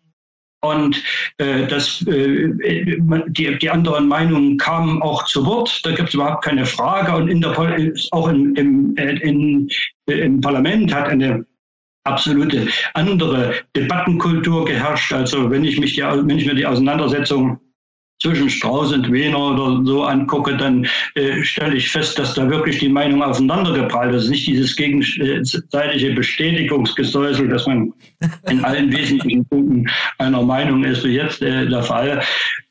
Und 0.61 1.03
äh, 1.39 1.67
das, 1.69 2.03
äh, 2.07 2.49
die, 3.29 3.59
die 3.59 3.71
anderen 3.71 4.09
Meinungen 4.09 4.57
kamen 4.59 5.03
auch 5.03 5.25
zu 5.27 5.47
Wort. 5.47 5.81
Da 5.85 5.93
gibt 5.93 6.09
es 6.09 6.15
überhaupt 6.15 6.45
keine 6.45 6.67
Frage. 6.67 7.15
Und 7.15 7.29
in 7.29 7.41
der, 7.41 7.57
auch 8.11 8.29
in, 8.29 8.55
im, 8.57 8.97
in, 8.97 9.69
im 10.07 10.41
Parlament 10.41 10.93
hat 10.93 11.09
eine 11.09 11.45
absolute 12.09 12.69
andere 12.95 13.55
Debattenkultur 13.77 14.65
geherrscht. 14.65 15.13
Also 15.13 15.51
wenn 15.51 15.65
ich 15.65 15.79
mich 15.79 15.95
die, 15.95 16.03
wenn 16.03 16.39
ich 16.39 16.47
mir 16.47 16.55
die 16.55 16.67
Auseinandersetzung 16.67 17.59
zwischen 18.21 18.51
Strauß 18.51 18.93
und 18.93 19.13
Wiener 19.13 19.39
oder 19.39 19.81
so 19.85 20.03
angucke, 20.03 20.57
dann 20.57 20.87
äh, 21.15 21.43
stelle 21.43 21.77
ich 21.77 21.91
fest, 21.91 22.19
dass 22.19 22.35
da 22.35 22.49
wirklich 22.51 22.79
die 22.79 22.89
Meinung 22.89 23.23
aufeinandergeprallt 23.23 24.15
ist. 24.15 24.29
Nicht 24.29 24.47
dieses 24.47 24.75
gegenseitige 24.75 26.15
Bestätigungsgesäusel, 26.15 27.49
dass 27.49 27.67
man 27.67 27.93
in 28.49 28.65
allen 28.65 28.93
wesentlichen 28.93 29.47
Punkten 29.47 29.87
einer 30.19 30.43
Meinung 30.43 30.85
ist, 30.85 31.05
wie 31.05 31.15
jetzt 31.15 31.43
äh, 31.43 31.67
der 31.67 31.83
Fall. 31.83 32.21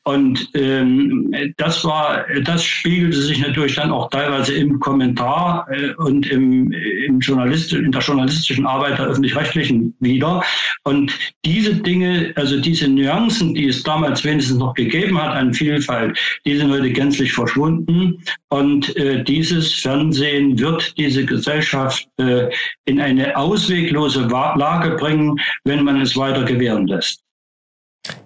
Und 0.08 0.48
ähm, 0.54 1.30
das 1.58 1.84
war, 1.84 2.24
das 2.42 2.64
spiegelte 2.64 3.20
sich 3.20 3.40
natürlich 3.40 3.74
dann 3.74 3.90
auch 3.90 4.08
teilweise 4.08 4.54
im 4.54 4.80
Kommentar 4.80 5.68
äh, 5.70 5.92
und 5.96 6.26
im, 6.30 6.72
im 6.72 7.20
Journalist, 7.20 7.74
in 7.74 7.92
der 7.92 8.00
journalistischen 8.00 8.64
Arbeit 8.64 8.98
der 8.98 9.08
öffentlich-rechtlichen 9.08 9.94
wieder. 10.00 10.42
Und 10.84 11.12
diese 11.44 11.74
Dinge, 11.74 12.32
also 12.36 12.58
diese 12.58 12.88
Nuancen, 12.88 13.52
die 13.52 13.68
es 13.68 13.82
damals 13.82 14.24
wenigstens 14.24 14.56
noch 14.56 14.72
gegeben 14.72 15.22
hat 15.22 15.36
an 15.36 15.52
Vielfalt, 15.52 16.18
die 16.46 16.56
sind 16.56 16.72
heute 16.72 16.90
gänzlich 16.90 17.34
verschwunden. 17.34 18.16
Und 18.48 18.96
äh, 18.96 19.22
dieses 19.22 19.74
Fernsehen 19.74 20.58
wird 20.58 20.96
diese 20.96 21.26
Gesellschaft 21.26 22.08
äh, 22.16 22.48
in 22.86 22.98
eine 22.98 23.36
ausweglose 23.36 24.22
Lage 24.22 24.96
bringen, 24.96 25.38
wenn 25.64 25.84
man 25.84 26.00
es 26.00 26.16
weiter 26.16 26.44
gewähren 26.44 26.86
lässt. 26.86 27.27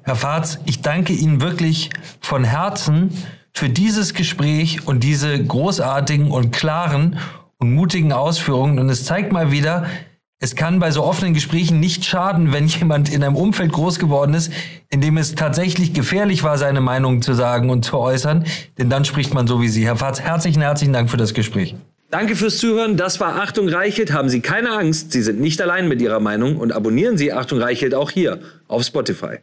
Herr 0.02 0.16
Fahrz, 0.16 0.58
ich 0.64 0.82
danke 0.82 1.12
Ihnen 1.12 1.40
wirklich 1.40 1.90
von 2.20 2.44
Herzen 2.44 3.10
für 3.52 3.68
dieses 3.68 4.14
Gespräch 4.14 4.86
und 4.86 5.04
diese 5.04 5.42
großartigen 5.42 6.30
und 6.30 6.52
klaren 6.52 7.18
und 7.58 7.72
mutigen 7.72 8.12
Ausführungen. 8.12 8.78
Und 8.78 8.88
es 8.88 9.04
zeigt 9.04 9.32
mal 9.32 9.52
wieder, 9.52 9.86
es 10.38 10.56
kann 10.56 10.80
bei 10.80 10.90
so 10.90 11.04
offenen 11.04 11.34
Gesprächen 11.34 11.78
nicht 11.78 12.04
schaden, 12.04 12.52
wenn 12.52 12.66
jemand 12.66 13.12
in 13.12 13.22
einem 13.22 13.36
Umfeld 13.36 13.70
groß 13.70 14.00
geworden 14.00 14.34
ist, 14.34 14.52
in 14.88 15.00
dem 15.00 15.16
es 15.16 15.36
tatsächlich 15.36 15.94
gefährlich 15.94 16.42
war, 16.42 16.58
seine 16.58 16.80
Meinung 16.80 17.22
zu 17.22 17.32
sagen 17.32 17.70
und 17.70 17.84
zu 17.84 17.96
äußern. 17.96 18.44
Denn 18.76 18.90
dann 18.90 19.04
spricht 19.04 19.34
man 19.34 19.46
so 19.46 19.62
wie 19.62 19.68
Sie. 19.68 19.86
Herr 19.86 19.94
Fatz, 19.94 20.20
herzlichen, 20.20 20.60
herzlichen 20.60 20.92
Dank 20.92 21.10
für 21.10 21.16
das 21.16 21.32
Gespräch. 21.32 21.76
Danke 22.10 22.34
fürs 22.34 22.58
Zuhören. 22.58 22.96
Das 22.96 23.20
war 23.20 23.36
Achtung 23.40 23.68
Reichelt. 23.68 24.12
Haben 24.12 24.28
Sie 24.28 24.40
keine 24.40 24.72
Angst. 24.72 25.12
Sie 25.12 25.22
sind 25.22 25.40
nicht 25.40 25.62
allein 25.62 25.86
mit 25.86 26.02
Ihrer 26.02 26.18
Meinung 26.18 26.56
und 26.56 26.72
abonnieren 26.72 27.16
Sie 27.16 27.32
Achtung 27.32 27.60
Reichelt 27.60 27.94
auch 27.94 28.10
hier 28.10 28.40
auf 28.66 28.82
Spotify. 28.82 29.38